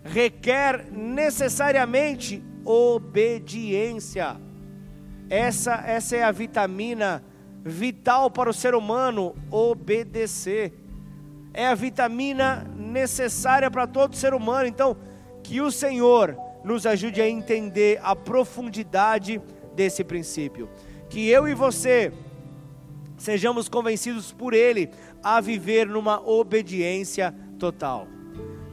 requer 0.03 0.91
necessariamente 0.91 2.43
obediência. 2.65 4.37
Essa, 5.29 5.75
essa 5.87 6.17
é 6.17 6.23
a 6.23 6.31
vitamina 6.31 7.25
vital 7.65 8.31
para 8.31 8.51
o 8.51 8.53
ser 8.53 8.75
humano, 8.75 9.35
obedecer. 9.51 10.73
É 11.55 11.67
a 11.69 11.75
vitamina 11.75 12.67
necessária 12.77 13.71
para 13.71 13.87
todo 13.87 14.17
ser 14.17 14.35
humano. 14.35 14.67
Então, 14.67 14.97
que 15.43 15.61
o 15.61 15.71
Senhor 15.71 16.37
nos 16.65 16.87
ajude 16.87 17.21
a 17.21 17.29
entender 17.29 18.01
a 18.03 18.15
profundidade 18.15 19.41
desse 19.75 20.05
princípio. 20.05 20.69
Que 21.09 21.29
eu 21.29 21.49
e 21.49 21.55
você 21.55 22.13
sejamos 23.17 23.69
convencidos 23.69 24.33
por 24.33 24.53
Ele 24.53 24.91
a 25.23 25.41
viver 25.41 25.87
numa 25.87 26.21
obediência 26.21 27.35
total. 27.59 28.07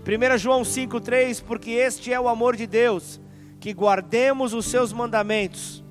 1 0.05 0.37
João 0.37 0.61
5,3: 0.61 1.43
Porque 1.43 1.71
este 1.71 2.11
é 2.11 2.19
o 2.19 2.27
amor 2.27 2.55
de 2.55 2.65
Deus, 2.65 3.19
que 3.59 3.73
guardemos 3.73 4.53
os 4.53 4.65
seus 4.65 4.93
mandamentos 4.93 5.83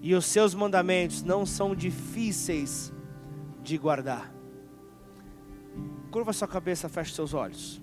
e 0.00 0.14
os 0.14 0.24
seus 0.26 0.54
mandamentos 0.54 1.22
não 1.22 1.44
são 1.44 1.74
difíceis 1.74 2.92
de 3.62 3.76
guardar. 3.76 4.32
Curva 6.10 6.32
sua 6.32 6.48
cabeça, 6.48 6.88
feche 6.88 7.14
seus 7.14 7.34
olhos. 7.34 7.82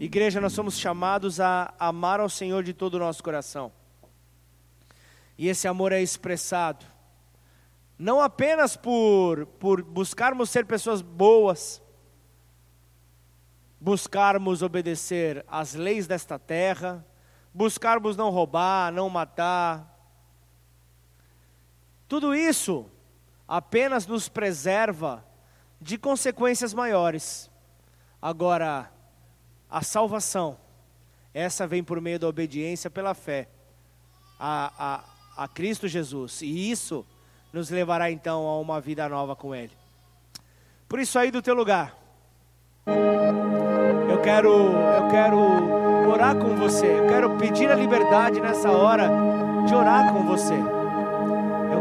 Igreja, 0.00 0.40
nós 0.40 0.52
somos 0.52 0.78
chamados 0.78 1.40
a 1.40 1.72
amar 1.78 2.20
ao 2.20 2.28
Senhor 2.28 2.62
de 2.62 2.72
todo 2.72 2.94
o 2.94 2.98
nosso 2.98 3.22
coração. 3.22 3.70
E 5.36 5.48
esse 5.48 5.66
amor 5.66 5.92
é 5.92 6.02
expressado 6.02 6.84
não 7.98 8.20
apenas 8.20 8.76
por, 8.76 9.46
por 9.46 9.82
buscarmos 9.82 10.50
ser 10.50 10.66
pessoas 10.66 11.00
boas, 11.00 11.80
buscarmos 13.80 14.62
obedecer 14.62 15.44
às 15.46 15.74
leis 15.74 16.06
desta 16.06 16.38
terra, 16.38 17.06
buscarmos 17.54 18.16
não 18.16 18.30
roubar, 18.30 18.92
não 18.92 19.08
matar, 19.08 19.94
tudo 22.08 22.34
isso 22.34 22.86
apenas 23.46 24.06
nos 24.06 24.28
preserva 24.28 25.24
de 25.80 25.96
consequências 25.96 26.74
maiores. 26.74 27.50
Agora, 28.20 28.90
a 29.70 29.82
salvação, 29.82 30.58
essa 31.32 31.66
vem 31.66 31.82
por 31.82 32.00
meio 32.00 32.18
da 32.18 32.28
obediência 32.28 32.90
pela 32.90 33.14
fé 33.14 33.48
a, 34.38 35.04
a, 35.36 35.44
a 35.44 35.48
Cristo 35.48 35.88
Jesus. 35.88 36.42
E 36.42 36.70
isso 36.70 37.06
nos 37.52 37.70
levará 37.70 38.10
então 38.10 38.46
a 38.46 38.58
uma 38.60 38.80
vida 38.80 39.08
nova 39.08 39.34
com 39.34 39.54
Ele. 39.54 39.72
Por 40.88 41.00
isso 41.00 41.18
aí 41.18 41.30
do 41.30 41.42
teu 41.42 41.54
lugar, 41.54 41.96
eu 44.08 44.20
quero, 44.22 44.50
eu 44.50 45.08
quero 45.08 45.83
orar 46.06 46.36
com 46.36 46.54
você. 46.56 46.86
Eu 46.86 47.06
quero 47.06 47.30
pedir 47.30 47.70
a 47.70 47.74
liberdade 47.74 48.40
nessa 48.40 48.70
hora 48.70 49.10
de 49.66 49.74
orar 49.74 50.12
com 50.12 50.22
você 50.22 50.54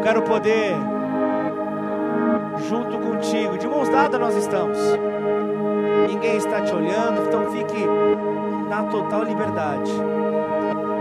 quero 0.04 0.22
poder, 0.22 0.76
junto 2.68 2.98
contigo, 2.98 3.58
de 3.58 3.66
mãos 3.66 3.88
dadas 3.88 4.20
nós 4.20 4.36
estamos. 4.36 4.78
Ninguém 6.10 6.36
está 6.36 6.62
te 6.62 6.76
olhando, 6.76 7.24
então 7.26 7.50
fique 7.52 7.86
na 8.70 8.84
total 8.84 9.24
liberdade. 9.24 9.92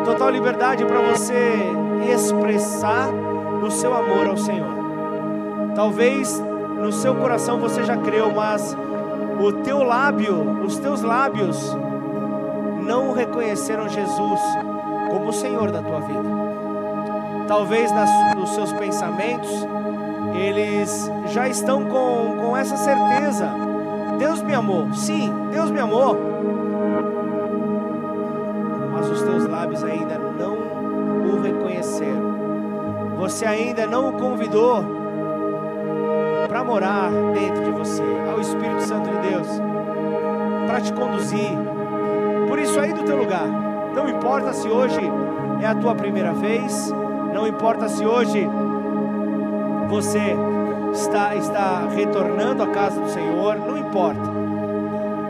Total 0.05 0.31
liberdade 0.31 0.85
para 0.85 1.01
você 1.01 1.59
expressar 2.15 3.09
o 3.61 3.71
seu 3.71 3.93
amor 3.93 4.29
ao 4.29 4.37
Senhor. 4.37 4.73
Talvez 5.75 6.41
no 6.81 6.93
seu 6.93 7.17
coração 7.17 7.59
você 7.59 7.83
já 7.83 7.97
creu, 7.97 8.33
mas 8.33 8.77
o 9.41 9.53
teu 9.65 9.83
lábio, 9.83 10.63
os 10.65 10.79
teus 10.79 11.03
lábios 11.03 11.77
não 12.85 13.13
reconheceram 13.13 13.89
Jesus 13.89 14.41
como 15.11 15.29
o 15.29 15.33
Senhor 15.33 15.71
da 15.71 15.83
tua 15.83 16.01
vida. 16.01 16.29
Talvez 17.47 17.91
nos 18.37 18.51
seus 18.51 18.73
pensamentos, 18.73 19.51
eles 20.35 21.11
já 21.27 21.49
estão 21.49 21.85
com, 21.85 22.37
com 22.41 22.57
essa 22.57 22.77
certeza 22.77 23.63
Deus 24.23 24.41
me 24.41 24.55
amou. 24.55 24.93
Sim, 24.95 25.33
Deus 25.51 25.69
me 25.71 25.81
amou. 25.81 26.17
Mas 28.93 29.11
os 29.11 29.21
teus 29.23 29.47
lábios 29.47 29.83
ainda 29.83 30.17
não 30.17 30.57
o 31.27 31.43
reconheceram. 31.43 33.17
Você 33.19 33.45
ainda 33.45 33.85
não 33.85 34.11
o 34.11 34.13
convidou 34.13 34.85
para 36.47 36.63
morar 36.63 37.11
dentro 37.35 37.65
de 37.65 37.71
você, 37.73 38.03
ao 38.31 38.41
Espírito 38.41 38.83
Santo 38.83 39.11
de 39.11 39.29
Deus, 39.29 39.49
para 40.69 40.81
te 40.81 40.93
conduzir. 40.93 41.72
Isso 42.73 42.81
aí 42.81 42.95
do 42.95 43.03
teu 43.03 43.19
lugar. 43.19 43.47
Não 43.95 44.09
importa 44.09 44.51
se 44.55 44.67
hoje 44.67 44.99
é 45.61 45.67
a 45.67 45.75
tua 45.75 45.95
primeira 45.95 46.33
vez, 46.33 46.91
não 47.35 47.47
importa 47.47 47.87
se 47.87 48.03
hoje 48.03 48.49
você 49.91 50.35
está, 50.95 51.37
está 51.37 51.87
retornando 51.95 52.63
à 52.63 52.69
casa 52.69 52.99
do 52.99 53.11
Senhor, 53.11 53.57
não 53.57 53.77
importa. 53.77 54.23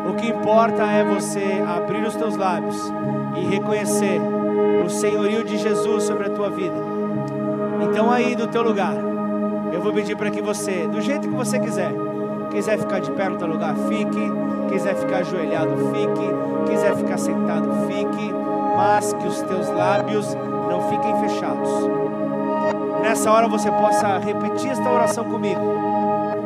O 0.08 0.14
que 0.14 0.28
importa 0.28 0.84
é 0.84 1.02
você 1.02 1.60
abrir 1.66 2.06
os 2.06 2.14
teus 2.14 2.36
lábios 2.36 2.80
e 3.36 3.40
reconhecer 3.44 4.20
o 4.86 4.88
senhorio 4.88 5.42
de 5.42 5.58
Jesus 5.58 6.04
sobre 6.04 6.28
a 6.28 6.30
tua 6.30 6.48
vida. 6.48 6.76
Então 7.90 8.08
aí 8.08 8.36
do 8.36 8.46
teu 8.46 8.62
lugar, 8.62 8.94
eu 9.72 9.80
vou 9.80 9.92
pedir 9.92 10.16
para 10.16 10.30
que 10.30 10.40
você, 10.40 10.86
do 10.86 11.00
jeito 11.00 11.28
que 11.28 11.34
você 11.34 11.58
quiser, 11.58 11.92
quiser 12.52 12.78
ficar 12.78 13.00
de 13.00 13.10
pé 13.12 13.28
no 13.28 13.38
teu 13.38 13.48
lugar, 13.48 13.74
fique, 13.88 14.30
quiser 14.68 14.94
ficar 14.94 15.18
ajoelhado, 15.18 15.70
fique, 15.92 16.70
quiser 16.70 16.94
ficar 16.96 17.18
sentado, 17.18 17.68
fique, 17.86 18.32
mas 18.76 19.12
que 19.14 19.26
os 19.26 19.40
teus 19.42 19.68
lábios 19.70 20.34
não 20.68 20.82
fiquem 20.88 21.16
fechados. 21.20 21.70
Nessa 23.00 23.32
hora 23.32 23.48
você 23.48 23.70
possa 23.70 24.18
repetir 24.18 24.70
esta 24.70 24.88
oração 24.88 25.24
comigo. 25.24 25.60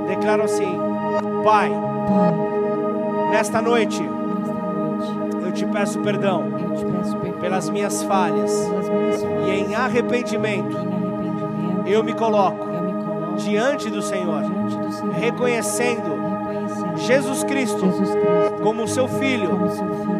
Declaro 0.06 0.44
assim: 0.44 0.78
Pai, 1.44 1.70
nesta 3.30 3.60
noite 3.60 4.02
eu 5.44 5.52
te 5.52 5.66
peço 5.66 5.98
perdão 6.00 6.44
pelas 7.40 7.68
minhas 7.68 8.02
falhas 8.04 8.52
e 9.46 9.50
em 9.50 9.74
arrependimento 9.74 10.76
eu 11.84 12.02
me 12.02 12.14
coloco 12.14 12.66
diante 13.36 13.90
do 13.90 14.00
Senhor 14.00 14.42
reconhecendo 15.12 16.16
Jesus 16.96 17.44
Cristo 17.44 17.86
como 18.62 18.88
seu 18.88 19.06
filho 19.06 19.50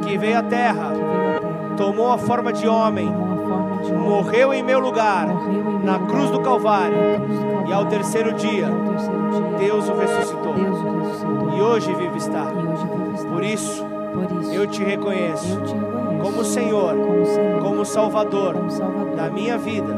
que 0.03 0.19
veio 0.19 0.39
à 0.39 0.43
terra, 0.43 0.93
tomou 1.77 2.13
a 2.13 2.19
forma 2.19 2.53
de 2.53 2.69
homem, 2.69 3.13
morreu 4.07 4.53
em 4.53 4.63
meu 4.63 4.79
lugar 4.79 5.27
na 5.83 5.99
cruz 6.01 6.31
do 6.31 6.41
Calvário 6.41 6.97
e 7.67 7.73
ao 7.73 7.87
terceiro 7.87 8.33
dia 8.35 8.69
Deus 9.59 9.89
o 9.89 9.95
ressuscitou. 9.95 10.55
E 11.57 11.61
hoje 11.61 11.95
vive 11.95 12.19
está. 12.19 12.47
Por 13.33 13.43
isso 13.43 13.85
eu 14.53 14.67
te 14.67 14.83
reconheço 14.83 15.61
como 16.23 16.45
Senhor, 16.45 16.95
como 17.63 17.85
Salvador 17.85 18.55
da 19.17 19.31
minha 19.31 19.59
vida. 19.59 19.95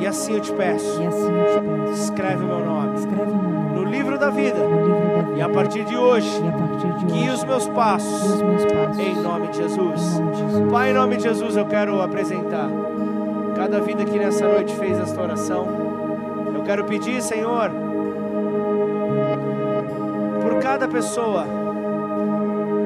E 0.00 0.06
assim 0.06 0.34
eu 0.34 0.40
te 0.40 0.52
peço, 0.52 1.02
e 1.02 1.06
assim 1.06 1.32
eu 1.32 1.46
te 1.46 1.66
peço. 1.66 2.02
Escreve 2.02 2.44
o 2.44 2.46
meu 2.46 2.64
nome 2.64 2.77
escreve 2.98 3.32
meu 3.32 3.42
nome. 3.42 3.74
No 3.74 3.84
livro 3.84 4.18
da 4.18 4.30
vida. 4.30 4.58
Livro 4.58 5.16
da 5.16 5.22
vida 5.22 5.38
e 5.38 5.42
a 5.42 5.48
partir 5.48 5.84
de 5.84 5.96
hoje 5.96 6.28
e 6.42 6.48
a 6.48 6.52
partir 6.52 6.92
de 6.94 7.04
guie 7.06 7.28
hoje 7.28 7.30
os 7.30 7.44
meus 7.44 7.66
guie 7.66 7.74
passos 7.74 8.34
os 8.34 8.42
meus 8.42 8.64
passos. 8.64 8.98
Em 8.98 9.14
nome 9.14 9.48
de 9.48 9.58
Jesus. 9.58 10.18
em 10.18 10.20
nome 10.20 10.32
de 10.32 10.38
Jesus. 10.38 10.72
Pai, 10.72 10.90
em 10.90 10.94
nome 10.94 11.16
de 11.16 11.22
Jesus, 11.22 11.56
eu 11.56 11.66
quero 11.66 12.02
apresentar. 12.02 12.68
Cada 13.54 13.80
vida 13.80 14.04
que 14.04 14.18
nessa 14.18 14.46
noite 14.46 14.74
fez 14.76 14.98
esta 14.98 15.20
oração. 15.20 15.68
Eu 16.54 16.62
quero 16.64 16.84
pedir, 16.84 17.22
Senhor, 17.22 17.70
por 20.42 20.58
cada 20.60 20.88
pessoa 20.88 21.46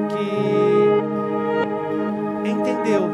que 0.09 0.39
entendeu 2.49 3.09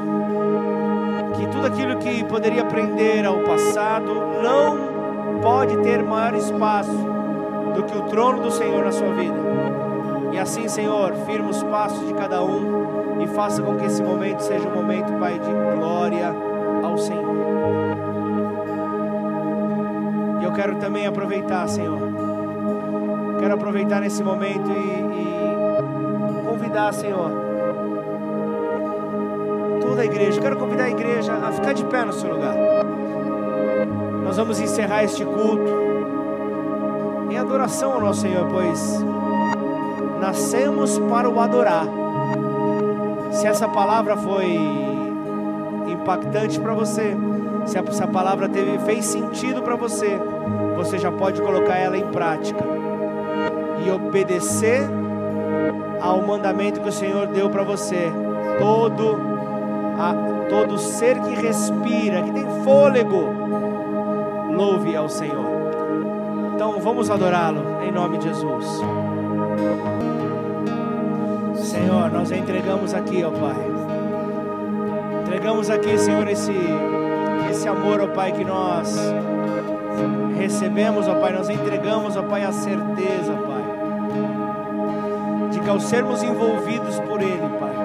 que 1.37 1.47
tudo 1.47 1.67
aquilo 1.67 1.97
que 1.97 2.23
poderia 2.25 2.65
prender 2.65 3.25
ao 3.25 3.39
passado 3.39 4.13
não 4.43 4.98
pode 5.41 5.77
ter 5.77 6.03
maior 6.03 6.33
espaço 6.35 6.91
do 7.75 7.83
que 7.83 7.97
o 7.97 8.01
trono 8.03 8.41
do 8.41 8.51
Senhor 8.51 8.83
na 8.83 8.91
sua 8.91 9.13
vida. 9.13 9.37
E 10.31 10.37
assim, 10.37 10.67
Senhor, 10.67 11.13
firma 11.25 11.49
os 11.49 11.63
passos 11.63 12.07
de 12.07 12.13
cada 12.13 12.43
um 12.43 13.21
e 13.21 13.27
faça 13.27 13.61
com 13.61 13.75
que 13.75 13.85
esse 13.85 14.01
momento 14.01 14.41
seja 14.41 14.67
um 14.67 14.75
momento, 14.75 15.11
Pai, 15.19 15.39
de 15.39 15.77
glória 15.77 16.33
ao 16.83 16.97
Senhor. 16.97 17.35
E 20.41 20.43
eu 20.43 20.51
quero 20.53 20.75
também 20.75 21.05
aproveitar, 21.07 21.67
Senhor. 21.67 21.99
Quero 23.39 23.53
aproveitar 23.53 24.01
nesse 24.01 24.23
momento 24.23 24.69
e, 24.69 26.43
e 26.43 26.47
convidar, 26.47 26.93
Senhor, 26.93 27.31
toda 29.81 30.01
a 30.01 30.05
igreja. 30.05 30.39
Quero 30.39 30.57
convidar 30.57 30.85
a 30.85 30.89
igreja 30.89 31.33
a 31.33 31.51
ficar 31.51 31.73
de 31.73 31.83
pé 31.85 32.05
no 32.05 32.13
seu 32.13 32.31
lugar. 32.31 32.55
Nós 34.29 34.37
vamos 34.37 34.59
encerrar 34.59 35.03
este 35.03 35.25
culto 35.25 35.71
em 37.31 37.35
adoração 37.35 37.93
ao 37.93 37.99
nosso 37.99 38.21
Senhor, 38.21 38.45
pois 38.51 39.03
nascemos 40.21 40.99
para 40.99 41.27
o 41.27 41.39
adorar. 41.39 41.87
Se 43.31 43.47
essa 43.47 43.67
palavra 43.67 44.15
foi 44.15 44.55
impactante 45.87 46.59
para 46.59 46.75
você, 46.75 47.17
se 47.65 47.75
essa 47.79 48.05
palavra 48.05 48.47
teve, 48.47 48.77
fez 48.85 49.05
sentido 49.05 49.63
para 49.63 49.75
você, 49.75 50.19
você 50.75 50.99
já 50.99 51.11
pode 51.11 51.41
colocar 51.41 51.77
ela 51.77 51.97
em 51.97 52.05
prática 52.09 52.63
e 53.83 53.89
obedecer 53.89 54.87
ao 55.99 56.21
mandamento 56.21 56.81
que 56.81 56.89
o 56.89 56.93
Senhor 56.93 57.25
deu 57.25 57.49
para 57.49 57.63
você. 57.63 58.11
Todo, 58.59 59.17
a, 59.97 60.13
todo 60.47 60.77
ser 60.77 61.19
que 61.19 61.33
respira, 61.33 62.21
que 62.21 62.31
tem 62.31 62.45
fôlego, 62.63 63.49
louve 64.59 64.93
ao 64.93 65.07
Senhor. 65.07 65.45
Então 66.53 66.81
vamos 66.81 67.09
adorá-lo 67.09 67.81
em 67.81 67.93
nome 67.93 68.17
de 68.17 68.25
Jesus. 68.25 68.65
Senhor, 71.55 72.11
nós 72.11 72.29
entregamos 72.29 72.93
aqui, 72.93 73.23
ó 73.23 73.31
Pai. 73.31 73.55
Entregamos 75.21 75.69
aqui, 75.69 75.97
Senhor, 75.97 76.27
esse, 76.27 76.51
esse 77.49 77.69
amor, 77.69 78.01
ó 78.01 78.07
Pai, 78.07 78.33
que 78.33 78.43
nós 78.43 78.99
recebemos, 80.37 81.07
ó 81.07 81.15
Pai. 81.15 81.31
Nós 81.31 81.49
entregamos, 81.49 82.17
ó 82.17 82.23
Pai, 82.23 82.43
a 82.43 82.51
certeza, 82.51 83.31
Pai, 83.47 83.63
de 85.51 85.61
que 85.61 85.69
ao 85.69 85.79
sermos 85.79 86.21
envolvidos 86.21 86.99
por 86.99 87.21
Ele, 87.21 87.49
Pai, 87.57 87.75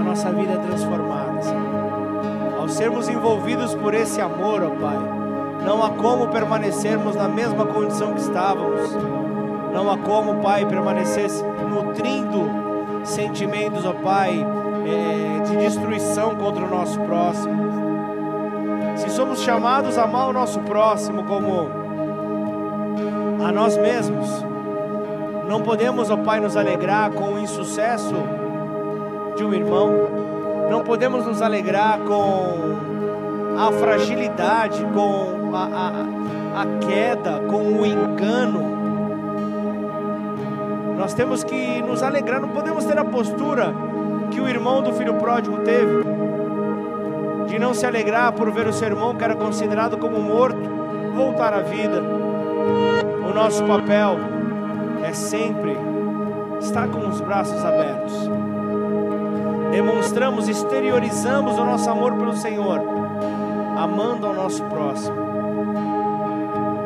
a 0.00 0.02
nossa 0.02 0.32
vida 0.32 0.54
é 0.54 0.66
transformada, 0.66 1.42
Senhor. 1.42 2.58
Ao 2.58 2.68
sermos 2.70 3.06
envolvidos 3.10 3.74
por 3.74 3.92
esse 3.92 4.18
amor, 4.18 4.62
ó 4.62 4.70
Pai, 4.70 5.21
não 5.64 5.82
há 5.82 5.90
como 5.90 6.28
permanecermos 6.28 7.14
na 7.14 7.28
mesma 7.28 7.64
condição 7.66 8.12
que 8.14 8.20
estávamos. 8.20 8.96
Não 9.72 9.90
há 9.90 9.96
como, 9.98 10.42
Pai, 10.42 10.66
permanecer 10.66 11.30
nutrindo 11.68 12.50
sentimentos, 13.04 13.84
ó 13.84 13.92
Pai, 13.92 14.44
eh, 14.86 15.42
de 15.48 15.56
destruição 15.56 16.34
contra 16.36 16.64
o 16.64 16.68
nosso 16.68 17.00
próximo. 17.00 17.62
Se 18.96 19.08
somos 19.10 19.40
chamados 19.40 19.96
a 19.96 20.02
amar 20.02 20.28
o 20.28 20.32
nosso 20.32 20.60
próximo 20.60 21.24
como 21.24 21.68
a 23.44 23.50
nós 23.50 23.76
mesmos, 23.76 24.28
não 25.48 25.62
podemos, 25.62 26.10
ó 26.10 26.16
Pai, 26.16 26.40
nos 26.40 26.56
alegrar 26.56 27.10
com 27.10 27.34
o 27.34 27.38
insucesso 27.38 28.14
de 29.36 29.44
um 29.44 29.52
irmão, 29.52 29.90
não 30.70 30.82
podemos 30.82 31.26
nos 31.26 31.40
alegrar 31.40 31.98
com 32.00 32.72
a 33.58 33.72
fragilidade, 33.72 34.84
com 34.94 35.31
a, 35.54 35.64
a, 35.64 36.62
a 36.62 36.78
queda, 36.86 37.40
com 37.48 37.80
o 37.80 37.86
engano. 37.86 38.82
Nós 40.96 41.14
temos 41.14 41.42
que 41.42 41.82
nos 41.82 42.02
alegrar, 42.02 42.40
não 42.40 42.48
podemos 42.48 42.84
ter 42.84 42.98
a 42.98 43.04
postura 43.04 43.74
que 44.30 44.40
o 44.40 44.48
irmão 44.48 44.82
do 44.82 44.92
filho 44.92 45.14
pródigo 45.14 45.58
teve, 45.58 46.04
de 47.48 47.58
não 47.58 47.74
se 47.74 47.84
alegrar 47.84 48.32
por 48.32 48.50
ver 48.50 48.66
o 48.66 48.72
seu 48.72 48.88
irmão 48.88 49.14
que 49.14 49.24
era 49.24 49.34
considerado 49.34 49.98
como 49.98 50.20
morto 50.20 50.70
voltar 51.14 51.52
à 51.52 51.60
vida. 51.60 52.02
O 53.28 53.34
nosso 53.34 53.64
papel 53.64 54.16
é 55.02 55.12
sempre 55.12 55.76
estar 56.60 56.88
com 56.88 57.08
os 57.08 57.20
braços 57.20 57.64
abertos. 57.64 58.12
Demonstramos, 59.70 60.48
exteriorizamos 60.48 61.58
o 61.58 61.64
nosso 61.64 61.88
amor 61.90 62.14
pelo 62.14 62.36
Senhor, 62.36 62.80
amando 63.76 64.26
ao 64.26 64.34
nosso 64.34 64.62
próximo. 64.64 65.21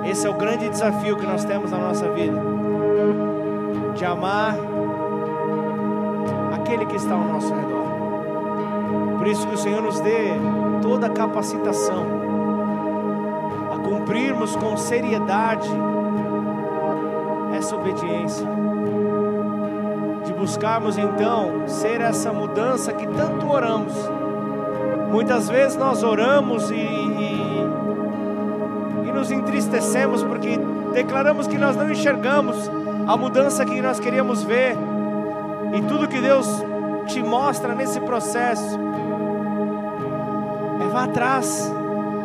Esse 0.09 0.27
é 0.27 0.31
o 0.31 0.35
grande 0.35 0.69
desafio 0.69 1.17
que 1.17 1.27
nós 1.27 1.45
temos 1.45 1.71
na 1.71 1.79
nossa 1.79 2.09
vida 2.11 2.41
de 3.95 4.05
amar 4.05 4.57
aquele 6.55 6.87
que 6.87 6.97
está 6.97 7.15
ao 7.15 7.25
nosso 7.25 7.53
redor. 7.53 7.87
Por 9.19 9.27
isso 9.27 9.47
que 9.49 9.55
o 9.55 9.59
Senhor 9.59 9.83
nos 9.83 9.99
dê 10.01 10.31
toda 10.83 11.07
a 11.07 11.11
capacitação 11.11 12.05
a 13.75 13.79
cumprirmos 13.79 14.55
com 14.55 14.77
seriedade 14.77 15.69
essa 17.57 17.75
obediência. 17.75 18.47
De 20.25 20.33
buscarmos 20.33 20.99
então 20.99 21.67
ser 21.67 22.01
essa 22.01 22.33
mudança 22.33 22.93
que 22.93 23.07
tanto 23.07 23.49
oramos. 23.49 23.93
Muitas 25.11 25.49
vezes 25.49 25.77
nós 25.77 26.03
oramos 26.03 26.71
e, 26.71 26.75
nos 29.27 29.33
entristecemos 29.33 30.23
porque 30.23 30.57
declaramos 30.93 31.49
que 31.49 31.59
nós 31.59 31.75
não 31.75 31.91
enxergamos 31.91 32.71
a 33.09 33.17
mudança 33.17 33.65
que 33.65 33.81
nós 33.83 33.99
queríamos 33.99 34.45
ver. 34.45 34.77
E 35.75 35.83
tudo 35.83 36.07
que 36.07 36.21
Deus 36.21 36.47
te 37.07 37.23
mostra 37.23 37.75
nesse 37.75 38.01
processo 38.01 38.79
é 40.81 40.89
vá 40.89 41.05
atrás, 41.05 41.73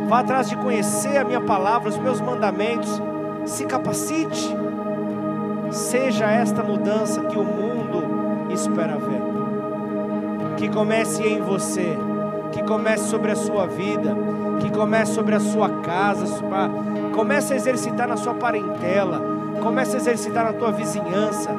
vá 0.07 0.19
atrás 0.19 0.47
de 0.47 0.55
conhecer 0.55 1.17
a 1.17 1.23
minha 1.23 1.41
palavra, 1.41 1.89
os 1.89 1.97
meus 1.97 2.21
mandamentos, 2.21 3.01
se 3.45 3.65
capacite, 3.65 4.55
seja 5.71 6.29
esta 6.29 6.61
mudança 6.61 7.21
que 7.21 7.37
o 7.37 7.43
mundo 7.43 8.51
espera 8.53 8.97
ver, 8.97 10.55
que 10.57 10.69
comece 10.69 11.23
em 11.23 11.41
você, 11.41 11.97
que 12.51 12.61
comece 12.63 13.09
sobre 13.09 13.31
a 13.31 13.35
sua 13.35 13.65
vida, 13.65 14.15
que 14.59 14.69
comece 14.69 15.13
sobre 15.13 15.33
a 15.33 15.39
sua 15.39 15.69
casa, 15.81 16.25
comece 16.25 16.55
a 16.55 16.90
exercitar 17.55 18.07
na 18.07 18.17
sua 18.17 18.33
parentela, 18.33 19.21
comece 19.61 19.95
a 19.95 19.99
exercitar 19.99 20.45
na 20.45 20.53
tua 20.53 20.71
vizinhança, 20.71 21.49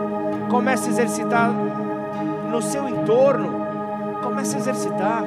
comece 0.51 0.89
a 0.89 0.93
exercitar 0.93 1.51
no 2.51 2.61
seu 2.61 2.89
entorno, 2.89 3.67
comece 4.23 4.57
a 4.57 4.59
exercitar. 4.59 5.25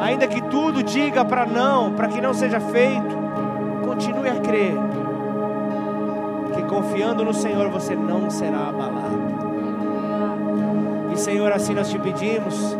Ainda 0.00 0.26
que 0.26 0.42
tudo 0.42 0.82
diga 0.82 1.24
para 1.24 1.46
não, 1.46 1.92
para 1.92 2.08
que 2.08 2.20
não 2.20 2.34
seja 2.34 2.60
feito, 2.60 3.16
continue 3.84 4.28
a 4.28 4.40
crer 4.40 4.74
que 6.52 6.62
confiando 6.64 7.24
no 7.24 7.32
Senhor 7.32 7.68
você 7.70 7.94
não 7.94 8.30
será 8.30 8.68
abalado. 8.68 9.32
E 11.12 11.18
Senhor, 11.18 11.52
assim 11.52 11.74
nós 11.74 11.90
te 11.90 11.98
pedimos, 11.98 12.76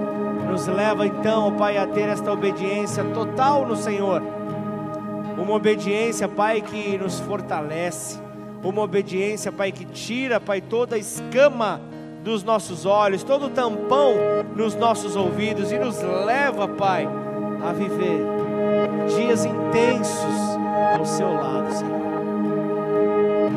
nos 0.49 0.67
leva 0.67 1.07
então, 1.07 1.53
Pai, 1.53 1.79
a 1.79 1.87
ter 1.87 2.09
esta 2.09 2.33
obediência 2.33 3.05
total 3.05 3.67
no 3.67 3.77
Senhor. 3.77 4.23
Uma 5.43 5.55
obediência, 5.55 6.29
Pai, 6.29 6.61
que 6.61 6.97
nos 6.97 7.19
fortalece. 7.19 8.17
Uma 8.63 8.83
obediência, 8.83 9.51
Pai, 9.51 9.73
que 9.73 9.85
tira, 9.85 10.39
Pai, 10.39 10.61
toda 10.61 10.95
a 10.95 10.99
escama 10.99 11.81
dos 12.23 12.45
nossos 12.45 12.87
olhos, 12.87 13.25
todo 13.25 13.47
o 13.47 13.51
tampão 13.51 14.15
nos 14.55 14.77
nossos 14.77 15.17
ouvidos 15.17 15.73
e 15.73 15.79
nos 15.81 16.01
leva, 16.01 16.69
Pai, 16.69 17.09
a 17.69 17.73
viver 17.73 18.25
dias 19.17 19.45
intensos 19.45 20.57
ao 20.97 21.05
seu 21.05 21.35
lado, 21.35 21.73
Senhor. 21.73 22.03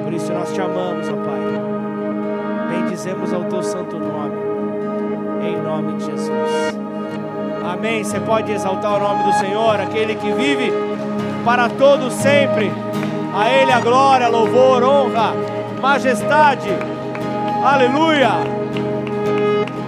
Por 0.03 0.11
isso 0.11 0.33
nós 0.33 0.51
te 0.51 0.61
amamos, 0.61 1.07
ó 1.07 1.13
Pai. 1.13 2.81
Bendizemos 2.81 3.31
ao 3.31 3.43
teu 3.43 3.61
santo 3.61 3.99
nome, 3.99 4.36
em 5.43 5.61
nome 5.61 5.99
de 5.99 6.05
Jesus. 6.05 6.75
Amém. 7.63 8.03
Você 8.03 8.19
pode 8.21 8.51
exaltar 8.51 8.95
o 8.95 8.99
nome 8.99 9.23
do 9.23 9.33
Senhor, 9.33 9.79
aquele 9.79 10.15
que 10.15 10.31
vive 10.31 10.71
para 11.45 11.69
todos 11.69 12.11
sempre. 12.15 12.71
A 13.33 13.49
Ele 13.49 13.71
a 13.71 13.79
glória, 13.79 14.27
louvor, 14.27 14.83
honra, 14.83 15.33
majestade. 15.79 16.69
Aleluia. 17.63 18.31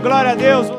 Glória 0.03 0.31
a 0.31 0.35
Deus. 0.35 0.77